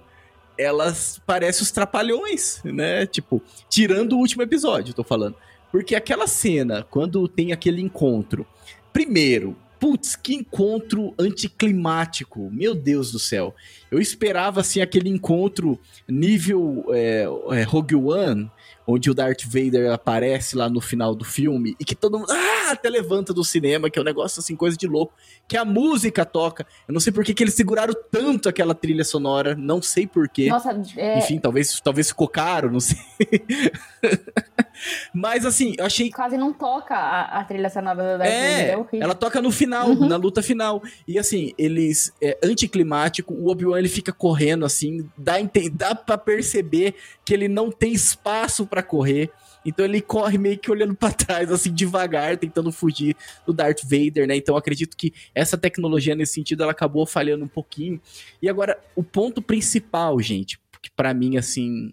elas 0.57 1.21
parecem 1.25 1.61
os 1.61 1.71
trapalhões, 1.71 2.61
né? 2.63 3.05
Tipo, 3.05 3.41
tirando 3.69 4.13
o 4.13 4.17
último 4.17 4.41
episódio, 4.41 4.93
tô 4.93 5.03
falando. 5.03 5.35
Porque 5.71 5.95
aquela 5.95 6.27
cena, 6.27 6.83
quando 6.89 7.27
tem 7.27 7.51
aquele 7.51 7.81
encontro, 7.81 8.45
primeiro, 8.93 9.55
Putz, 9.79 10.15
que 10.15 10.33
encontro 10.33 11.13
anticlimático. 11.19 12.49
Meu 12.51 12.73
Deus 12.73 13.11
do 13.11 13.19
céu. 13.19 13.53
Eu 13.91 13.99
esperava, 13.99 14.61
assim, 14.61 14.81
aquele 14.81 15.09
encontro 15.09 15.79
nível 16.07 16.85
é, 16.89 17.25
é, 17.51 17.63
Rogue 17.63 17.95
One, 17.95 18.51
onde 18.87 19.11
o 19.11 19.13
Darth 19.13 19.43
Vader 19.43 19.91
aparece 19.91 20.55
lá 20.55 20.67
no 20.67 20.81
final 20.81 21.13
do 21.13 21.23
filme 21.23 21.75
e 21.79 21.85
que 21.85 21.93
todo 21.93 22.17
mundo 22.17 22.31
ah, 22.31 22.71
até 22.71 22.89
levanta 22.89 23.33
do 23.33 23.43
cinema, 23.43 23.89
que 23.89 23.99
é 23.99 24.01
um 24.01 24.05
negócio 24.05 24.39
assim, 24.39 24.55
coisa 24.55 24.75
de 24.75 24.87
louco, 24.87 25.13
que 25.47 25.55
a 25.55 25.63
música 25.63 26.25
toca. 26.25 26.65
Eu 26.87 26.93
não 26.93 26.99
sei 26.99 27.13
por 27.13 27.23
que, 27.23 27.33
que 27.33 27.43
eles 27.43 27.53
seguraram 27.53 27.93
tanto 28.11 28.49
aquela 28.49 28.73
trilha 28.73 29.03
sonora, 29.03 29.55
não 29.55 29.81
sei 29.81 30.07
porquê. 30.07 30.49
Nossa, 30.49 30.71
é... 30.95 31.19
Enfim, 31.19 31.37
talvez, 31.37 31.79
talvez 31.81 32.09
ficou 32.09 32.27
caro, 32.27 32.71
não 32.71 32.79
sei. 32.79 32.97
Mas 35.13 35.45
assim, 35.45 35.73
eu 35.77 35.85
achei. 35.85 36.09
Quase 36.11 36.37
não 36.37 36.53
toca 36.53 36.95
a, 36.95 37.39
a 37.39 37.43
trilha 37.43 37.69
sonora 37.69 38.13
do 38.13 38.17
Darth 38.17 38.31
é, 38.31 38.75
Vader, 38.75 38.87
é 38.93 38.97
Ela 39.03 39.15
toca 39.15 39.41
no 39.41 39.51
final, 39.51 39.89
uhum. 39.89 40.07
na 40.07 40.15
luta 40.15 40.41
final. 40.41 40.81
E 41.07 41.17
assim, 41.17 41.53
eles. 41.57 42.13
É 42.21 42.37
anticlimático, 42.43 43.33
o 43.33 43.49
Obi-Wan 43.49 43.79
ele 43.79 43.89
fica 43.89 44.11
correndo 44.11 44.65
assim, 44.65 45.09
dá, 45.17 45.35
dá 45.71 45.95
pra 45.95 46.17
perceber 46.17 46.95
que 47.25 47.33
ele 47.33 47.47
não 47.47 47.71
tem 47.71 47.93
espaço 47.93 48.65
para 48.65 48.83
correr. 48.83 49.31
Então 49.65 49.83
ele 49.83 49.99
corre 49.99 50.37
meio 50.37 50.57
que 50.57 50.71
olhando 50.71 50.95
para 50.95 51.13
trás, 51.13 51.51
assim, 51.51 51.73
devagar, 51.73 52.37
tentando 52.37 52.71
fugir 52.71 53.15
do 53.45 53.51
Darth 53.51 53.81
Vader, 53.83 54.25
né? 54.25 54.37
Então 54.37 54.55
acredito 54.55 54.95
que 54.95 55.13
essa 55.35 55.57
tecnologia, 55.57 56.15
nesse 56.15 56.33
sentido, 56.33 56.63
ela 56.63 56.71
acabou 56.71 57.05
falhando 57.05 57.43
um 57.43 57.49
pouquinho. 57.49 57.99
E 58.41 58.47
agora, 58.47 58.79
o 58.95 59.03
ponto 59.03 59.41
principal, 59.41 60.19
gente, 60.21 60.57
que 60.81 60.89
para 60.89 61.13
mim, 61.13 61.35
assim, 61.35 61.91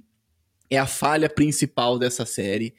é 0.75 0.79
a 0.79 0.87
falha 0.87 1.29
principal 1.29 1.99
dessa 1.99 2.25
série 2.25 2.75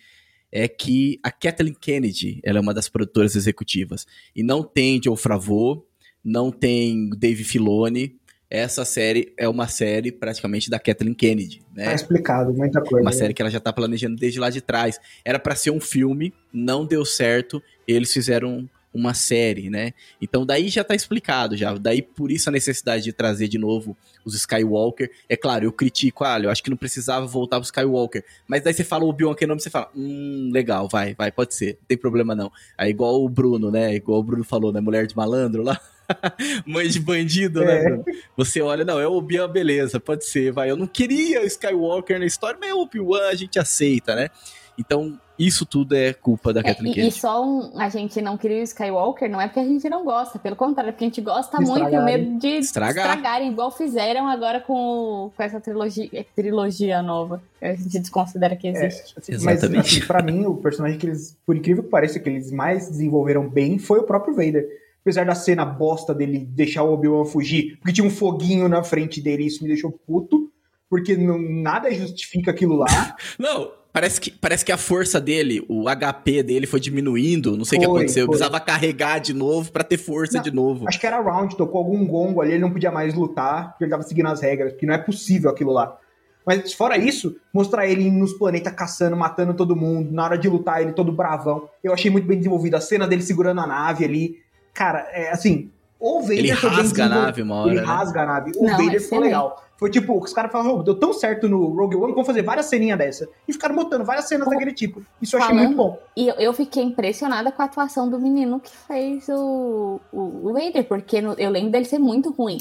é 0.51 0.67
que 0.67 1.19
a 1.21 1.31
Kathleen 1.31 1.73
Kennedy, 1.73 2.39
ela 2.43 2.59
é 2.59 2.61
uma 2.61 2.73
das 2.73 2.87
produtoras 2.87 3.35
executivas 3.35 4.05
e 4.35 4.41
não 4.41 4.63
tem 4.63 5.01
Joe 5.03 5.17
Favreau, 5.17 5.85
não 6.23 6.49
tem 6.51 7.09
Dave 7.09 7.43
Filoni. 7.43 8.15
Essa 8.49 8.85
série 8.85 9.33
é 9.37 9.49
uma 9.49 9.67
série 9.67 10.11
praticamente 10.11 10.69
da 10.69 10.79
Kathleen 10.79 11.13
Kennedy, 11.13 11.61
né? 11.75 11.85
Tá 11.85 11.93
explicado 11.93 12.53
muita 12.53 12.79
coisa. 12.81 13.01
Uma 13.01 13.11
série 13.11 13.33
que 13.33 13.41
ela 13.41 13.51
já 13.51 13.59
tá 13.59 13.73
planejando 13.73 14.15
desde 14.15 14.39
lá 14.39 14.49
de 14.49 14.61
trás. 14.61 14.99
Era 15.25 15.39
para 15.39 15.55
ser 15.55 15.71
um 15.71 15.79
filme, 15.79 16.33
não 16.53 16.85
deu 16.85 17.03
certo, 17.03 17.61
eles 17.87 18.13
fizeram 18.13 18.69
uma 18.95 19.13
série, 19.13 19.69
né? 19.69 19.93
Então 20.21 20.45
daí 20.45 20.69
já 20.69 20.83
tá 20.83 20.95
explicado 20.95 21.57
já. 21.57 21.73
Daí 21.77 22.01
por 22.01 22.31
isso 22.31 22.49
a 22.49 22.51
necessidade 22.51 23.03
de 23.03 23.11
trazer 23.11 23.49
de 23.49 23.57
novo 23.57 23.95
os 24.23 24.33
Skywalker. 24.33 25.11
É 25.27 25.35
claro, 25.35 25.65
eu 25.65 25.71
critico, 25.71 26.23
ah, 26.23 26.39
eu 26.39 26.49
acho 26.49 26.63
que 26.63 26.69
não 26.69 26.77
precisava 26.77 27.27
voltar 27.27 27.57
pro 27.57 27.65
Skywalker. 27.65 28.23
Mas 28.47 28.63
daí 28.63 28.73
você 28.73 28.83
fala 28.83 29.03
o 29.03 29.09
Obi-Wan 29.09 29.35
Kenobi, 29.35 29.61
você 29.61 29.69
fala, 29.69 29.91
hum, 29.95 30.49
legal, 30.51 30.87
vai, 30.87 31.13
vai, 31.13 31.31
pode 31.31 31.53
ser, 31.53 31.77
não 31.81 31.87
tem 31.87 31.97
problema 31.97 32.33
não. 32.33 32.51
Aí 32.77 32.89
igual 32.89 33.21
o 33.21 33.27
Bruno, 33.27 33.69
né? 33.69 33.93
Igual 33.93 34.21
o 34.21 34.23
Bruno 34.23 34.43
falou, 34.43 34.71
né? 34.71 34.79
Mulher 34.79 35.05
de 35.05 35.15
malandro 35.15 35.61
lá. 35.61 35.79
Mãe 36.65 36.87
de 36.87 36.99
bandido, 36.99 37.61
né, 37.61 37.65
é. 37.65 37.83
né, 37.83 37.89
Bruno? 37.89 38.05
Você 38.37 38.61
olha, 38.61 38.85
não, 38.85 38.99
é 38.99 39.07
o 39.07 39.13
Obi-Wan, 39.13 39.49
beleza, 39.49 39.99
pode 39.99 40.25
ser, 40.25 40.53
vai. 40.53 40.69
Eu 40.69 40.77
não 40.77 40.87
queria 40.87 41.43
Skywalker 41.43 42.19
na 42.19 42.25
história, 42.25 42.57
mas 42.59 42.69
é 42.69 42.73
o 42.73 42.81
Obi-Wan 42.81 43.27
a 43.27 43.35
gente 43.35 43.59
aceita, 43.59 44.15
né? 44.15 44.29
Então, 44.77 45.17
isso 45.37 45.65
tudo 45.65 45.95
é 45.95 46.13
culpa 46.13 46.53
da 46.53 46.63
Kathleen 46.63 46.91
é, 46.91 46.95
Kennedy. 46.95 47.15
E 47.15 47.19
só 47.19 47.45
um, 47.45 47.79
a 47.79 47.89
gente 47.89 48.21
não 48.21 48.37
queria 48.37 48.59
o 48.59 48.63
Skywalker, 48.63 49.29
não 49.29 49.39
é 49.39 49.47
porque 49.47 49.59
a 49.59 49.65
gente 49.65 49.87
não 49.89 50.05
gosta, 50.05 50.39
pelo 50.39 50.55
contrário, 50.55 50.89
é 50.89 50.91
porque 50.91 51.03
a 51.03 51.07
gente 51.07 51.21
gosta 51.21 51.59
muito 51.59 51.93
e 51.93 51.97
o 51.97 52.03
medo 52.03 52.39
de 52.39 52.47
Estragar. 52.47 53.05
estragarem, 53.05 53.51
igual 53.51 53.69
fizeram 53.69 54.27
agora 54.27 54.61
com, 54.61 55.31
com 55.35 55.43
essa 55.43 55.59
trilogia, 55.59 56.25
trilogia 56.35 57.01
nova. 57.01 57.41
A 57.61 57.73
gente 57.73 57.99
desconsidera 57.99 58.55
que 58.55 58.67
é, 58.67 58.71
existe. 58.71 59.15
É, 59.29 59.37
mas, 59.39 59.63
assim, 59.63 60.01
pra 60.01 60.21
mim, 60.21 60.45
o 60.45 60.55
personagem 60.55 60.97
que 60.97 61.05
eles, 61.05 61.37
por 61.45 61.55
incrível 61.55 61.83
que 61.83 61.89
pareça, 61.89 62.19
que 62.19 62.29
eles 62.29 62.51
mais 62.51 62.89
desenvolveram 62.89 63.49
bem 63.49 63.77
foi 63.77 63.99
o 63.99 64.03
próprio 64.03 64.35
Vader. 64.35 64.65
Apesar 65.01 65.25
da 65.25 65.35
cena 65.35 65.65
bosta 65.65 66.15
dele 66.15 66.39
deixar 66.39 66.83
o 66.83 66.93
Obi-Wan 66.93 67.25
fugir, 67.25 67.77
porque 67.77 67.93
tinha 67.93 68.07
um 68.07 68.09
foguinho 68.09 68.67
na 68.67 68.83
frente 68.83 69.21
dele 69.21 69.43
e 69.43 69.47
isso 69.47 69.61
me 69.61 69.69
deixou 69.69 69.91
puto, 69.91 70.51
porque 70.89 71.15
não, 71.15 71.37
nada 71.37 71.91
justifica 71.91 72.51
aquilo 72.51 72.75
lá. 72.75 72.87
não, 73.37 73.71
Parece 73.95 74.19
que, 74.19 74.29
parece 74.29 74.65
que 74.65 74.73
a 74.73 74.77
força 74.77 75.21
dele, 75.21 75.65
o 75.69 75.85
HP 75.85 76.43
dele 76.43 76.67
foi 76.67 76.81
diminuindo, 76.81 77.55
não 77.55 77.63
sei 77.63 77.77
o 77.77 77.79
que 77.79 77.87
aconteceu. 77.87 78.23
Eu 78.23 78.27
precisava 78.27 78.59
carregar 78.59 79.19
de 79.19 79.33
novo 79.33 79.71
para 79.71 79.85
ter 79.85 79.97
força 79.97 80.35
não, 80.35 80.43
de 80.43 80.51
novo. 80.51 80.85
Acho 80.85 80.99
que 80.99 81.07
era 81.07 81.21
round, 81.21 81.55
tocou 81.55 81.79
algum 81.79 82.05
gongo 82.05 82.41
ali, 82.41 82.51
ele 82.51 82.59
não 82.59 82.71
podia 82.71 82.91
mais 82.91 83.13
lutar, 83.13 83.69
porque 83.69 83.85
ele 83.85 83.91
tava 83.91 84.03
seguindo 84.03 84.27
as 84.27 84.41
regras, 84.41 84.73
porque 84.73 84.85
não 84.85 84.93
é 84.93 84.97
possível 84.97 85.49
aquilo 85.49 85.71
lá. 85.71 85.97
Mas 86.45 86.73
fora 86.73 86.97
isso, 86.97 87.37
mostrar 87.53 87.87
ele 87.87 88.11
nos 88.11 88.33
planetas 88.33 88.73
caçando, 88.73 89.15
matando 89.15 89.53
todo 89.53 89.77
mundo, 89.77 90.11
na 90.11 90.25
hora 90.25 90.37
de 90.37 90.49
lutar 90.49 90.81
ele 90.81 90.91
todo 90.91 91.13
bravão. 91.13 91.69
Eu 91.81 91.93
achei 91.93 92.11
muito 92.11 92.27
bem 92.27 92.37
desenvolvido 92.37 92.75
a 92.75 92.81
cena 92.81 93.07
dele 93.07 93.21
segurando 93.21 93.61
a 93.61 93.65
nave 93.65 94.03
ali. 94.03 94.35
Cara, 94.73 95.07
é 95.13 95.31
assim, 95.31 95.71
o 95.97 96.19
Vader 96.19 96.39
ele 96.39 96.51
rasga 96.51 97.05
a 97.05 97.09
nave 97.09 97.41
uma 97.41 97.55
hora. 97.55 97.71
Ele 97.71 97.79
né? 97.79 97.87
rasga 97.87 98.23
a 98.23 98.25
nave. 98.25 98.51
O 98.57 98.65
não, 98.65 98.77
Vader 98.77 99.01
ficou 99.01 99.19
legal. 99.19 99.64
Foi 99.77 99.89
tipo, 99.89 100.17
os 100.17 100.33
caras 100.33 100.51
falaram, 100.51 100.79
oh, 100.79 100.83
deu 100.83 100.95
tão 100.95 101.11
certo 101.11 101.49
no 101.49 101.67
Rogue 101.67 101.97
One, 101.97 102.11
vamos 102.13 102.25
fazer 102.25 102.41
várias 102.41 102.67
ceninhas 102.67 102.97
dessa. 102.97 103.27
E 103.47 103.51
ficaram 103.51 103.75
botando 103.75 104.05
várias 104.05 104.27
cenas 104.27 104.47
daquele 104.47 104.73
tipo. 104.73 105.05
Isso 105.21 105.35
eu 105.35 105.41
achei 105.41 105.55
muito 105.55 105.75
bom. 105.75 105.99
E 106.15 106.27
eu 106.27 106.53
fiquei 106.53 106.83
impressionada 106.83 107.51
com 107.51 107.61
a 107.61 107.65
atuação 107.65 108.09
do 108.09 108.17
menino 108.17 108.59
que 108.59 108.71
fez 108.71 109.27
o, 109.27 109.99
o, 110.13 110.49
o 110.49 110.53
Vader, 110.53 110.87
porque 110.87 111.21
no, 111.21 111.33
eu 111.33 111.49
lembro 111.49 111.71
dele 111.71 111.85
ser 111.85 111.99
muito 111.99 112.31
ruim. 112.31 112.57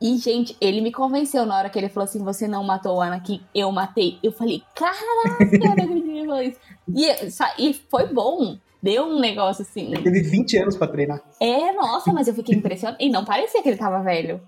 E, 0.00 0.16
gente, 0.18 0.56
ele 0.60 0.80
me 0.80 0.92
convenceu 0.92 1.44
na 1.44 1.56
hora 1.56 1.70
que 1.70 1.78
ele 1.78 1.88
falou 1.88 2.04
assim: 2.04 2.22
você 2.22 2.46
não 2.46 2.62
matou 2.62 2.96
o 2.96 3.00
Anakin, 3.00 3.40
eu 3.54 3.72
matei. 3.72 4.18
Eu 4.22 4.30
falei, 4.30 4.62
caraca, 4.74 5.44
eu 5.50 5.58
não 5.58 5.72
acredito 5.72 6.42
isso. 6.42 7.42
E, 7.58 7.70
e 7.70 7.74
foi 7.74 8.06
bom. 8.06 8.58
Deu 8.80 9.04
um 9.04 9.18
negócio 9.18 9.62
assim. 9.62 9.86
Ele 9.92 10.02
teve 10.02 10.20
20 10.20 10.56
anos 10.58 10.76
pra 10.76 10.86
treinar. 10.86 11.20
É, 11.40 11.72
nossa, 11.72 12.12
mas 12.12 12.28
eu 12.28 12.34
fiquei 12.34 12.54
impressionada. 12.54 13.02
E 13.02 13.10
não 13.10 13.24
parecia 13.24 13.60
que 13.60 13.68
ele 13.68 13.76
tava 13.76 14.00
velho. 14.02 14.40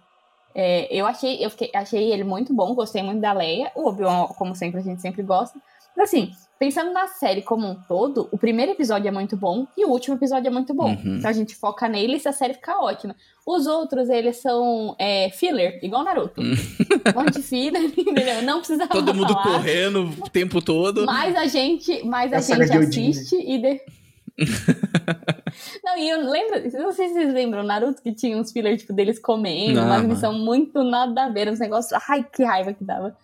É, 0.55 0.89
eu 0.95 1.07
achei, 1.07 1.45
eu 1.45 1.51
fiquei, 1.51 1.71
achei 1.75 2.13
ele 2.13 2.25
muito 2.25 2.53
bom, 2.53 2.75
gostei 2.75 3.03
muito 3.03 3.21
da 3.21 3.33
Leia. 3.33 3.71
O 3.75 3.89
Obi-Wan, 3.89 4.27
como 4.29 4.55
sempre, 4.55 4.81
a 4.81 4.83
gente 4.83 5.01
sempre 5.01 5.23
gosta. 5.23 5.59
Mas 5.97 6.09
assim, 6.09 6.33
pensando 6.59 6.93
na 6.93 7.09
série 7.09 7.43
como 7.43 7.67
um 7.67 7.75
todo, 7.75 8.29
o 8.31 8.39
primeiro 8.39 8.73
episódio 8.73 9.09
é 9.09 9.11
muito 9.11 9.37
bom 9.37 9.67
e 9.77 9.85
o 9.85 9.89
último 9.89 10.17
episódio 10.17 10.49
é 10.49 10.51
muito 10.51 10.73
bom. 10.73 10.91
Uhum. 10.91 11.17
Então 11.17 11.29
a 11.29 11.33
gente 11.33 11.55
foca 11.57 11.89
neles 11.89 12.25
e 12.25 12.29
a 12.29 12.33
série 12.33 12.55
fica 12.55 12.81
ótima. 12.81 13.15
Os 13.47 13.67
outros, 13.67 14.09
eles 14.09 14.37
são 14.37 14.95
é, 14.99 15.31
filler, 15.31 15.79
igual 15.83 16.05
Naruto. 16.05 16.41
Um 17.11 17.23
monte 17.23 17.35
de 17.35 17.43
filler, 17.43 17.83
entendeu? 17.97 18.43
Não 18.43 18.59
precisa 18.59 18.87
Todo 18.87 19.15
mundo 19.15 19.33
falar. 19.33 19.43
correndo 19.43 20.11
o 20.21 20.29
tempo 20.29 20.61
todo. 20.61 21.07
Mas 21.07 21.35
a 21.35 21.47
gente, 21.47 22.05
mas 22.05 22.33
a 22.33 22.41
gente 22.41 22.73
assiste 22.77 23.37
e... 23.37 23.59
De... 23.59 23.81
não, 25.85 25.99
e 25.99 26.09
eu 26.09 26.31
lembro, 26.31 26.63
não 26.79 26.93
sei 26.93 27.09
se 27.09 27.15
vocês 27.15 27.35
lembram, 27.35 27.63
Naruto 27.63 28.03
que 28.03 28.13
tinha 28.13 28.37
uns 28.37 28.53
fillers 28.53 28.81
tipo, 28.81 28.93
deles 28.93 29.19
comendo, 29.19 29.81
não, 29.81 29.89
mas 29.89 30.05
missão 30.05 30.33
muito 30.33 30.83
nada 30.83 31.25
a 31.25 31.29
ver, 31.29 31.49
uns 31.49 31.59
negócios, 31.59 31.93
ai, 32.09 32.25
que 32.25 32.43
raiva 32.45 32.73
que 32.73 32.85
dava. 32.85 33.17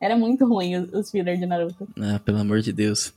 Era 0.00 0.16
muito 0.16 0.46
ruim 0.46 0.76
os, 0.76 0.92
os 0.92 1.10
fillers 1.10 1.38
de 1.38 1.46
Naruto. 1.46 1.88
Ah, 2.00 2.20
pelo 2.24 2.38
amor 2.38 2.60
de 2.60 2.72
Deus. 2.72 3.12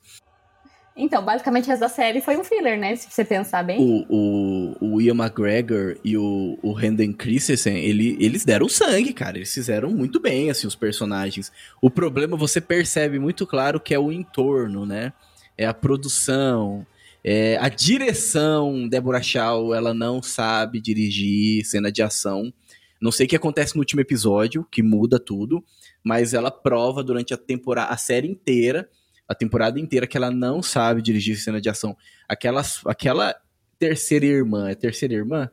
Então, 0.97 1.23
basicamente, 1.23 1.69
essa 1.69 1.87
série 1.87 2.21
foi 2.21 2.37
um 2.37 2.43
filler, 2.43 2.79
né? 2.79 2.95
Se 2.95 3.11
você 3.11 3.23
pensar 3.23 3.63
bem. 3.63 3.77
O, 3.79 4.05
o, 4.09 4.93
o 4.95 5.01
Ian 5.01 5.13
McGregor 5.13 5.95
e 6.03 6.17
o, 6.17 6.57
o 6.63 6.75
Hayden 6.75 7.13
Christensen, 7.13 7.77
ele, 7.77 8.17
eles 8.19 8.43
deram 8.43 8.67
sangue, 8.67 9.13
cara. 9.13 9.37
Eles 9.37 9.53
fizeram 9.53 9.91
muito 9.91 10.19
bem, 10.19 10.49
assim, 10.49 10.65
os 10.65 10.75
personagens. 10.75 11.51
O 11.79 11.91
problema, 11.91 12.35
você 12.35 12.59
percebe 12.59 13.19
muito 13.19 13.45
claro 13.45 13.79
que 13.79 13.93
é 13.93 13.99
o 13.99 14.11
entorno, 14.11 14.87
né? 14.87 15.13
É 15.55 15.67
a 15.67 15.73
produção, 15.73 16.85
é, 17.29 17.57
a 17.57 17.67
direção, 17.67 18.87
Deborah 18.87 19.21
Shaw, 19.21 19.75
ela 19.75 19.93
não 19.93 20.23
sabe 20.23 20.79
dirigir 20.79 21.65
cena 21.65 21.91
de 21.91 22.01
ação. 22.01 22.53
Não 23.01 23.11
sei 23.11 23.25
o 23.25 23.29
que 23.29 23.35
acontece 23.35 23.75
no 23.75 23.81
último 23.81 23.99
episódio, 23.99 24.65
que 24.71 24.81
muda 24.81 25.19
tudo, 25.19 25.61
mas 26.01 26.33
ela 26.33 26.49
prova 26.49 27.03
durante 27.03 27.33
a 27.33 27.37
temporada, 27.37 27.91
a 27.91 27.97
série 27.97 28.29
inteira, 28.29 28.89
a 29.27 29.35
temporada 29.35 29.77
inteira, 29.77 30.07
que 30.07 30.15
ela 30.15 30.31
não 30.31 30.63
sabe 30.63 31.01
dirigir 31.01 31.35
cena 31.35 31.59
de 31.59 31.67
ação. 31.67 31.97
Aquela, 32.29 32.61
aquela 32.85 33.35
terceira 33.77 34.25
irmã, 34.25 34.69
é 34.69 34.75
terceira 34.75 35.13
irmã? 35.13 35.51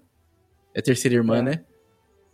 É 0.72 0.80
terceira 0.80 1.16
irmã, 1.16 1.38
é. 1.38 1.42
né? 1.42 1.64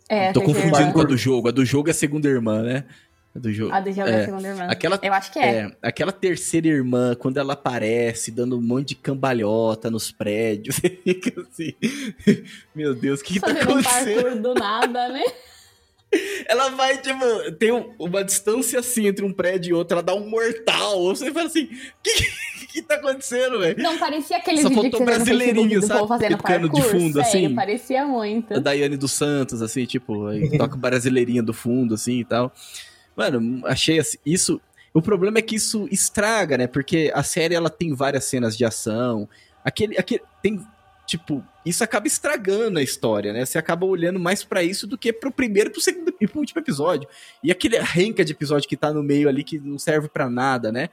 É, 0.07 0.31
Tô 0.33 0.43
confundindo 0.43 0.93
com 0.93 1.01
a 1.01 1.03
do 1.03 1.17
jogo. 1.17 1.47
A 1.47 1.51
do 1.51 1.65
jogo 1.65 1.89
é 1.89 1.91
a 1.91 1.95
segunda 1.95 2.29
irmã, 2.29 2.61
né? 2.61 2.85
Do 3.33 3.51
jogo. 3.51 3.73
A 3.73 3.79
do 3.79 3.91
jogo 3.93 4.09
é, 4.09 4.11
é 4.11 4.15
a 4.15 4.25
segunda 4.25 4.47
irmã. 4.47 4.67
Aquela, 4.69 4.99
eu 5.01 5.13
acho 5.13 5.31
que 5.31 5.39
é. 5.39 5.55
é. 5.55 5.71
Aquela 5.81 6.11
terceira 6.11 6.67
irmã, 6.67 7.15
quando 7.15 7.37
ela 7.37 7.53
aparece, 7.53 8.29
dando 8.29 8.57
um 8.57 8.61
monte 8.61 8.89
de 8.89 8.95
cambalhota 8.95 9.89
nos 9.89 10.11
prédios, 10.11 10.75
você 10.81 10.89
fica 10.89 11.41
assim. 11.41 11.73
Meu 12.75 12.93
Deus, 12.93 13.21
o 13.21 13.23
que, 13.23 13.35
que 13.35 13.39
tá 13.39 13.51
acontecendo? 13.51 14.27
Um 14.27 14.41
do 14.41 14.53
nada, 14.53 15.07
né? 15.09 15.23
Ela 16.45 16.69
vai, 16.71 16.97
tipo, 16.97 17.23
tem 17.57 17.71
uma 17.97 18.21
distância 18.21 18.81
assim 18.81 19.07
entre 19.07 19.23
um 19.23 19.31
prédio 19.31 19.69
e 19.69 19.73
outro, 19.73 19.95
ela 19.95 20.03
dá 20.03 20.13
um 20.13 20.27
mortal. 20.29 21.05
Você 21.05 21.31
fala 21.31 21.45
assim, 21.45 21.63
o 21.63 21.69
que, 22.03 22.67
que 22.67 22.81
tá 22.81 22.95
acontecendo, 22.95 23.59
velho? 23.59 23.81
Não, 23.81 23.97
parecia 23.97 24.35
aquele 24.35 24.61
Só 24.61 24.67
vídeo 24.67 24.81
faltou 24.81 24.99
que 24.99 25.05
brasileirinho, 25.05 25.81
sabe? 25.81 26.05
Fazendo 26.09 26.37
Tocando 26.37 26.69
de 26.69 26.81
fundo, 26.81 27.23
sério, 27.23 27.45
assim. 27.47 27.55
parecia 27.55 28.05
muito. 28.05 28.53
A 28.53 28.59
Daiane 28.59 28.97
dos 28.97 29.13
Santos, 29.13 29.61
assim, 29.61 29.85
tipo, 29.85 30.27
aí 30.27 30.57
toca 30.57 30.75
brasileirinha 30.75 31.41
do 31.41 31.53
fundo, 31.53 31.93
assim 31.93 32.19
e 32.19 32.25
tal. 32.25 32.53
Mano, 33.15 33.65
achei 33.65 33.99
assim, 33.99 34.17
isso. 34.25 34.61
O 34.93 35.01
problema 35.01 35.39
é 35.39 35.41
que 35.41 35.55
isso 35.55 35.87
estraga, 35.91 36.57
né? 36.57 36.67
Porque 36.67 37.11
a 37.13 37.23
série 37.23 37.55
ela 37.55 37.69
tem 37.69 37.93
várias 37.93 38.25
cenas 38.25 38.57
de 38.57 38.65
ação. 38.65 39.27
Aquele, 39.63 39.97
aquele 39.97 40.21
tem 40.41 40.59
tipo, 41.05 41.43
isso 41.65 41.83
acaba 41.83 42.07
estragando 42.07 42.79
a 42.79 42.81
história, 42.81 43.33
né? 43.33 43.45
Você 43.45 43.57
acaba 43.57 43.85
olhando 43.85 44.19
mais 44.19 44.43
para 44.43 44.63
isso 44.63 44.87
do 44.87 44.97
que 44.97 45.11
pro 45.11 45.31
primeiro, 45.31 45.69
pro 45.69 45.81
segundo 45.81 46.13
e 46.21 46.27
pro 46.27 46.39
último 46.39 46.61
episódio. 46.61 47.07
E 47.43 47.51
aquele 47.51 47.77
renca 47.79 48.23
de 48.23 48.31
episódio 48.31 48.67
que 48.67 48.77
tá 48.77 48.93
no 48.93 49.03
meio 49.03 49.27
ali 49.27 49.43
que 49.43 49.59
não 49.59 49.77
serve 49.77 50.07
para 50.07 50.29
nada, 50.29 50.71
né? 50.71 50.89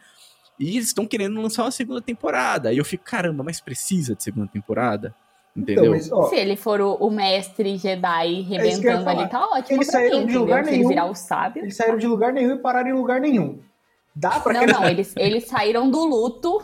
E 0.58 0.76
eles 0.76 0.88
estão 0.88 1.06
querendo 1.06 1.40
lançar 1.40 1.62
uma 1.62 1.70
segunda 1.70 2.00
temporada. 2.00 2.72
E 2.72 2.78
eu 2.78 2.84
fico, 2.84 3.04
caramba, 3.04 3.44
mas 3.44 3.60
precisa 3.60 4.14
de 4.14 4.22
segunda 4.24 4.48
temporada? 4.48 5.14
Entendeu? 5.58 5.84
Então, 5.84 5.90
mas, 5.94 6.12
ó, 6.12 6.28
Se 6.28 6.36
ele 6.36 6.56
for 6.56 6.80
o, 6.80 6.94
o 6.94 7.10
mestre 7.10 7.76
Jedi 7.76 8.40
É 8.40 8.42
rebentando 8.42 9.08
ali, 9.08 9.16
falar. 9.18 9.28
tá 9.28 9.46
ótimo. 9.46 9.76
Eles 9.78 9.86
saíram 9.88 10.20
mim, 10.20 10.26
de 10.26 10.38
lugar 10.38 10.62
entendeu? 10.62 10.64
Se 10.64 10.70
ele 10.70 10.76
nenhum. 10.78 10.88
virar 10.88 11.04
o 11.10 11.14
sábio. 11.14 11.62
eles 11.64 11.76
saíram 11.76 11.98
de 11.98 12.06
lugar 12.06 12.32
nenhum 12.32 12.54
e 12.54 12.58
pararam 12.58 12.88
em 12.90 12.92
lugar 12.92 13.20
nenhum. 13.20 13.58
Dá 14.14 14.40
pra 14.40 14.52
Não, 14.52 14.66
não, 14.66 14.88
eles, 14.88 15.14
eles 15.16 15.46
saíram 15.46 15.90
do 15.90 16.04
luto 16.04 16.60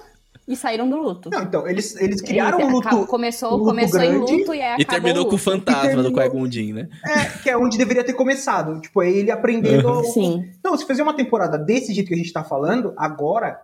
e 0.46 0.54
saíram 0.56 0.88
do 0.90 0.96
luto. 0.96 1.30
Não, 1.30 1.42
então, 1.42 1.66
eles, 1.68 1.96
eles 2.00 2.20
criaram 2.20 2.58
Eles 2.58 2.70
um 2.70 2.74
luto, 2.76 2.88
acabam- 2.88 3.06
começou 3.06 3.48
um 3.50 3.56
luto 3.56 3.64
começou 3.70 4.00
em 4.02 4.08
grande 4.18 4.32
luto 4.36 4.54
e 4.54 4.60
aí 4.60 4.76
E 4.78 4.82
acabou 4.82 4.86
terminou 5.02 5.24
o 5.24 5.28
com 5.28 5.34
o 5.36 5.38
fantasma 5.38 6.02
do 6.02 6.12
Qui-Gon 6.12 6.50
Jinn, 6.50 6.72
né? 6.74 6.88
é, 7.06 7.24
que 7.42 7.48
é 7.48 7.56
onde 7.56 7.78
deveria 7.78 8.04
ter 8.04 8.12
começado. 8.12 8.80
Tipo, 8.80 9.02
é 9.02 9.10
ele 9.10 9.30
aprendendo. 9.30 9.88
ao- 9.88 10.04
Sim. 10.04 10.48
Não, 10.62 10.76
se 10.76 10.84
fazer 10.86 11.02
uma 11.02 11.14
temporada 11.14 11.56
desse 11.56 11.94
jeito 11.94 12.08
que 12.08 12.14
a 12.14 12.16
gente 12.18 12.32
tá 12.32 12.42
falando, 12.44 12.92
agora, 12.96 13.58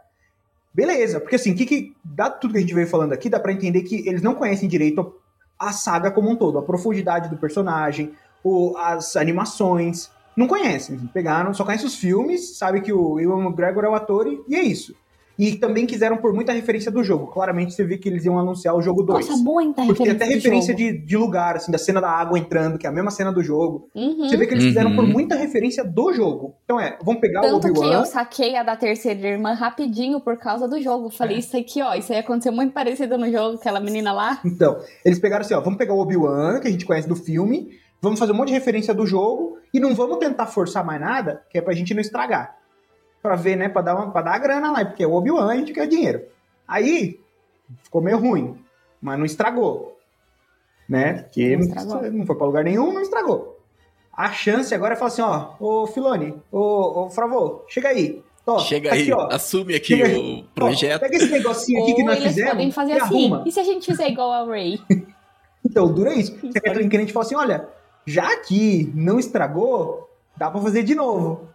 beleza. 0.73 1.21
Porque 1.21 1.37
assim, 1.37 1.55
que, 1.55 1.67
que 1.67 1.93
dá 2.05 2.31
tudo 2.31 2.53
que 2.53 2.59
a 2.59 2.61
gente 2.61 2.75
veio 2.75 2.87
falando 2.87 3.13
aqui, 3.13 3.29
dá 3.29 3.41
pra 3.41 3.53
entender 3.53 3.83
que 3.83 4.07
eles 4.09 4.23
não 4.23 4.35
conhecem 4.35 4.69
direito 4.69 5.13
a 5.61 5.73
saga 5.73 6.11
como 6.11 6.31
um 6.31 6.37
todo, 6.37 6.59
a 6.59 6.63
profundidade 6.63 7.29
do 7.29 7.37
personagem, 7.37 8.15
o, 8.43 8.75
as 8.79 9.15
animações. 9.15 10.11
Não 10.35 10.47
conhecem. 10.47 10.99
Pegaram, 11.13 11.53
só 11.53 11.65
conhecem 11.65 11.87
os 11.87 11.97
filmes, 11.97 12.57
sabe 12.57 12.81
que 12.81 12.93
o 12.93 13.21
Ewan 13.21 13.45
McGregor 13.45 13.85
é 13.85 13.89
o 13.89 13.95
ator 13.95 14.27
e, 14.27 14.41
e 14.49 14.57
é 14.57 14.63
isso. 14.63 14.95
E 15.43 15.57
também 15.57 15.87
quiseram 15.87 16.19
por 16.19 16.35
muita 16.35 16.53
referência 16.53 16.91
do 16.91 17.03
jogo. 17.03 17.29
Claramente 17.29 17.73
você 17.73 17.83
vê 17.83 17.97
que 17.97 18.09
eles 18.09 18.27
iam 18.27 18.39
anunciar 18.39 18.77
o 18.77 18.83
jogo 18.83 19.03
2. 19.03 19.27
Nossa, 19.27 19.43
muita 19.43 19.87
Porque 19.87 20.05
tem 20.05 20.13
referência. 20.13 20.15
até 20.15 20.27
de 20.29 20.35
referência 20.35 20.75
de, 20.75 20.99
de 21.07 21.17
lugar, 21.17 21.57
assim, 21.57 21.73
da 21.73 21.79
cena 21.79 21.99
da 21.99 22.11
água 22.11 22.39
entrando, 22.39 22.77
que 22.77 22.87
é 22.87 22.91
a 22.91 22.93
mesma 22.93 23.11
cena 23.11 23.33
do 23.33 23.43
jogo. 23.43 23.89
Uhum. 23.95 24.29
Você 24.29 24.37
vê 24.37 24.47
que 24.47 24.53
eles 24.53 24.65
fizeram 24.65 24.91
Uhum. 24.91 24.97
por 24.97 25.07
muita 25.07 25.35
referência 25.37 25.83
do 25.83 26.13
jogo. 26.13 26.55
Então 26.65 26.79
é, 26.79 26.99
vamos 27.03 27.23
pegar 27.23 27.41
o 27.41 27.43
Tanto 27.43 27.73
que 27.73 27.79
Obi-Wan. 27.79 28.01
eu 28.01 28.05
saquei 28.05 28.55
a 28.57 28.63
da 28.63 28.77
terceira 28.77 29.27
irmã 29.29 29.55
rapidinho 29.55 30.21
por 30.21 30.37
causa 30.37 30.69
do 30.69 30.79
jogo. 30.83 31.09
É. 31.09 31.11
Falei, 31.11 31.39
isso 31.39 31.57
aqui, 31.57 31.81
ó, 31.81 31.95
isso 31.95 32.13
aí 32.13 32.19
aconteceu 32.19 32.53
muito 32.53 32.75
parecido 32.75 33.17
no 33.17 33.31
jogo, 33.33 33.57
aquela 33.57 33.81
menina 33.81 34.13
lá. 34.13 34.41
Então, 34.45 34.77
eles 35.05 35.19
pegaram 35.19 35.43
assim, 35.45 35.55
ó, 35.55 35.61
vamos 35.61 35.79
pegar 35.79 35.95
o 35.95 36.01
Obi-Wan, 36.01 36.61
que 36.61 36.69
a 36.69 36.71
gente 36.71 36.85
conhece 36.85 37.09
do 37.09 37.17
filme, 37.17 37.71
vamos 38.03 38.19
fazer 38.19 38.33
um 38.33 38.37
monte 38.37 38.49
de 38.49 38.55
referência 38.55 38.93
do 38.93 39.07
jogo, 39.07 39.57
e 39.73 39.81
não 39.81 39.95
vamos 39.95 40.19
tentar 40.19 40.47
forçar 40.47 40.85
mais 40.85 41.01
nada, 41.01 41.43
que 41.49 41.57
é 41.57 41.63
pra 41.63 41.73
gente 41.73 41.95
não 41.95 42.01
estragar. 42.03 42.60
Pra 43.23 43.37
ver, 43.37 43.57
né, 43.57 43.69
pra 43.69 43.83
dar, 43.83 43.95
uma, 43.97 44.11
pra 44.11 44.23
dar 44.23 44.35
a 44.35 44.39
grana 44.39 44.73
lá, 44.73 44.85
porque 44.85 45.05
o 45.05 45.13
Obi-Wan, 45.13 45.51
a 45.53 45.57
gente 45.57 45.73
quer 45.73 45.87
dinheiro. 45.87 46.23
Aí, 46.67 47.21
ficou 47.83 48.01
meio 48.01 48.19
ruim, 48.19 48.57
mas 49.01 49.19
não 49.19 49.27
estragou. 49.27 49.99
Né? 50.89 51.23
Porque 51.25 51.57
Não 51.57 51.65
estragou. 51.67 52.11
não 52.11 52.27
foi 52.27 52.37
pra 52.37 52.47
lugar 52.47 52.65
nenhum, 52.65 52.93
não 52.93 53.03
estragou. 53.03 53.59
A 54.13 54.33
chance 54.33 54.75
agora 54.75 54.95
é 54.95 54.97
falar 54.97 55.09
assim, 55.09 55.23
ó, 55.23 55.51
ô 55.61 55.87
Filone, 55.87 56.35
ô, 56.51 57.05
ô 57.05 57.11
Fravô, 57.11 57.63
chega 57.69 57.89
aí. 57.89 58.23
Ó, 58.47 58.59
Chega 58.59 58.89
tá 58.89 58.95
aí, 58.95 59.03
aqui, 59.03 59.13
ó. 59.13 59.29
assume 59.31 59.75
aqui 59.75 59.97
Chega 59.99 60.19
o 60.19 60.45
projeto. 60.55 60.97
Ó, 60.97 60.99
pega 61.01 61.17
esse 61.17 61.31
negocinho 61.31 61.83
aqui 61.83 61.95
que 61.95 62.03
nós 62.03 62.17
eles 62.17 62.29
fizemos 62.29 62.51
podem 62.53 62.73
fazer 62.73 62.93
e 62.95 63.01
assim. 63.01 63.05
arruma. 63.27 63.45
E 63.47 63.53
se 63.53 63.61
a 63.61 63.63
gente 63.63 63.87
fizer 63.87 64.09
igual 64.09 64.33
ao 64.33 64.49
Ray? 64.49 64.81
Então, 65.63 65.93
dura 65.93 66.15
isso. 66.15 66.35
Você 66.41 66.59
quer 66.59 66.89
que 66.89 66.97
a 66.97 67.01
gente 67.01 67.13
fala 67.13 67.27
assim, 67.27 67.37
olha, 67.37 67.69
já 68.07 68.35
que 68.39 68.91
não 68.95 69.19
estragou, 69.19 70.09
dá 70.35 70.51
pra 70.51 70.59
fazer 70.61 70.83
de 70.83 70.95
novo. 70.95 71.49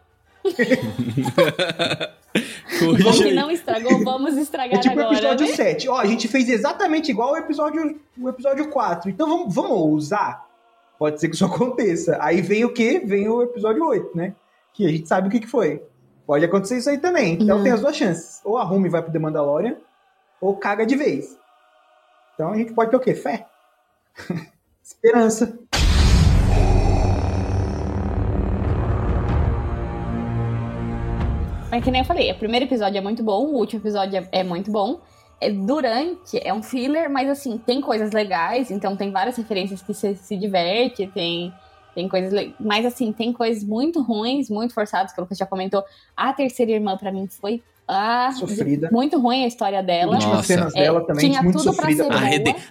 Aí. 3.22 3.34
não 3.34 3.50
estragou, 3.52 4.04
vamos 4.04 4.38
É 4.38 4.42
estragar 4.42 4.80
tipo 4.82 4.96
o 4.96 5.00
agora. 5.00 5.16
episódio 5.18 5.48
né? 5.48 5.54
7. 5.54 5.90
Ó, 5.90 5.98
a 5.98 6.06
gente 6.06 6.28
fez 6.28 6.50
exatamente 6.50 7.10
igual 7.12 7.32
o 7.34 7.38
episódio, 7.38 8.00
o 8.20 8.30
episódio 8.30 8.70
4. 8.70 9.10
Então 9.10 9.28
vamos, 9.28 9.54
vamos 9.56 10.04
usar? 10.04 10.46
Pode 10.98 11.20
ser 11.20 11.30
que 11.30 11.36
isso 11.36 11.46
aconteça. 11.46 12.18
Aí 12.22 12.42
vem 12.42 12.64
o 12.66 12.74
quê? 12.74 13.02
Vem 13.04 13.28
o 13.30 13.42
episódio 13.44 13.86
8, 13.86 14.16
né? 14.16 14.34
Que 14.74 14.86
a 14.86 14.90
gente 14.90 15.08
sabe 15.08 15.28
o 15.28 15.32
que, 15.32 15.40
que 15.40 15.48
foi. 15.48 15.82
Pode 16.26 16.44
acontecer 16.44 16.78
isso 16.78 16.90
aí 16.90 16.98
também. 16.98 17.34
Então 17.42 17.58
Uhum. 17.58 17.64
tem 17.64 17.72
as 17.72 17.82
duas 17.82 17.96
chances. 17.96 18.42
Ou 18.44 18.58
arrume 18.58 18.88
e 18.88 18.92
vai 18.92 19.02
pro 19.02 19.12
The 19.12 19.20
Mandalorian, 19.20 19.78
ou 20.42 20.56
caga 20.58 20.86
de 20.86 20.96
vez. 20.96 21.38
Então 22.34 22.52
a 22.52 22.58
gente 22.58 22.74
pode 22.74 22.90
ter 22.92 22.98
o 22.98 23.00
quê? 23.00 23.14
Fé. 23.14 23.46
Esperança. 24.84 25.58
Mas 31.76 31.84
que 31.84 31.92
nem 31.92 32.02
eu 32.02 32.06
falei, 32.06 32.32
o 32.32 32.36
primeiro 32.36 32.66
episódio 32.66 32.98
é 32.98 33.02
muito 33.02 33.22
bom, 33.22 33.48
o 33.48 33.58
último 33.58 33.82
episódio 33.82 34.18
é, 34.18 34.40
é 34.40 34.44
muito 34.46 34.72
bom. 34.72 35.02
É, 35.42 35.50
durante, 35.52 36.40
é 36.42 36.54
um 36.54 36.64
filler, 36.64 37.10
mas 37.10 37.30
assim, 37.30 37.58
tem 37.58 37.82
coisas 37.82 38.12
legais, 38.14 38.72
então 38.72 38.96
tem 38.96 39.12
várias 39.12 39.36
referências 39.36 39.82
que 39.82 39.94
você 39.94 40.16
se 40.16 40.38
diverte, 40.38 41.06
tem, 41.14 41.54
tem 41.94 42.08
coisas. 42.08 42.54
Mas 42.62 42.86
assim, 42.86 43.12
tem 43.12 43.34
coisas 43.34 43.62
muito 43.62 44.02
ruins, 44.02 44.50
muito 44.50 44.74
forçadas, 44.74 45.12
pelo 45.14 45.28
que 45.28 45.36
você 45.36 45.40
já 45.40 45.46
comentou. 45.46 45.84
A 46.16 46.32
terceira 46.32 46.72
irmã, 46.72 46.96
pra 46.96 47.12
mim, 47.12 47.28
foi 47.28 47.62
ah, 47.86 48.32
Sofrida. 48.32 48.88
muito 48.92 49.20
ruim 49.20 49.44
a 49.44 49.48
história 49.48 49.84
dela. 49.84 50.16
As 50.16 50.24
Nossa. 50.26 50.44
cenas 50.44 50.74
É, 50.76 50.84
dela 50.84 51.06
também, 51.06 51.30
tinha 51.30 51.44
muito 51.44 51.58
tudo 51.58 51.76
pra 51.76 51.86
sofrida. 51.92 52.04
ser 52.06 52.12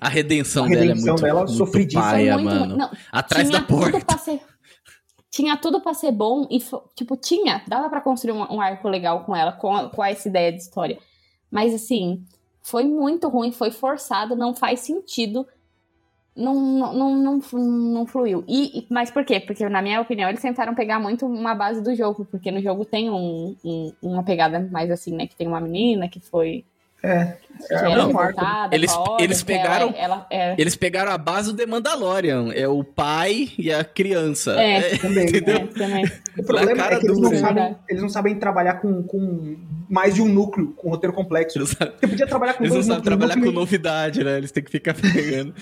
A, 0.00 0.06
a 0.06 0.08
redenção 0.08 0.64
A 0.64 0.68
dela 0.68 0.80
é 0.80 0.86
redenção 0.86 1.12
muito, 1.12 1.22
dela, 1.22 1.38
muito 1.40 1.52
sofridíssima. 1.52 2.02
paia, 2.10 2.38
muito 2.38 2.54
mano. 2.58 2.76
Não, 2.78 2.90
Atrás 3.12 3.48
tinha 3.50 3.60
da 3.60 3.66
porta. 3.66 3.92
Tudo 3.92 4.06
pra 4.06 4.16
ser, 4.18 4.40
tinha 5.34 5.56
tudo 5.56 5.80
pra 5.80 5.92
ser 5.94 6.12
bom 6.12 6.46
e, 6.48 6.60
tipo, 6.94 7.16
tinha. 7.16 7.62
Dava 7.66 7.88
pra 7.90 8.00
construir 8.00 8.32
um, 8.32 8.40
um 8.54 8.60
arco 8.60 8.88
legal 8.88 9.24
com 9.24 9.34
ela, 9.34 9.50
com, 9.52 9.88
com 9.88 10.04
essa 10.04 10.28
ideia 10.28 10.52
de 10.52 10.58
história. 10.58 10.96
Mas, 11.50 11.74
assim, 11.74 12.24
foi 12.62 12.84
muito 12.84 13.28
ruim, 13.28 13.50
foi 13.50 13.72
forçado, 13.72 14.36
não 14.36 14.54
faz 14.54 14.80
sentido. 14.80 15.44
Não, 16.36 16.54
não, 16.94 17.16
não, 17.16 17.40
não, 17.40 18.06
fluiu. 18.06 18.44
E- 18.48 18.86
mas 18.90 19.10
por 19.10 19.24
quê? 19.24 19.40
Porque, 19.40 19.68
na 19.68 19.82
minha 19.82 20.00
opinião, 20.00 20.28
eles 20.28 20.42
tentaram 20.42 20.74
pegar 20.74 21.00
muito 21.00 21.26
uma 21.26 21.54
base 21.54 21.80
do 21.82 21.94
jogo, 21.94 22.24
porque 22.24 22.50
no 22.52 22.60
jogo 22.60 22.84
tem 22.84 23.10
um, 23.10 23.56
um- 23.64 23.92
uma 24.02 24.22
pegada 24.22 24.60
mais 24.70 24.90
assim, 24.90 25.14
né? 25.16 25.26
Que 25.26 25.36
tem 25.36 25.46
uma 25.48 25.60
menina 25.60 26.08
que 26.08 26.20
foi. 26.20 26.64
É, 27.06 27.36
é 27.70 27.74
era 27.74 28.06
o 28.06 28.12
marco. 28.12 28.38
revoltada 28.38 28.74
Eles- 28.74 28.92
ordem, 28.96 29.24
eles 29.24 29.42
que 29.42 29.52
ela- 29.52 29.62
pegaram- 29.62 29.94
Ela, 29.96 30.26
é, 30.30 30.54
Eles 30.58 30.74
pegaram 30.74 31.12
a 31.12 31.18
base 31.18 31.50
do 31.52 31.56
The 31.56 31.66
Mandalorian. 31.66 32.50
É 32.54 32.66
o 32.66 32.82
pai 32.82 33.50
e 33.58 33.70
a 33.72 33.84
criança. 33.84 34.52
É. 34.60 34.96
Também. 34.96 35.24
Entendeu? 35.28 35.56
é, 35.56 35.66
também. 35.66 36.04
O 36.38 36.42
problema 36.44 36.74
cara 36.74 36.94
é 36.96 36.98
que 37.00 37.06
eles 37.06 37.18
não, 37.20 37.36
sabem, 37.36 37.76
eles 37.88 38.02
não 38.02 38.08
sabem 38.08 38.34
trabalhar 38.36 38.74
com, 38.80 39.02
com 39.02 39.56
mais 39.88 40.14
de 40.14 40.22
um 40.22 40.28
núcleo, 40.28 40.72
com 40.76 40.88
roteiro 40.88 41.14
complexo. 41.14 41.58
Eles, 41.58 41.68
Você 41.70 42.06
podia 42.08 42.26
trabalhar 42.26 42.54
com 42.54 42.64
eles 42.64 42.74
não 42.74 42.82
sabem 42.82 42.96
núcleos. 42.98 43.18
trabalhar 43.18 43.40
com 43.46 43.52
novidade, 43.52 44.24
né? 44.24 44.38
Eles 44.38 44.50
têm 44.50 44.62
que 44.64 44.70
ficar 44.70 44.94
pegando. 44.98 45.54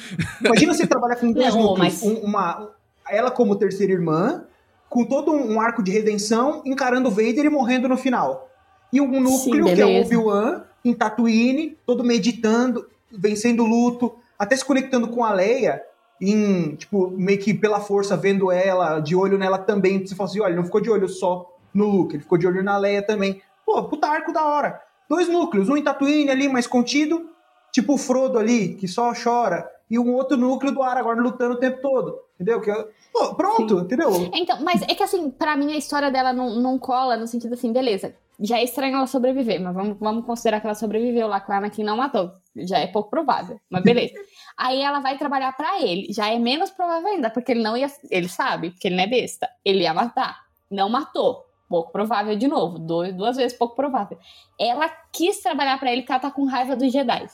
Imagina 0.45 0.75
você 0.75 0.87
trabalhar 0.87 1.17
com 1.17 1.33
dois 1.33 1.55
Não, 1.55 1.63
núcleos. 1.63 1.79
mas- 1.79 2.03
um- 2.03 2.21
uma, 2.25 2.71
ela 3.11 3.31
como 3.31 3.57
terceira 3.57 3.93
irmã, 3.93 4.45
com 4.89 5.05
todo 5.05 5.33
um 5.33 5.61
arco 5.61 5.83
de 5.83 5.91
redenção, 5.91 6.63
encarando 6.65 7.09
o 7.09 7.11
Vader 7.11 7.45
e 7.45 7.51
morrendo 7.51 7.89
no 7.89 7.97
final. 7.97 8.49
E 8.93 9.01
um 9.01 9.21
núcleo, 9.21 9.65
que 9.75 9.81
é 9.81 9.87
o. 9.87 10.03
Obi-Wan, 10.03 10.63
em 10.85 10.93
Tatooine, 10.95 11.77
todo 11.87 12.03
meditando, 12.05 12.87
vencendo 13.11 13.63
o 13.65 13.67
luto, 13.67 14.15
até 14.39 14.57
se 14.57 14.65
conectando 14.65 15.09
com 15.09 15.25
a 15.25 15.33
Leia, 15.33 15.83
em, 16.21 16.77
tipo, 16.77 17.09
meio 17.11 17.39
que 17.39 17.53
pela 17.53 17.81
força, 17.81 18.17
vendo 18.17 18.51
ela, 18.51 19.01
de 19.01 19.15
olho 19.17 19.39
nela 19.39 19.59
também. 19.59 20.05
Você 20.07 20.15
fala 20.15 20.29
assim, 20.31 20.41
olha, 20.41 20.51
ele 20.51 20.57
não 20.57 20.65
ficou 20.65 20.81
de 20.81 20.91
olho 20.91 21.09
só 21.09 21.49
no 21.75 21.87
Luke, 21.87 22.15
ele 22.17 22.23
ficou 22.23 22.39
de 22.39 22.47
olho 22.47 22.63
na 22.63 22.77
Leia 22.77 23.03
também. 23.03 23.43
Pô, 23.67 23.83
puta 23.85 24.07
arco 24.09 24.33
da 24.33 24.45
hora. 24.45 24.81
Dois 25.09 25.29
núcleos, 25.29 25.69
um 25.69 25.77
em 25.77 25.83
Tatooine 25.83 26.31
ali, 26.31 26.49
mais 26.49 26.67
contido, 26.67 27.29
tipo 27.73 27.95
o 27.95 27.99
Frodo 27.99 28.39
ali, 28.39 28.75
que 28.75 28.87
só 28.89 29.13
chora, 29.15 29.69
e 29.91 29.99
um 29.99 30.15
outro 30.15 30.37
núcleo 30.37 30.73
do 30.73 30.83
Aragorn 30.83 31.21
lutando 31.21 31.55
o 31.55 31.59
tempo 31.59 31.81
todo, 31.83 32.19
entendeu? 32.35 32.61
Que, 32.61 32.71
eu- 32.71 32.89
pô, 33.13 33.35
pronto, 33.35 33.81
entendeu? 33.81 34.11
Então, 34.33 34.59
mas 34.63 34.81
é 34.83 34.95
que 34.95 35.03
assim, 35.03 35.29
pra 35.31 35.55
mim 35.57 35.73
a 35.73 35.77
história 35.77 36.11
dela 36.11 36.33
não, 36.33 36.55
não 36.61 36.79
cola 36.79 37.17
no 37.17 37.27
sentido 37.27 37.55
assim, 37.55 37.73
beleza. 37.73 38.15
Já 38.41 38.59
é 38.59 38.65
estranho 38.65 38.97
ela 38.97 39.07
sobreviver, 39.07 39.61
mas 39.61 39.75
vamos, 39.75 39.97
vamos 39.99 40.25
considerar 40.25 40.61
que 40.61 40.67
ela 40.67 40.75
sobreviveu 40.75 41.29
lá, 41.29 41.41
que 41.41 41.51
o 41.51 41.55
Anakin 41.55 41.85
não 41.85 41.97
matou. 41.97 42.33
Já 42.57 42.79
é 42.79 42.87
pouco 42.87 43.11
provável, 43.11 43.61
mas 43.71 43.83
beleza. 43.83 44.15
Aí 44.57 44.81
ela 44.81 45.01
vai 45.01 45.17
trabalhar 45.17 45.53
pra 45.57 45.81
ele. 45.81 46.13
Já 46.13 46.29
é 46.29 46.39
menos 46.39 46.71
provável 46.71 47.09
ainda, 47.09 47.31
porque 47.31 47.53
ele 47.53 47.63
não 47.63 47.77
ia. 47.77 47.87
Ele 48.11 48.29
sabe, 48.29 48.71
porque 48.71 48.89
ele 48.89 48.97
não 48.97 49.05
é 49.05 49.07
besta. 49.07 49.49
Ele 49.65 49.83
ia 49.83 49.95
matar. 49.95 50.43
Não 50.71 50.89
matou. 50.89 51.47
Pouco 51.69 51.91
provável 51.91 52.37
de 52.37 52.47
novo. 52.49 52.79
Dois, 52.79 53.15
duas 53.15 53.37
vezes 53.37 53.57
pouco 53.57 53.75
provável. 53.75 54.19
Ela 54.59 54.89
quis 55.11 55.41
trabalhar 55.41 55.79
pra 55.79 55.91
ele 55.91 56.03
porque 56.03 56.13
ela 56.13 56.21
tá 56.21 56.31
com 56.31 56.45
raiva 56.45 56.77
dos 56.77 56.93
Jedi. 56.93 57.27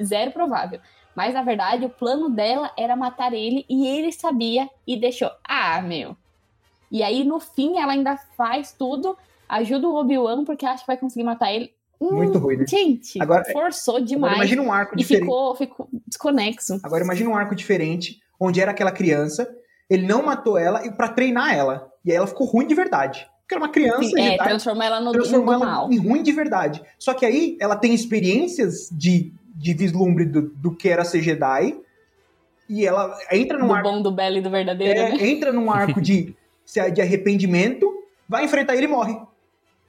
Zero 0.00 0.30
provável. 0.30 0.80
Mas 1.16 1.34
na 1.34 1.42
verdade, 1.42 1.86
o 1.86 1.90
plano 1.90 2.28
dela 2.28 2.70
era 2.76 2.94
matar 2.94 3.32
ele 3.32 3.64
e 3.68 3.86
ele 3.86 4.12
sabia 4.12 4.68
e 4.86 4.96
deixou. 4.96 5.30
Ah, 5.42 5.80
meu. 5.80 6.16
E 6.92 7.02
aí 7.02 7.24
no 7.24 7.40
fim 7.40 7.78
ela 7.78 7.92
ainda 7.92 8.16
faz 8.36 8.72
tudo, 8.72 9.16
ajuda 9.48 9.88
o 9.88 9.94
Obi-Wan 9.96 10.44
porque 10.44 10.64
acha 10.66 10.80
que 10.82 10.86
vai 10.86 10.96
conseguir 10.96 11.24
matar 11.24 11.52
ele. 11.52 11.72
Hum, 12.00 12.12
Muito 12.16 12.38
ruim, 12.38 12.58
né? 12.58 12.64
Gente, 12.68 13.20
Agora- 13.22 13.44
forçou 13.52 13.96
Agora 13.96 14.06
demais. 14.06 14.36
imagina 14.36 14.62
um 14.62 14.70
arco 14.72 14.94
e 14.94 14.98
diferente. 14.98 15.22
ficou, 15.24 15.54
ficou 15.56 15.88
desconexo. 16.06 16.78
Agora 16.82 17.02
imagina 17.02 17.30
um 17.30 17.34
arco 17.36 17.54
diferente, 17.54 18.20
onde 18.38 18.60
era 18.60 18.70
aquela 18.72 18.92
criança, 18.92 19.48
ele 19.88 20.06
não 20.06 20.22
matou 20.22 20.58
ela 20.58 20.84
e 20.86 20.90
para 20.90 21.08
treinar 21.08 21.54
ela. 21.54 21.90
E 22.04 22.10
aí 22.10 22.16
ela 22.16 22.26
ficou 22.26 22.46
ruim 22.46 22.66
de 22.66 22.74
verdade. 22.74 23.26
Porque 23.40 23.54
era 23.54 23.62
uma 23.64 23.70
criança, 23.70 24.02
Sim, 24.02 24.20
é, 24.20 24.36
transformou 24.36 24.82
ela 24.82 24.98
no, 25.00 25.06
no 25.06 25.12
transformou 25.12 25.54
ela 25.54 25.64
mal. 25.64 25.92
em 25.92 25.96
ruim 25.98 26.22
de 26.22 26.32
verdade. 26.32 26.82
Só 26.98 27.14
que 27.14 27.24
aí 27.24 27.56
ela 27.60 27.76
tem 27.76 27.94
experiências 27.94 28.88
de, 28.92 29.32
de 29.54 29.72
vislumbre 29.72 30.24
do, 30.26 30.42
do 30.50 30.74
que 30.74 30.88
era 30.88 31.04
ser 31.04 31.22
Jedi, 31.22 31.78
e 32.68 32.84
ela 32.84 33.16
entra 33.30 33.56
num 33.56 33.68
Do 33.68 33.72
arco, 33.74 33.88
bom, 33.88 34.02
do 34.02 34.10
belo 34.10 34.36
e 34.36 34.40
do 34.40 34.50
verdadeiro, 34.50 34.98
é, 34.98 35.10
né? 35.12 35.28
entra 35.28 35.52
num 35.52 35.70
arco 35.70 36.00
de, 36.00 36.34
de 36.92 37.00
arrependimento, 37.00 37.88
vai 38.28 38.44
enfrentar 38.44 38.74
ele 38.74 38.86
e 38.86 38.88
morre. 38.88 39.16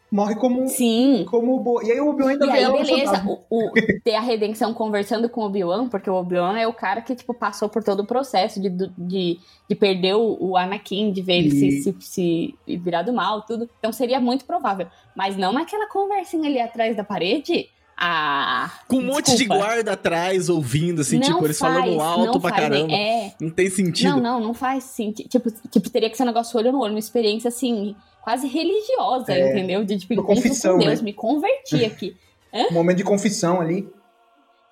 Morre 0.10 0.36
como, 0.36 0.68
Sim. 0.70 1.26
como 1.30 1.60
bo... 1.60 1.82
E 1.84 1.92
aí 1.92 2.00
o 2.00 2.10
Obi-Wan 2.10 2.30
ainda 2.32 2.46
E 2.46 2.50
aí, 2.50 2.72
beleza, 2.72 3.24
o, 3.28 3.40
o- 3.50 3.72
ter 4.06 4.16
a 4.16 4.22
redenção 4.22 4.74
conversando 4.74 5.28
com 5.28 5.42
o 5.42 5.46
Obi-Wan, 5.46 5.90
porque 5.90 6.10
o 6.10 6.14
Obi-Wan 6.14 6.58
é 6.58 6.66
o 6.66 6.72
cara 6.74 7.02
que, 7.02 7.14
tipo, 7.14 7.34
passou 7.34 7.68
por 7.68 7.84
todo 7.84 8.00
o 8.02 8.06
processo 8.08 8.62
de, 8.62 8.70
de, 8.98 9.38
de 9.68 9.76
perder 9.76 10.16
o, 10.16 10.38
o 10.40 10.56
Anakin, 10.58 11.12
de 11.12 11.22
ver 11.22 11.40
ele 11.40 11.48
E- 11.50 11.82
se, 11.82 11.82
se, 11.82 11.96
se 12.00 12.78
virar 12.78 13.02
do 13.02 13.12
mal, 13.12 13.42
tudo. 13.42 13.70
Então 13.80 13.92
seria 13.92 14.20
muito 14.22 14.46
provável. 14.46 14.88
Mas 15.14 15.36
não 15.36 15.52
naquela 15.52 15.88
conversinha 15.90 16.48
ali 16.50 16.62
atrás 16.62 16.96
da 16.96 17.04
parede. 17.04 17.68
Ah. 18.00 18.72
Com 18.88 18.98
um 18.98 19.06
monte 19.08 19.36
de 19.36 19.44
guarda 19.46 19.94
atrás, 19.94 20.50
ouvindo, 20.50 21.02
assim, 21.02 21.16
Não 21.18 21.24
tipo, 21.28 21.44
eles 21.46 21.58
faz, 21.58 21.74
falando 21.74 22.00
alto 22.00 22.40
pra 22.40 22.52
faz, 22.52 22.62
caramba. 22.64 22.94
É, 22.94 23.34
Não 23.42 23.50
tem 23.50 23.70
sentido. 23.72 24.12
Não, 24.12 24.20
não, 24.22 24.40
não 24.40 24.54
faz 24.54 24.84
sentido. 24.84 25.28
Tipo, 25.28 25.52
tipo, 25.70 25.90
teria 25.90 26.08
que 26.10 26.16
ser 26.16 26.24
um 26.24 26.28
negócio 26.28 26.58
olho 26.60 26.72
no 26.72 26.80
olho, 26.80 26.94
uma 26.94 27.00
experiência 27.00 27.48
assim, 27.50 27.96
quase 28.28 28.46
religiosa, 28.46 29.32
É, 29.32 29.52
entendeu? 29.52 29.86
De 29.86 29.98
tipo, 29.98 30.22
confissão, 30.22 30.74
com 30.74 30.80
Deus, 30.80 31.00
né? 31.00 31.06
me 31.06 31.14
converti 31.14 31.86
aqui. 31.88 32.14
Um 32.54 32.74
momento 32.74 32.98
de 32.98 33.06
confissão 33.06 33.62
ali. 33.62 33.90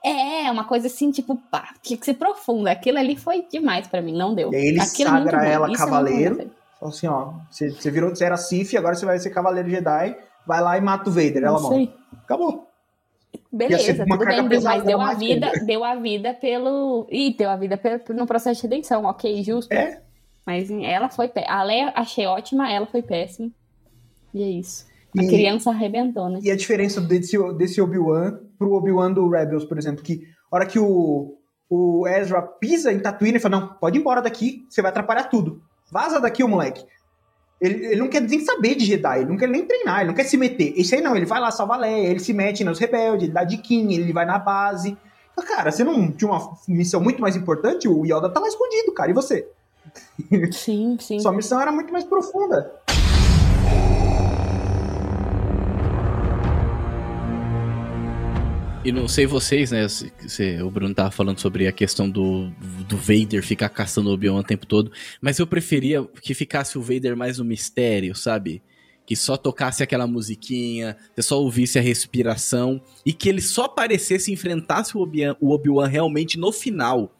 É, 0.04 0.52
uma 0.52 0.66
coisa 0.66 0.88
assim, 0.88 1.10
tipo, 1.10 1.38
pá, 1.50 1.74
tinha 1.82 1.98
que 1.98 2.04
ser 2.06 2.16
profunda. 2.16 2.72
Aquilo 2.72 2.98
ali 2.98 3.16
foi 3.16 3.48
demais 3.50 3.88
pra 3.88 4.02
mim, 4.02 4.12
não 4.12 4.36
deu. 4.36 4.52
E 4.52 4.58
aí 4.58 4.66
ele 4.66 4.82
Aquilo 4.82 5.10
é 5.10 5.14
sagra 5.14 5.38
bom, 5.38 5.44
ela 5.46 5.68
isso 5.72 5.76
é 5.82 5.86
cavaleiro. 5.86 6.52
Fala 6.78 6.92
assim, 6.92 7.08
ó, 7.08 7.32
você, 7.50 7.90
virou, 7.90 8.10
você 8.10 8.26
era 8.26 8.36
Sith, 8.36 8.76
agora 8.76 8.94
você 8.94 9.06
vai 9.06 9.18
ser 9.20 9.30
Cavaleiro 9.30 9.70
Jedi, 9.70 10.18
vai 10.46 10.62
lá 10.62 10.78
e 10.78 10.82
mata 10.82 11.10
o 11.10 11.14
Vader, 11.14 11.38
ela 11.38 11.54
Não 11.54 11.62
morre. 11.62 11.86
sei. 11.86 11.94
Acabou. 12.26 12.68
Beleza, 13.50 14.04
uma 14.04 14.18
tudo 14.18 14.28
bem, 14.28 14.50
pesada 14.50 14.76
mas 14.76 14.86
deu 14.86 15.00
a 15.00 15.14
vida, 15.14 15.52
deu 15.66 15.84
a 15.86 15.96
vida 15.96 16.34
pelo. 16.34 17.08
Ih, 17.10 17.34
deu 17.38 17.50
a 17.50 17.56
vida 17.56 17.78
pelo, 17.78 18.02
no 18.10 18.28
processo 18.28 18.62
de 18.62 18.68
redenção, 18.68 19.06
ok, 19.06 19.42
justo. 19.44 19.72
É. 19.72 20.02
Mas 20.46 20.70
ela 20.70 21.10
foi 21.10 21.28
pé. 21.28 21.46
A 21.50 21.64
Leia 21.64 21.92
achei 21.96 22.26
ótima, 22.28 22.72
ela 22.72 22.86
foi 22.86 23.02
péssima. 23.02 23.50
E 24.34 24.44
é 24.44 24.50
isso. 24.50 24.86
A 25.18 25.24
E- 25.24 25.28
criança 25.28 25.70
arrebentou, 25.72 26.30
né? 26.30 26.40
E 26.44 26.52
a 26.52 26.56
diferença 26.56 27.00
desse, 27.02 27.38
desse 27.54 27.82
Obi-Wan 27.82 28.38
pro 28.60 28.74
Obi-Wan 28.74 29.12
do 29.14 29.28
Rebels, 29.30 29.66
por 29.66 29.78
exemplo, 29.78 30.04
que 30.04 30.24
a 30.52 30.56
hora 30.56 30.66
que 30.66 30.78
o, 30.78 31.38
o 31.70 32.08
Ezra 32.08 32.42
pisa 32.42 32.92
em 32.92 33.00
Tatooine, 33.00 33.34
ele 33.34 33.40
fala, 33.40 33.60
não, 33.60 33.68
pode 33.76 33.98
ir 33.98 34.02
embora 34.02 34.22
daqui, 34.22 34.66
você 34.70 34.82
vai 34.82 34.92
atrapalhar 34.92 35.24
tudo. 35.26 35.62
Vaza 35.92 36.20
daqui, 36.20 36.44
o 36.44 36.48
moleque. 36.48 36.86
Ele, 37.62 37.86
ele 37.86 37.96
não 37.96 38.10
quer 38.10 38.22
nem 38.22 38.42
saber 38.42 38.76
de 38.76 38.86
Jedi, 38.86 39.20
ele 39.22 39.30
não 39.30 39.38
quer 39.38 39.48
nem 39.48 39.66
treinar, 39.66 40.00
ele 40.02 40.10
não 40.10 40.14
quer 40.16 40.26
se 40.26 40.36
meter. 40.38 40.74
Esse 40.78 40.96
aí 40.96 41.02
não, 41.02 41.16
ele 41.16 41.26
vai 41.26 41.40
lá 41.40 41.50
salvar 41.52 41.78
a 41.78 41.82
Leia, 41.82 42.10
ele 42.10 42.20
se 42.20 42.34
mete 42.34 42.64
nos 42.64 42.78
rebeldes, 42.80 43.24
ele 43.24 43.34
dá 43.34 43.44
diquinha, 43.44 43.98
ele 43.98 44.12
vai 44.12 44.26
na 44.26 44.38
base. 44.38 44.98
Fala, 45.34 45.48
Cara, 45.48 45.72
você 45.72 45.84
não 45.84 46.12
tinha 46.12 46.30
uma 46.30 46.58
missão 46.68 47.02
muito 47.02 47.22
mais 47.22 47.36
importante? 47.36 47.88
O 47.88 48.06
Yoda 48.06 48.30
tá 48.30 48.40
lá 48.42 48.48
escondido, 48.48 48.94
cara, 48.94 49.10
e 49.10 49.14
você? 49.14 49.48
Sim, 50.52 50.98
sim. 51.00 51.20
Sua 51.20 51.32
missão 51.32 51.60
era 51.62 51.72
muito 51.72 51.92
mais 51.92 52.04
profunda. 52.06 52.72
E 58.84 58.92
não 58.92 59.08
sei 59.08 59.26
vocês, 59.26 59.72
né? 59.72 59.88
se- 59.88 60.14
se 60.28 60.62
o 60.62 60.70
Bruno 60.70 60.94
tava 60.94 61.10
falando 61.10 61.40
sobre 61.40 61.68
a 61.68 61.72
questão 61.72 62.08
do, 62.08 62.52
do 62.88 62.96
Vader 62.98 63.42
ficar 63.42 63.68
caçando 63.70 64.12
o 64.12 64.14
Obi-Wan 64.14 64.40
o 64.40 64.44
tempo 64.44 64.68
todo. 64.68 64.92
Mas 65.20 65.40
eu 65.40 65.48
preferia 65.48 66.04
que 66.22 66.36
ficasse 66.36 66.78
o 66.78 66.82
Vader 66.84 67.18
mais 67.18 67.40
um 67.40 67.44
mistério, 67.44 68.14
sabe? 68.14 68.62
Que 69.04 69.16
só 69.16 69.38
tocasse 69.38 69.82
aquela 69.82 70.06
musiquinha, 70.06 70.96
você 71.16 71.24
só 71.24 71.42
ouvisse 71.42 71.80
a 71.80 71.82
respiração. 71.82 72.80
E 73.04 73.12
que 73.12 73.28
ele 73.28 73.42
só 73.42 73.64
aparecesse 73.64 74.30
e 74.30 74.36
enfrentasse 74.36 74.96
o 74.96 75.02
Obi-Wan 75.02 75.36
o 75.42 75.52
Obi-Wan 75.52 75.88
realmente 75.88 76.38
no 76.38 76.52
final. 76.52 77.12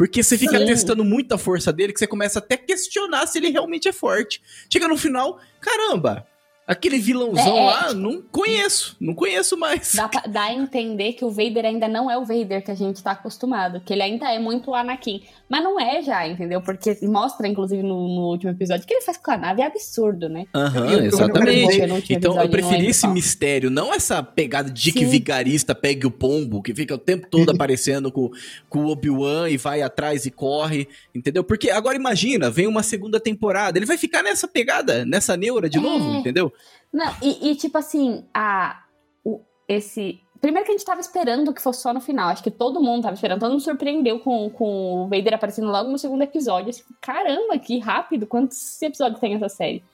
Porque 0.00 0.22
você 0.22 0.38
fica 0.38 0.58
Sim. 0.58 0.64
testando 0.64 1.04
muito 1.04 1.34
a 1.34 1.36
força 1.36 1.70
dele, 1.70 1.92
que 1.92 1.98
você 1.98 2.06
começa 2.06 2.38
até 2.38 2.54
a 2.54 2.56
questionar 2.56 3.26
se 3.26 3.36
ele 3.36 3.50
realmente 3.50 3.86
é 3.86 3.92
forte. 3.92 4.40
Chega 4.72 4.88
no 4.88 4.96
final, 4.96 5.38
caramba, 5.60 6.26
aquele 6.72 6.98
vilãozão 6.98 7.56
É, 7.56 7.60
é, 7.60 7.66
lá, 7.66 7.94
não 7.94 8.22
conheço, 8.22 8.96
não 9.00 9.14
conheço 9.14 9.56
mais. 9.56 9.92
Dá, 9.94 10.08
pra- 10.08 10.22
dá 10.26 10.42
a 10.44 10.52
entender 10.54 11.12
que 11.14 11.24
o 11.24 11.30
Vader 11.30 11.64
ainda 11.64 11.88
não 11.88 12.10
é 12.10 12.16
o 12.16 12.24
Vader 12.24 12.64
que 12.64 12.70
a 12.70 12.74
gente 12.74 13.02
tá 13.02 13.10
acostumado. 13.12 13.80
Que 13.80 13.92
ele 13.92 14.02
ainda 14.02 14.32
é 14.32 14.38
muito 14.38 14.74
Anakin. 14.74 15.22
Mas 15.48 15.64
não 15.64 15.80
é 15.80 16.00
já, 16.02 16.26
entendeu? 16.28 16.60
Porque 16.62 16.96
mostra, 17.02 17.48
inclusive, 17.48 17.82
no, 17.82 17.88
no 18.14 18.28
último 18.28 18.52
episódio, 18.52 18.86
que 18.86 18.94
ele 18.94 19.00
faz 19.04 19.16
com 19.18 19.32
a 19.32 19.36
nave 19.36 19.62
é 19.62 19.66
absurdo, 19.66 20.28
né? 20.28 20.46
Aham, 20.54 20.86
eu- 20.92 21.04
exatamente. 21.06 21.78
eu- 21.80 22.02
Então 22.10 22.40
eu 22.40 22.48
preferi 22.48 22.86
esse 22.86 23.06
mistério, 23.08 23.68
não 23.68 23.92
essa 23.92 24.22
pegada 24.22 24.70
de 24.70 24.92
que 24.92 25.04
vigarista 25.04 25.74
pegue 25.74 26.06
o 26.06 26.10
pombo, 26.10 26.62
que 26.62 26.72
fica 26.74 26.94
o 26.94 26.98
tempo 26.98 27.26
todo 27.28 27.50
aparecendo 27.60 28.12
com, 28.12 28.30
com 28.68 28.84
o 28.84 28.88
Obi-Wan 28.90 29.48
e 29.50 29.56
vai 29.56 29.82
atrás 29.82 30.24
e 30.24 30.30
corre, 30.30 30.86
entendeu? 31.14 31.42
Porque 31.42 31.68
agora 31.70 31.96
imagina, 31.96 32.48
vem 32.50 32.66
uma 32.68 32.82
segunda 32.84 33.18
temporada, 33.18 33.76
ele 33.78 33.86
vai 33.86 33.98
ficar 33.98 34.22
nessa 34.22 34.46
pegada, 34.46 35.04
nessa 35.04 35.36
neura 35.36 35.68
de 35.68 35.78
É. 35.78 35.80
novo, 35.80 36.14
entendeu? 36.14 36.52
Não, 36.92 37.06
e, 37.22 37.50
e, 37.50 37.54
tipo 37.54 37.78
assim, 37.78 38.24
a, 38.34 38.82
o, 39.24 39.40
esse. 39.68 40.20
Primeiro 40.40 40.64
que 40.64 40.72
a 40.72 40.76
gente 40.76 40.86
tava 40.86 41.00
esperando 41.00 41.52
que 41.52 41.60
fosse 41.60 41.82
só 41.82 41.92
no 41.92 42.00
final. 42.00 42.30
Acho 42.30 42.42
que 42.42 42.50
todo 42.50 42.80
mundo 42.80 43.02
tava 43.02 43.14
esperando. 43.14 43.40
Todo 43.40 43.50
mundo 43.50 43.62
surpreendeu 43.62 44.18
com, 44.20 44.48
com 44.50 45.04
o 45.04 45.08
Vader 45.08 45.34
aparecendo 45.34 45.68
logo 45.68 45.90
no 45.90 45.98
segundo 45.98 46.22
episódio. 46.22 46.70
Assim, 46.70 46.82
Caramba, 47.00 47.58
que 47.58 47.78
rápido! 47.78 48.26
Quantos 48.26 48.80
episódios 48.80 49.20
tem 49.20 49.34
essa 49.34 49.48
série? 49.48 49.84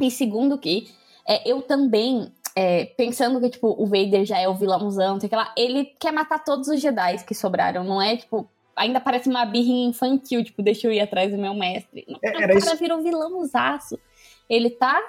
E 0.00 0.10
segundo 0.10 0.58
que, 0.58 0.88
é, 1.26 1.50
eu 1.50 1.62
também, 1.62 2.30
é, 2.54 2.84
pensando 2.84 3.40
que, 3.40 3.48
tipo, 3.48 3.74
o 3.76 3.86
Vader 3.86 4.24
já 4.24 4.38
é 4.38 4.46
o 4.46 4.54
vilãozão, 4.54 5.18
sei 5.18 5.28
lá, 5.32 5.52
ele 5.56 5.86
quer 5.98 6.12
matar 6.12 6.44
todos 6.44 6.68
os 6.68 6.80
Jedi 6.80 7.24
que 7.24 7.34
sobraram. 7.34 7.82
Não 7.82 8.00
é, 8.00 8.16
tipo, 8.16 8.48
ainda 8.76 9.00
parece 9.00 9.28
uma 9.28 9.44
birrinha 9.44 9.88
infantil, 9.88 10.44
tipo, 10.44 10.62
deixa 10.62 10.86
eu 10.86 10.92
ir 10.92 11.00
atrás 11.00 11.32
do 11.32 11.38
meu 11.38 11.54
mestre. 11.54 12.04
Não, 12.06 12.18
É, 12.22 12.30
o 12.30 12.38
cara 12.38 12.54
isso. 12.54 12.76
virou 12.76 13.02
vilãozaço. 13.02 13.98
Ele 14.48 14.70
tá 14.70 15.00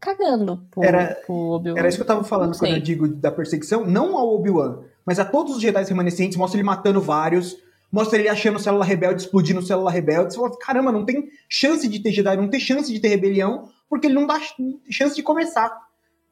cagando 0.00 0.62
pro, 0.70 0.84
Era- 0.84 1.16
pro 1.26 1.34
Obi-Wan. 1.34 1.78
Era 1.78 1.88
isso 1.88 1.96
que 1.98 2.02
eu 2.02 2.06
tava 2.06 2.24
falando 2.24 2.56
quando 2.58 2.72
eu 2.72 2.80
digo 2.80 3.08
da 3.08 3.30
perseguição, 3.30 3.84
não 3.86 4.16
ao 4.16 4.34
Obi-Wan, 4.34 4.78
mas 5.04 5.18
a 5.18 5.24
todos 5.24 5.56
os 5.56 5.62
Jedi 5.62 5.82
remanescentes, 5.84 6.36
mostra 6.36 6.58
ele 6.58 6.66
matando 6.66 7.00
vários, 7.00 7.56
mostra 7.90 8.18
ele 8.18 8.28
achando 8.28 8.58
célula 8.58 8.84
rebelde, 8.84 9.22
explodindo 9.22 9.62
célula 9.62 9.90
rebelde. 9.90 10.32
Você 10.34 10.38
fala, 10.40 10.56
caramba, 10.58 10.92
não 10.92 11.04
tem 11.04 11.28
chance 11.48 11.88
de 11.88 11.98
ter 12.00 12.12
Jedi, 12.12 12.36
não 12.36 12.48
tem 12.48 12.60
chance 12.60 12.92
de 12.92 13.00
ter 13.00 13.08
rebelião, 13.08 13.68
porque 13.88 14.06
ele 14.06 14.14
não 14.14 14.26
dá 14.26 14.38
ch- 14.38 14.54
chance 14.90 15.14
de 15.16 15.22
começar. 15.22 15.86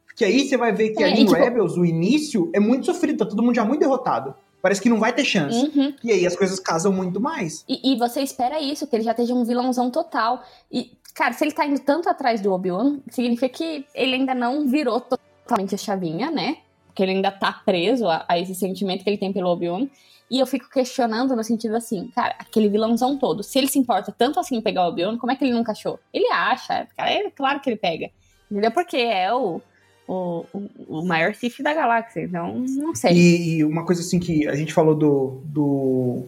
Porque 0.06 0.24
aí 0.24 0.46
você 0.48 0.56
vai 0.56 0.72
ver 0.72 0.90
que 0.90 1.02
É, 1.02 1.06
ali 1.06 1.22
em 1.22 1.26
tipo- 1.26 1.38
Rebels, 1.38 1.76
o 1.76 1.84
início 1.84 2.50
é 2.54 2.60
muito 2.60 2.86
sofrido, 2.86 3.18
tá 3.18 3.26
todo 3.26 3.42
mundo 3.42 3.54
já 3.54 3.64
muito 3.64 3.80
derrotado. 3.80 4.34
Parece 4.62 4.80
que 4.80 4.88
não 4.88 4.98
vai 4.98 5.12
ter 5.12 5.24
chance. 5.24 5.56
Uhum. 5.76 5.94
E 6.02 6.10
aí 6.10 6.26
as 6.26 6.34
coisas 6.34 6.58
casam 6.58 6.90
muito 6.92 7.20
mais. 7.20 7.64
E, 7.68 7.92
e 7.92 7.98
você 7.98 8.20
espera 8.20 8.60
isso, 8.60 8.86
que 8.86 8.96
ele 8.96 9.04
já 9.04 9.10
esteja 9.12 9.34
um 9.34 9.44
vilãozão 9.44 9.90
total. 9.90 10.42
E, 10.72 10.90
cara, 11.16 11.32
se 11.32 11.42
ele 11.42 11.52
tá 11.52 11.66
indo 11.66 11.80
tanto 11.80 12.08
atrás 12.08 12.40
do 12.40 12.52
Obi-Wan, 12.52 12.98
significa 13.08 13.48
que 13.48 13.86
ele 13.94 14.16
ainda 14.16 14.34
não 14.34 14.68
virou 14.68 15.00
totalmente 15.00 15.74
a 15.74 15.78
chavinha, 15.78 16.30
né? 16.30 16.58
Que 16.94 17.02
ele 17.02 17.12
ainda 17.12 17.32
tá 17.32 17.52
preso 17.64 18.06
a, 18.06 18.24
a 18.28 18.38
esse 18.38 18.54
sentimento 18.54 19.02
que 19.02 19.08
ele 19.08 19.18
tem 19.18 19.32
pelo 19.32 19.48
Obi-Wan. 19.48 19.88
E 20.30 20.38
eu 20.38 20.46
fico 20.46 20.68
questionando 20.68 21.34
no 21.34 21.42
sentido 21.42 21.74
assim, 21.76 22.08
cara, 22.14 22.34
aquele 22.38 22.68
vilãozão 22.68 23.16
todo, 23.16 23.42
se 23.42 23.58
ele 23.58 23.68
se 23.68 23.78
importa 23.78 24.12
tanto 24.16 24.40
assim 24.40 24.56
em 24.56 24.60
pegar 24.60 24.84
o 24.84 24.88
Obi-Wan, 24.88 25.16
como 25.16 25.32
é 25.32 25.36
que 25.36 25.44
ele 25.44 25.54
nunca 25.54 25.72
achou? 25.72 25.98
Ele 26.12 26.26
acha, 26.32 26.86
cara, 26.96 27.10
é 27.10 27.30
claro 27.30 27.60
que 27.60 27.70
ele 27.70 27.76
pega. 27.76 28.10
Entendeu? 28.50 28.70
Porque 28.70 28.96
é 28.96 29.32
o, 29.32 29.60
o, 30.06 30.44
o, 30.88 31.06
maior 31.06 31.34
Sith 31.34 31.62
da 31.62 31.72
galáxia, 31.72 32.22
então 32.22 32.58
não 32.58 32.94
sei. 32.94 33.12
E, 33.12 33.56
e 33.56 33.64
uma 33.64 33.86
coisa 33.86 34.02
assim 34.02 34.18
que 34.18 34.46
a 34.46 34.54
gente 34.54 34.74
falou 34.74 34.94
do, 34.94 35.40
do, 35.44 36.26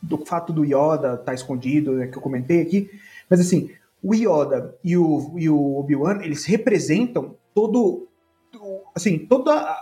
do 0.00 0.18
fato 0.24 0.52
do 0.52 0.64
Yoda 0.64 1.14
estar 1.14 1.34
escondido, 1.34 1.92
né, 1.92 2.06
que 2.06 2.16
eu 2.16 2.22
comentei 2.22 2.62
aqui, 2.62 2.88
mas 3.28 3.40
assim, 3.40 3.70
o 4.04 4.14
Yoda 4.14 4.76
e 4.84 4.98
o, 4.98 5.32
e 5.38 5.48
o 5.48 5.78
Obi-Wan, 5.78 6.20
eles 6.22 6.44
representam 6.44 7.36
todo, 7.54 8.06
assim, 8.94 9.18
toda, 9.18 9.74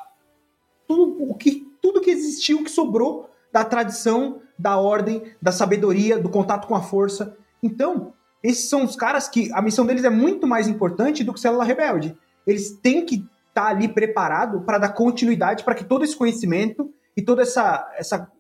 tudo 0.87 1.29
o 1.29 1.35
que, 1.35 1.67
tudo 1.83 2.01
que 2.01 2.11
existiu, 2.11 2.63
que 2.63 2.71
sobrou 2.71 3.29
da 3.53 3.65
tradição, 3.65 4.41
da 4.57 4.79
ordem, 4.79 5.25
da 5.43 5.51
sabedoria, 5.51 6.21
do 6.21 6.29
contato 6.29 6.69
com 6.69 6.77
a 6.77 6.83
força. 6.83 7.37
Então, 7.61 8.13
esses 8.41 8.69
são 8.69 8.85
os 8.85 8.95
caras 8.95 9.29
que 9.29 9.53
a 9.53 9.61
missão 9.61 9.85
deles 9.85 10.05
é 10.05 10.11
muito 10.11 10.47
mais 10.47 10.69
importante 10.69 11.25
do 11.25 11.35
que 11.35 11.41
Célula 11.41 11.65
Rebelde. 11.65 12.17
Eles 12.47 12.71
têm 12.71 13.05
que 13.05 13.29
estar 13.49 13.67
ali 13.67 13.89
preparado 13.89 14.61
para 14.61 14.79
dar 14.79 14.91
continuidade 14.91 15.65
para 15.65 15.75
que 15.75 15.85
todo 15.85 16.05
esse 16.05 16.17
conhecimento 16.17 16.95
e 17.17 17.23
toda 17.23 17.43
essa, 17.43 17.93
essa, 17.99 18.31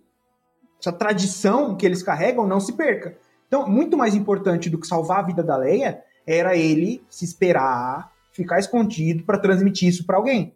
essa 0.80 0.93
tradição 0.93 1.76
que 1.76 1.85
eles 1.85 2.05
carregam 2.05 2.47
não 2.47 2.61
se 2.61 2.72
perca. 2.72 3.18
Então, 3.53 3.68
muito 3.68 3.98
mais 3.98 4.14
importante 4.14 4.70
do 4.70 4.78
que 4.78 4.86
salvar 4.86 5.18
a 5.18 5.26
vida 5.26 5.42
da 5.42 5.59
Leia 5.59 6.03
era 6.26 6.57
ele 6.57 7.03
se 7.11 7.22
esperar, 7.22 8.11
ficar 8.32 8.59
escondido 8.59 9.24
para 9.24 9.36
transmitir 9.36 9.90
isso 9.90 10.07
para 10.07 10.16
alguém. 10.16 10.55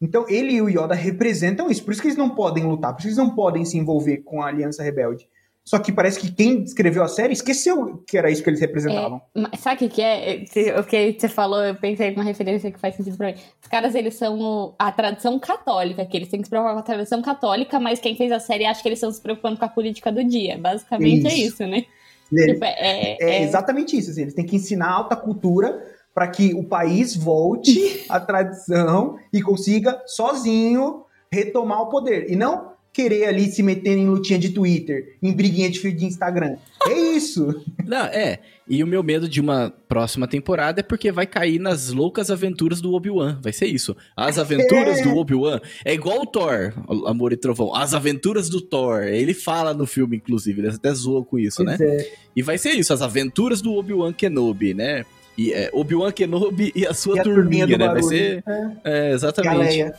Então, 0.00 0.24
ele 0.28 0.52
e 0.52 0.62
o 0.62 0.68
Yoda 0.68 0.94
representam 0.94 1.68
isso. 1.68 1.84
Por 1.84 1.90
isso 1.90 2.00
que 2.00 2.06
eles 2.06 2.16
não 2.16 2.30
podem 2.30 2.62
lutar, 2.62 2.92
por 2.92 3.00
isso 3.00 3.08
que 3.08 3.20
eles 3.20 3.28
não 3.28 3.34
podem 3.34 3.64
se 3.64 3.76
envolver 3.76 4.18
com 4.18 4.40
a 4.40 4.46
Aliança 4.46 4.80
Rebelde. 4.80 5.28
Só 5.64 5.80
que 5.80 5.90
parece 5.90 6.20
que 6.20 6.30
quem 6.30 6.62
escreveu 6.62 7.02
a 7.02 7.08
série 7.08 7.32
esqueceu 7.32 8.04
que 8.06 8.16
era 8.16 8.30
isso 8.30 8.44
que 8.44 8.50
eles 8.50 8.60
representavam. 8.60 9.20
Mas 9.34 9.58
Sabe 9.58 9.86
o 9.86 9.88
que, 9.88 10.00
é? 10.00 10.44
O 10.78 10.84
que 10.84 11.16
você 11.18 11.28
falou, 11.28 11.64
eu 11.64 11.74
pensei 11.74 12.12
numa 12.12 12.22
referência 12.22 12.70
que 12.70 12.78
faz 12.78 12.94
sentido 12.94 13.16
pra 13.16 13.32
mim. 13.32 13.34
Os 13.60 13.66
caras, 13.66 13.92
eles 13.96 14.14
são 14.14 14.72
a 14.78 14.92
tradição 14.92 15.36
católica, 15.40 16.06
que 16.06 16.16
eles 16.16 16.28
têm 16.28 16.40
que 16.40 16.46
se 16.46 16.50
preocupar 16.50 16.74
com 16.74 16.80
a 16.80 16.84
tradição 16.84 17.20
católica, 17.20 17.80
mas 17.80 17.98
quem 17.98 18.14
fez 18.14 18.30
a 18.30 18.38
série 18.38 18.66
acha 18.66 18.80
que 18.80 18.86
eles 18.86 18.98
estão 18.98 19.10
se 19.10 19.20
preocupando 19.20 19.58
com 19.58 19.64
a 19.64 19.68
política 19.68 20.12
do 20.12 20.22
dia. 20.22 20.56
Basicamente 20.56 21.26
é 21.26 21.34
Isso. 21.34 21.54
isso, 21.54 21.66
né? 21.66 21.86
Tipo, 22.30 22.64
é, 22.64 22.76
É, 22.78 23.16
é- 23.20 23.42
exatamente 23.42 23.96
isso. 23.96 24.10
assim, 24.10 24.22
eles 24.22 24.34
têm 24.34 24.46
que 24.46 24.56
ensinar 24.56 24.86
a 24.86 24.92
alta 24.94 25.16
cultura 25.16 25.82
para 26.14 26.26
que 26.28 26.54
o 26.54 26.64
país 26.64 27.14
volte 27.16 28.04
à 28.08 28.18
tradição 28.20 29.16
e 29.32 29.40
consiga 29.42 30.02
sozinho 30.06 31.04
retomar 31.32 31.82
o 31.82 31.88
poder. 31.88 32.30
E 32.30 32.36
não 32.36 32.69
querer 32.92 33.26
ali 33.26 33.50
se 33.50 33.62
meter 33.62 33.96
em 33.96 34.08
lutinha 34.08 34.38
de 34.38 34.50
Twitter, 34.50 35.16
em 35.22 35.32
briguinha 35.32 35.70
de 35.70 35.78
feed 35.78 35.96
de 35.98 36.06
Instagram. 36.06 36.56
É 36.86 36.92
isso. 36.92 37.64
Não, 37.86 38.04
é. 38.06 38.40
E 38.68 38.82
o 38.84 38.86
meu 38.86 39.02
medo 39.02 39.28
de 39.28 39.40
uma 39.40 39.72
próxima 39.88 40.28
temporada 40.28 40.80
é 40.80 40.82
porque 40.82 41.10
vai 41.10 41.26
cair 41.26 41.58
nas 41.58 41.90
loucas 41.90 42.30
aventuras 42.30 42.80
do 42.80 42.92
Obi-Wan. 42.92 43.38
Vai 43.42 43.52
ser 43.52 43.66
isso. 43.66 43.96
As 44.16 44.38
aventuras 44.38 44.98
É. 44.98 45.02
do 45.02 45.16
Obi-Wan. 45.16 45.60
É 45.84 45.92
igual 45.92 46.22
o 46.22 46.26
Thor, 46.26 46.72
Amor 47.06 47.32
e 47.32 47.36
Trovão. 47.36 47.74
As 47.74 47.94
aventuras 47.94 48.48
do 48.48 48.60
Thor. 48.60 49.02
Ele 49.02 49.34
fala 49.34 49.74
no 49.74 49.86
filme, 49.86 50.16
inclusive. 50.16 50.60
Ele 50.60 50.68
até 50.68 50.92
zoa 50.94 51.24
com 51.24 51.38
isso, 51.38 51.64
né? 51.64 51.76
Pois 51.76 51.90
é. 51.90 52.12
E 52.36 52.42
vai 52.42 52.58
ser 52.58 52.70
isso, 52.72 52.92
as 52.92 53.02
aventuras 53.02 53.60
do 53.60 53.72
Obi-Wan 53.74 54.12
Kenobi, 54.12 54.72
né? 54.74 55.04
E 55.36 55.52
é, 55.52 55.70
Obi-Wan 55.72 56.12
Kenobi 56.12 56.70
e 56.74 56.86
a 56.86 56.94
sua 56.94 57.16
E 57.16 57.20
a 57.20 57.22
turminha, 57.24 57.66
né? 57.66 57.88
Vai 57.88 58.02
ser. 58.02 58.44
É, 58.84 59.12
exatamente. 59.12 59.52
Galeia. 59.54 59.94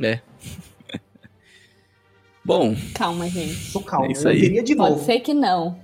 É. 0.00 0.20
Bom, 2.48 2.74
Calma, 2.94 3.28
gente. 3.28 3.72
Tô 3.72 3.80
calmo. 3.80 4.06
É 4.06 4.12
isso 4.12 4.26
eu 4.26 4.32
aí. 4.32 4.40
veria 4.40 4.62
de 4.62 4.74
Pode 4.74 4.90
novo. 4.92 5.04
ser 5.04 5.20
que 5.20 5.34
não. 5.34 5.76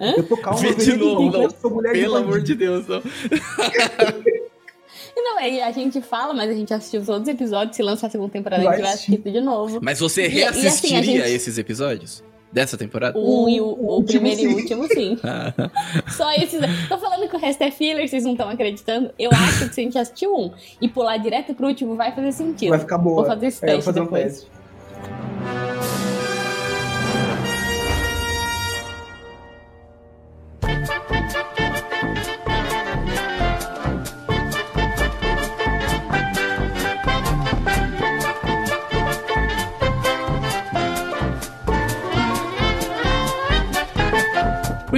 Eu 0.00 0.22
tô 0.22 0.36
calmo. 0.36 0.58
Vê 0.60 0.68
eu 0.68 0.74
de 0.76 0.96
novo, 0.96 1.30
não. 1.30 1.42
Eu 1.42 1.50
pelo 1.50 1.92
de 1.92 2.04
amor 2.04 2.40
de 2.40 2.54
Deus, 2.54 2.86
não. 2.86 3.02
E 5.16 5.20
não, 5.22 5.38
aí 5.38 5.60
a 5.60 5.72
gente 5.72 6.00
fala, 6.00 6.32
mas 6.32 6.50
a 6.50 6.54
gente 6.54 6.72
assistiu 6.72 7.04
todos 7.04 7.22
os 7.22 7.28
episódios. 7.28 7.74
Se 7.76 7.82
lançar 7.82 8.06
a 8.06 8.10
segunda 8.10 8.30
temporada, 8.30 8.62
a 8.62 8.72
gente 8.72 8.82
vai 8.82 8.92
assistir. 8.92 9.18
de 9.18 9.40
novo. 9.40 9.80
Mas 9.82 9.98
você 9.98 10.28
E- 10.28 10.36
e 10.38 10.44
assim, 10.44 10.58
a 10.58 10.62
reassistiria 10.62 11.02
gente- 11.02 11.34
esses 11.34 11.58
episódios? 11.58 12.22
Dessa 12.52 12.78
temporada? 12.78 13.18
O, 13.18 13.44
um 13.44 13.48
e 13.48 13.60
o, 13.60 13.64
O 13.66 13.68
o 13.70 13.94
último, 13.96 14.20
primeiro 14.20 14.40
e 14.42 14.46
o 14.46 14.50
sim. 14.50 14.56
último, 14.62 14.86
sim. 14.86 15.18
Só 16.16 16.32
esses. 16.32 16.60
Tô 16.88 16.96
falando 16.96 17.28
que 17.28 17.34
o 17.34 17.38
resto 17.40 17.60
é 17.62 17.72
filler, 17.72 18.08
vocês 18.08 18.22
não 18.24 18.32
estão 18.32 18.48
acreditando. 18.48 19.10
Eu 19.18 19.30
acho 19.32 19.68
que 19.68 19.74
se 19.74 19.80
a 19.80 19.84
gente 19.84 19.98
assistir 19.98 20.28
um 20.28 20.52
e 20.80 20.88
pular 20.88 21.16
direto 21.16 21.52
pro 21.54 21.66
último, 21.66 21.96
vai 21.96 22.14
fazer 22.14 22.30
sentido. 22.32 22.70
Vai 22.70 22.78
ficar 22.78 22.98
boa. 22.98 23.16
Vou 23.16 23.24
fazer 23.26 23.46
esse 23.48 23.64
É, 23.66 23.74
eu 23.74 23.80
vou 23.80 23.92
teste 23.92 24.00
um 24.00 24.04
depois. 24.04 24.22
teste. 24.24 24.46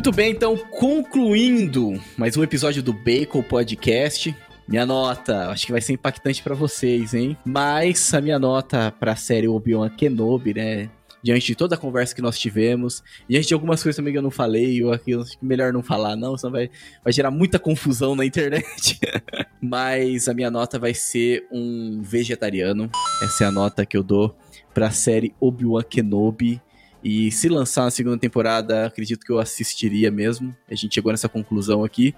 Muito 0.09 0.13
bem, 0.13 0.31
então, 0.31 0.57
concluindo 0.57 2.01
mais 2.17 2.37
um 2.37 2.43
episódio 2.43 2.83
do 2.83 2.93
Bacon 2.93 3.43
Podcast. 3.43 4.35
Minha 4.69 4.85
nota, 4.85 5.49
acho 5.49 5.65
que 5.65 5.73
vai 5.73 5.81
ser 5.81 5.95
impactante 5.95 6.43
pra 6.43 6.55
vocês, 6.55 7.15
hein? 7.15 7.35
Mas 7.43 8.13
a 8.13 8.21
minha 8.21 8.39
nota 8.39 8.93
pra 9.01 9.17
série 9.17 9.49
Obi-Wan 9.49 9.89
Kenobi, 9.89 10.53
né? 10.53 10.91
Diante 11.23 11.47
de 11.47 11.55
toda 11.55 11.75
a 11.75 11.79
conversa 11.79 12.15
que 12.15 12.21
nós 12.21 12.39
tivemos, 12.39 13.03
diante 13.27 13.49
de 13.49 13.55
algumas 13.55 13.83
coisas 13.83 13.97
também 13.97 14.13
que 14.13 14.19
eu 14.19 14.23
não 14.23 14.31
falei, 14.31 14.85
ou 14.85 14.93
aqui, 14.93 15.13
melhor 15.41 15.73
não 15.73 15.83
falar, 15.83 16.17
não, 16.17 16.37
senão 16.37 16.53
vai, 16.53 16.71
vai 17.03 17.13
gerar 17.15 17.31
muita 17.31 17.59
confusão 17.59 18.15
na 18.15 18.27
internet. 18.27 19.01
Mas 19.61 20.29
a 20.29 20.35
minha 20.35 20.51
nota 20.51 20.79
vai 20.79 20.93
ser 20.93 21.47
um 21.51 22.03
vegetariano. 22.03 22.91
Essa 23.23 23.45
é 23.45 23.47
a 23.47 23.51
nota 23.51 23.87
que 23.87 23.97
eu 23.97 24.03
dou 24.03 24.37
pra 24.75 24.91
série 24.91 25.35
Obi-Wan 25.41 25.83
Kenobi. 25.83 26.61
E 27.03 27.33
se 27.33 27.49
lançar 27.49 27.85
uma 27.85 27.91
segunda 27.91 28.19
temporada, 28.19 28.85
acredito 28.85 29.25
que 29.25 29.33
eu 29.33 29.39
assistiria 29.39 30.11
mesmo. 30.11 30.55
A 30.71 30.75
gente 30.75 30.95
chegou 30.95 31.11
nessa 31.11 31.29
conclusão 31.29 31.83
aqui. 31.83 32.15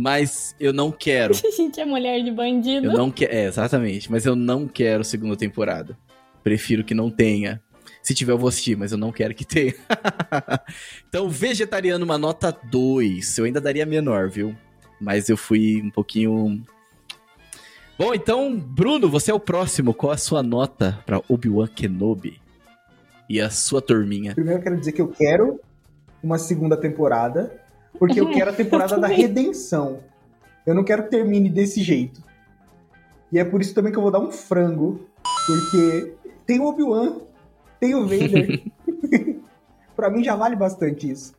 Mas 0.00 0.56
eu 0.58 0.72
não 0.72 0.90
quero. 0.90 1.34
A 1.46 1.50
gente 1.50 1.78
é 1.78 1.84
mulher 1.84 2.24
de 2.24 2.30
bandido. 2.30 2.86
Eu 2.86 2.92
não 2.94 3.10
quero. 3.10 3.32
É, 3.34 3.44
exatamente. 3.44 4.10
Mas 4.10 4.24
eu 4.24 4.34
não 4.34 4.66
quero 4.66 5.04
segunda 5.04 5.36
temporada. 5.36 5.96
Prefiro 6.42 6.82
que 6.82 6.94
não 6.94 7.10
tenha. 7.10 7.62
Se 8.02 8.14
tiver, 8.14 8.32
eu 8.32 8.38
vou 8.38 8.48
assistir, 8.48 8.78
mas 8.78 8.92
eu 8.92 8.98
não 8.98 9.12
quero 9.12 9.34
que 9.34 9.44
tenha. 9.44 9.74
então, 11.06 11.28
vegetariano, 11.28 12.02
uma 12.02 12.16
nota 12.16 12.50
2. 12.50 13.36
Eu 13.36 13.44
ainda 13.44 13.60
daria 13.60 13.84
menor, 13.84 14.30
viu? 14.30 14.56
Mas 14.98 15.28
eu 15.28 15.36
fui 15.36 15.82
um 15.82 15.90
pouquinho. 15.90 16.64
Bom, 17.98 18.14
então, 18.14 18.58
Bruno, 18.58 19.06
você 19.06 19.30
é 19.30 19.34
o 19.34 19.40
próximo. 19.40 19.92
Qual 19.92 20.12
a 20.12 20.16
sua 20.16 20.42
nota 20.42 20.98
pra 21.04 21.20
Obi-Wan 21.28 21.66
Kenobi? 21.66 22.40
E 23.28 23.38
a 23.38 23.50
sua 23.50 23.82
turminha? 23.82 24.34
Primeiro 24.34 24.60
eu 24.60 24.62
quero 24.62 24.78
dizer 24.78 24.92
que 24.92 25.02
eu 25.02 25.08
quero 25.08 25.60
uma 26.22 26.38
segunda 26.38 26.76
temporada, 26.76 27.60
porque 28.00 28.18
eu 28.18 28.28
quero 28.32 28.50
a 28.50 28.54
temporada 28.54 28.98
da 28.98 29.06
redenção. 29.06 30.00
Eu 30.66 30.74
não 30.74 30.82
quero 30.82 31.04
que 31.04 31.10
termine 31.10 31.50
desse 31.50 31.82
jeito. 31.82 32.22
E 33.30 33.38
é 33.38 33.44
por 33.44 33.60
isso 33.60 33.74
também 33.74 33.92
que 33.92 33.98
eu 33.98 34.02
vou 34.02 34.10
dar 34.10 34.18
um 34.18 34.32
frango, 34.32 35.06
porque 35.46 36.14
tem 36.46 36.58
o 36.58 36.64
Obi-Wan, 36.64 37.18
tem 37.78 37.94
o 37.94 38.02
Vader. 38.02 38.62
pra 39.94 40.10
mim 40.10 40.24
já 40.24 40.34
vale 40.34 40.56
bastante 40.56 41.10
isso. 41.10 41.34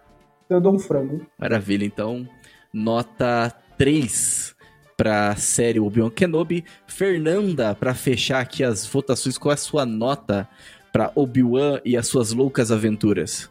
Então 0.46 0.58
eu 0.58 0.62
dou 0.62 0.76
um 0.76 0.80
frango. 0.80 1.26
Maravilha, 1.38 1.84
então, 1.84 2.28
nota 2.72 3.54
3 3.78 4.56
pra 4.96 5.36
série 5.36 5.80
Obi-Wan 5.80 6.12
Kenobi. 6.12 6.64
Fernanda, 6.86 7.74
pra 7.74 7.94
fechar 7.96 8.40
aqui 8.40 8.64
as 8.64 8.86
votações, 8.86 9.38
qual 9.38 9.52
é 9.52 9.56
a 9.56 9.58
sua 9.58 9.86
nota 9.86 10.48
pra 10.92 11.12
Obi-Wan 11.16 11.80
e 11.86 11.96
as 11.96 12.08
suas 12.08 12.32
loucas 12.32 12.72
aventuras? 12.72 13.50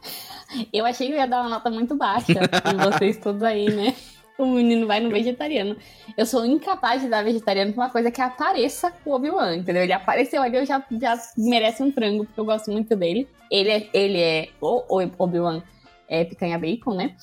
Eu 0.73 0.85
achei 0.85 1.07
que 1.09 1.13
eu 1.15 1.19
ia 1.19 1.27
dar 1.27 1.43
uma 1.43 1.51
nota 1.51 1.71
muito 1.71 1.95
baixa. 1.95 2.33
e 2.33 2.93
vocês 2.93 3.17
todos 3.17 3.43
aí, 3.43 3.71
né? 3.71 3.95
O 4.37 4.47
menino 4.47 4.87
vai 4.87 5.01
no 5.01 5.11
vegetariano. 5.11 5.77
Eu 6.17 6.25
sou 6.25 6.47
incapaz 6.47 7.03
de 7.03 7.09
dar 7.09 7.23
vegetariano 7.23 7.73
pra 7.73 7.85
uma 7.85 7.91
coisa 7.91 8.11
que 8.11 8.21
apareça 8.21 8.93
o 9.05 9.13
Obi-Wan, 9.13 9.57
entendeu? 9.57 9.83
Ele 9.83 9.93
apareceu 9.93 10.43
ali, 10.43 10.57
eu 10.57 10.65
já, 10.65 10.83
já 11.01 11.17
merece 11.37 11.83
um 11.83 11.93
frango, 11.93 12.25
porque 12.25 12.41
eu 12.41 12.45
gosto 12.45 12.71
muito 12.71 12.97
dele. 12.97 13.29
Ele 13.51 13.71
é, 13.71 13.89
ele 13.93 14.19
é 14.21 14.49
o, 14.61 14.97
o 14.97 15.11
Obi-Wan 15.19 15.63
é 16.09 16.25
picanha 16.25 16.59
bacon, 16.59 16.95
né? 16.95 17.15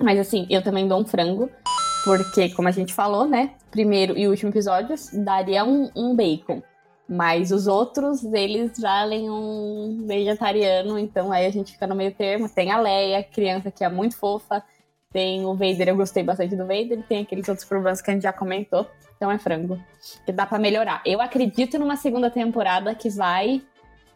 Mas 0.00 0.18
assim, 0.18 0.46
eu 0.48 0.62
também 0.62 0.86
dou 0.86 1.00
um 1.00 1.04
frango, 1.04 1.50
porque, 2.04 2.50
como 2.50 2.68
a 2.68 2.70
gente 2.70 2.94
falou, 2.94 3.26
né? 3.26 3.50
Primeiro 3.70 4.16
e 4.16 4.28
último 4.28 4.50
episódios, 4.50 5.10
daria 5.12 5.64
um, 5.64 5.90
um 5.96 6.14
bacon. 6.14 6.62
Mas 7.08 7.52
os 7.52 7.66
outros, 7.68 8.24
eles 8.24 8.78
valem 8.80 9.30
um 9.30 10.04
vegetariano, 10.06 10.98
então 10.98 11.30
aí 11.30 11.46
a 11.46 11.50
gente 11.50 11.72
fica 11.72 11.86
no 11.86 11.94
meio 11.94 12.12
termo. 12.12 12.48
Tem 12.48 12.72
a 12.72 12.80
Leia, 12.80 13.22
criança 13.22 13.70
que 13.70 13.84
é 13.84 13.88
muito 13.88 14.16
fofa. 14.16 14.62
Tem 15.12 15.44
o 15.44 15.54
Vader, 15.54 15.88
eu 15.88 15.96
gostei 15.96 16.22
bastante 16.22 16.56
do 16.56 16.66
Vader. 16.66 17.02
Tem 17.08 17.22
aqueles 17.22 17.48
outros 17.48 17.66
problemas 17.66 18.02
que 18.02 18.10
a 18.10 18.14
gente 18.14 18.24
já 18.24 18.32
comentou. 18.32 18.86
Então 19.16 19.30
é 19.30 19.38
frango. 19.38 19.80
Que 20.24 20.32
dá 20.32 20.44
pra 20.44 20.58
melhorar. 20.58 21.00
Eu 21.06 21.20
acredito 21.20 21.78
numa 21.78 21.96
segunda 21.96 22.30
temporada 22.30 22.94
que 22.94 23.08
vai. 23.08 23.62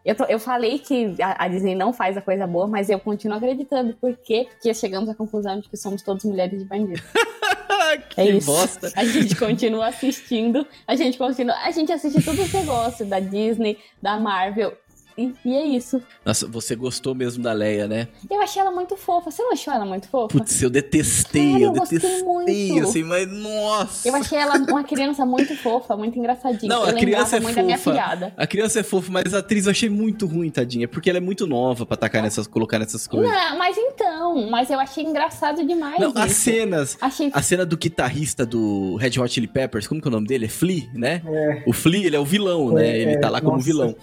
Eu, 0.04 0.14
tô- 0.14 0.24
eu 0.24 0.38
falei 0.38 0.78
que 0.78 1.14
a, 1.22 1.44
a 1.44 1.48
Disney 1.48 1.74
não 1.74 1.92
faz 1.92 2.16
a 2.16 2.22
coisa 2.22 2.46
boa, 2.46 2.66
mas 2.66 2.88
eu 2.88 2.98
continuo 2.98 3.36
acreditando. 3.36 3.94
Por 3.94 4.16
quê? 4.16 4.46
Porque 4.50 4.72
chegamos 4.72 5.08
à 5.08 5.14
conclusão 5.14 5.60
de 5.60 5.68
que 5.68 5.76
somos 5.76 6.02
todos 6.02 6.24
mulheres 6.24 6.58
de 6.58 6.64
bandido. 6.64 7.02
que 8.10 8.20
É 8.20 8.40
bosta! 8.40 8.90
A 8.96 9.04
gente 9.04 9.34
continua 9.36 9.88
assistindo, 9.88 10.66
a 10.86 10.94
gente 10.96 11.18
continua. 11.18 11.54
A 11.64 11.70
gente 11.70 11.92
assiste 11.92 12.22
que 12.22 12.30
você 12.30 12.62
gosta, 12.62 13.04
da 13.04 13.20
Disney, 13.20 13.78
da 14.00 14.18
Marvel. 14.18 14.72
E, 15.16 15.32
e 15.44 15.54
é 15.56 15.64
isso. 15.66 16.00
Nossa, 16.24 16.46
você 16.46 16.74
gostou 16.74 17.14
mesmo 17.14 17.42
da 17.42 17.52
Leia, 17.52 17.86
né? 17.88 18.08
Eu 18.30 18.40
achei 18.40 18.60
ela 18.60 18.70
muito 18.70 18.96
fofa. 18.96 19.30
Você 19.30 19.42
não 19.42 19.52
achou 19.52 19.72
ela 19.74 19.84
muito 19.84 20.08
fofa? 20.08 20.28
Putz, 20.38 20.62
eu 20.62 20.70
detestei, 20.70 21.52
Cara, 21.52 21.62
eu 21.64 21.68
eu 21.68 21.72
gostei 21.74 21.98
detestei, 21.98 22.24
muito. 22.24 22.88
assim, 22.88 23.04
mas 23.04 23.30
nossa! 23.30 24.08
Eu 24.08 24.14
achei 24.14 24.38
ela 24.38 24.56
uma 24.56 24.84
criança 24.84 25.24
muito 25.26 25.54
fofa, 25.56 25.96
muito 25.96 26.18
engraçadinha. 26.18 26.68
Não, 26.74 26.82
eu 26.84 26.90
a 26.90 26.92
criança 26.92 27.36
é 27.36 27.40
muito 27.40 27.56
da 27.56 27.62
minha 27.62 27.78
fofa. 27.78 27.90
filhada. 27.90 28.32
A 28.36 28.46
criança 28.46 28.80
é 28.80 28.82
fofa, 28.82 29.10
mas 29.10 29.34
a 29.34 29.38
atriz 29.38 29.66
eu 29.66 29.70
achei 29.70 29.88
muito 29.88 30.26
ruim, 30.26 30.50
tadinha. 30.50 30.86
Porque 30.88 31.08
ela 31.10 31.18
é 31.18 31.20
muito 31.20 31.46
nova 31.46 31.84
pra 31.86 31.96
tacar 31.96 32.22
nessas, 32.22 32.46
colocar 32.46 32.78
nessas 32.78 33.06
coisas. 33.06 33.30
Não, 33.30 33.58
mas 33.58 33.76
então, 33.76 34.50
mas 34.50 34.70
eu 34.70 34.78
achei 34.80 35.04
engraçado 35.04 35.64
demais. 35.66 35.98
Não, 35.98 36.12
as 36.14 36.30
isso. 36.32 36.40
cenas. 36.42 36.96
Achei 37.00 37.30
A 37.32 37.42
cena 37.42 37.64
do 37.66 37.76
guitarrista 37.76 38.44
do 38.46 38.96
Red 38.96 39.18
Hot 39.18 39.32
Chili 39.32 39.46
Peppers, 39.46 39.86
como 39.86 40.00
que 40.00 40.08
é 40.08 40.10
o 40.10 40.12
nome 40.12 40.26
dele? 40.26 40.46
É 40.46 40.48
Flea, 40.48 40.88
né? 40.94 41.22
É. 41.26 41.62
O 41.66 41.72
Flea, 41.72 42.06
ele 42.06 42.16
é 42.16 42.20
o 42.20 42.24
vilão, 42.24 42.72
né? 42.72 42.88
É, 42.88 42.98
Ele 43.02 43.18
tá 43.18 43.28
lá 43.30 43.40
como 43.40 43.52
nossa. 43.54 43.64
vilão. 43.64 43.94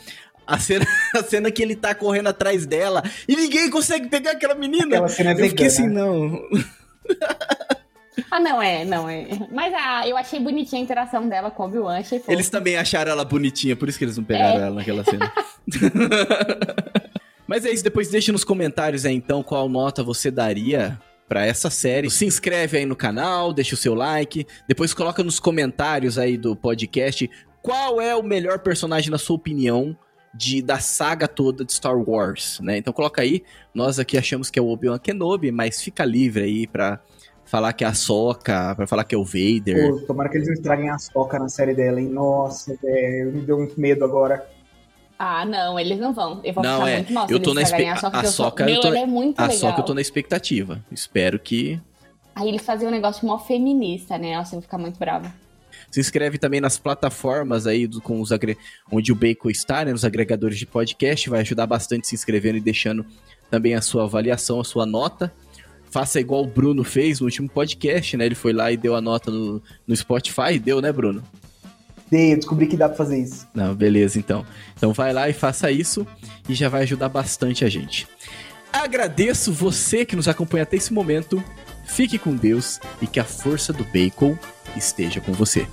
A 0.47 0.57
cena, 0.57 0.85
a 1.13 1.23
cena 1.23 1.51
que 1.51 1.61
ele 1.61 1.75
tá 1.75 1.93
correndo 1.93 2.27
atrás 2.27 2.65
dela 2.65 3.03
e 3.27 3.35
ninguém 3.35 3.69
consegue 3.69 4.07
pegar 4.07 4.31
aquela 4.31 4.55
menina. 4.55 4.85
Aquela 4.85 5.07
cena 5.09 5.31
é 5.31 5.33
Eu 5.33 5.49
fiquei 5.49 5.67
assim, 5.67 5.89
vegana. 5.89 6.05
não. 6.05 6.41
Ah, 8.31 8.39
não, 8.39 8.59
é, 8.61 8.83
não 8.83 9.07
é. 9.07 9.27
Mas 9.51 9.71
ah, 9.75 10.07
eu 10.07 10.17
achei 10.17 10.39
bonitinha 10.39 10.81
a 10.81 10.83
interação 10.83 11.29
dela 11.29 11.51
com 11.51 11.63
o 11.63 11.65
Obi-Wan. 11.67 12.01
Eles 12.27 12.49
também 12.49 12.75
acharam 12.75 13.11
ela 13.11 13.23
bonitinha, 13.23 13.75
por 13.75 13.87
isso 13.87 13.97
que 13.97 14.03
eles 14.03 14.17
não 14.17 14.23
pegaram 14.23 14.59
É. 14.59 14.63
ela 14.63 14.75
naquela 14.75 15.03
cena. 15.03 15.31
Mas 17.47 17.63
é 17.65 17.71
isso, 17.71 17.83
depois 17.83 18.09
deixe 18.09 18.31
nos 18.31 18.43
comentários 18.43 19.05
aí 19.05 19.13
então 19.15 19.41
qual 19.43 19.69
nota 19.69 20.03
você 20.03 20.29
daria 20.29 20.99
para 21.29 21.45
essa 21.45 21.69
série. 21.69 22.09
Se 22.09 22.25
inscreve 22.25 22.77
aí 22.77 22.85
no 22.85 22.95
canal, 22.95 23.53
deixa 23.53 23.75
o 23.75 23.77
seu 23.77 23.93
like, 23.93 24.45
depois 24.67 24.93
coloca 24.93 25.23
nos 25.23 25.39
comentários 25.39 26.17
aí 26.17 26.37
do 26.37 26.55
podcast 26.55 27.29
qual 27.61 28.01
é 28.01 28.15
o 28.15 28.23
melhor 28.23 28.59
personagem 28.59 29.11
na 29.11 29.17
sua 29.17 29.35
opinião 29.35 29.95
de, 30.33 30.61
da 30.61 30.79
saga 30.79 31.27
toda 31.27 31.65
de 31.65 31.73
Star 31.73 31.97
Wars, 31.97 32.59
né? 32.61 32.77
Então 32.77 32.93
coloca 32.93 33.21
aí, 33.21 33.43
nós 33.73 33.97
aqui 33.99 34.17
achamos 34.17 34.49
que 34.49 34.59
é 34.59 34.61
o 34.61 34.67
Obi-Wan 34.67 34.99
Kenobi, 34.99 35.51
mas 35.51 35.81
fica 35.81 36.05
livre 36.05 36.43
aí 36.43 36.67
pra 36.67 36.99
falar 37.45 37.73
que 37.73 37.83
é 37.83 37.87
a 37.87 37.93
Soca, 37.93 38.75
pra 38.75 38.85
falar 38.85 39.03
que 39.03 39.15
é 39.15 39.17
o 39.17 39.23
Vader. 39.23 39.91
Pô, 39.93 39.99
tomara 40.05 40.29
que 40.29 40.37
eles 40.37 40.47
não 40.47 40.53
estraguem 40.53 40.89
a 40.89 40.97
Soca 40.99 41.39
na 41.39 41.49
série 41.49 41.73
dela, 41.73 41.99
hein? 41.99 42.07
Nossa, 42.09 42.75
velho, 42.81 43.31
me 43.33 43.41
deu 43.41 43.57
muito 43.57 43.79
medo 43.79 44.03
agora. 44.03 44.47
Ah, 45.17 45.43
não, 45.45 45.79
eles 45.79 45.97
não 45.97 46.13
vão. 46.13 46.41
Eu 46.43 46.53
vou 46.53 46.63
Não, 46.63 46.79
ficar 46.81 46.89
é, 46.89 46.95
muito 46.97 47.13
mal 47.13 47.27
se 47.27 47.33
eu 47.33 47.37
eles 47.37 47.47
tô 47.47 47.53
na 47.55 47.61
espe- 47.63 47.85
a 47.87 47.95
Soca, 47.95 48.17
a 48.19 48.23
eu 48.23 48.31
Soca 48.31 48.65
tô- 48.65 48.93
é 48.93 49.05
muito 49.05 49.39
A 49.39 49.43
legal. 49.47 49.57
Soca 49.59 49.81
eu 49.81 49.85
tô 49.85 49.93
na 49.95 50.01
expectativa. 50.01 50.83
Espero 50.91 51.39
que 51.39 51.81
Aí 52.35 52.49
eles 52.49 52.61
faziam 52.61 52.89
um 52.89 52.91
negócio 52.91 53.25
mó 53.25 53.39
feminista, 53.39 54.15
né? 54.15 54.37
Nossa, 54.37 54.53
eu 54.53 54.57
ia 54.59 54.61
ficar 54.61 54.77
muito 54.77 54.99
brava. 54.99 55.33
Se 55.89 55.99
inscreve 55.99 56.37
também 56.37 56.59
nas 56.61 56.77
plataformas 56.77 57.65
aí 57.65 57.87
do- 57.87 58.01
com 58.01 58.19
os 58.21 58.31
agre... 58.31 58.57
onde 58.91 59.11
o 59.11 59.15
Bacon 59.15 59.49
está, 59.49 59.85
né, 59.85 59.91
nos 59.91 60.03
agregadores 60.05 60.57
de 60.59 60.65
podcast, 60.65 61.29
vai 61.29 61.41
ajudar 61.41 61.65
bastante 61.65 62.07
se 62.07 62.15
inscrevendo 62.15 62.57
e 62.57 62.61
deixando 62.61 63.05
também 63.49 63.73
a 63.73 63.81
sua 63.81 64.03
avaliação, 64.03 64.59
a 64.59 64.63
sua 64.63 64.85
nota. 64.85 65.33
Faça 65.89 66.19
igual 66.19 66.43
o 66.43 66.47
Bruno 66.47 66.83
fez 66.83 67.21
no 67.21 67.25
último 67.25 67.47
podcast, 67.49 68.17
né? 68.17 68.25
Ele 68.25 68.35
foi 68.35 68.51
lá 68.51 68.69
e 68.71 68.75
deu 68.77 68.93
a 68.93 69.01
nota 69.01 69.31
no, 69.31 69.61
no 69.87 69.95
Spotify, 69.95 70.59
deu, 70.59 70.81
né, 70.81 70.91
Bruno? 70.91 71.23
Dei, 72.11 72.33
eu 72.33 72.37
descobri 72.37 72.67
que 72.67 72.75
dá 72.77 72.89
pra 72.89 72.97
fazer 72.97 73.19
isso. 73.21 73.47
Não, 73.53 73.73
beleza, 73.73 74.19
então. 74.19 74.45
Então 74.75 74.91
vai 74.93 75.13
lá 75.13 75.29
e 75.29 75.33
faça 75.33 75.71
isso 75.71 76.05
e 76.47 76.53
já 76.53 76.67
vai 76.67 76.83
ajudar 76.83 77.07
bastante 77.09 77.63
a 77.63 77.69
gente. 77.69 78.05
Agradeço 78.71 79.51
você 79.51 80.05
que 80.05 80.15
nos 80.15 80.27
acompanha 80.27 80.63
até 80.63 80.75
esse 80.75 80.93
momento. 80.93 81.41
Fique 81.85 82.19
com 82.19 82.35
Deus 82.35 82.79
e 83.01 83.07
que 83.07 83.19
a 83.19 83.23
força 83.23 83.71
do 83.71 83.85
Bacon 83.85 84.37
esteja 84.75 85.21
com 85.21 85.31
você. 85.31 85.67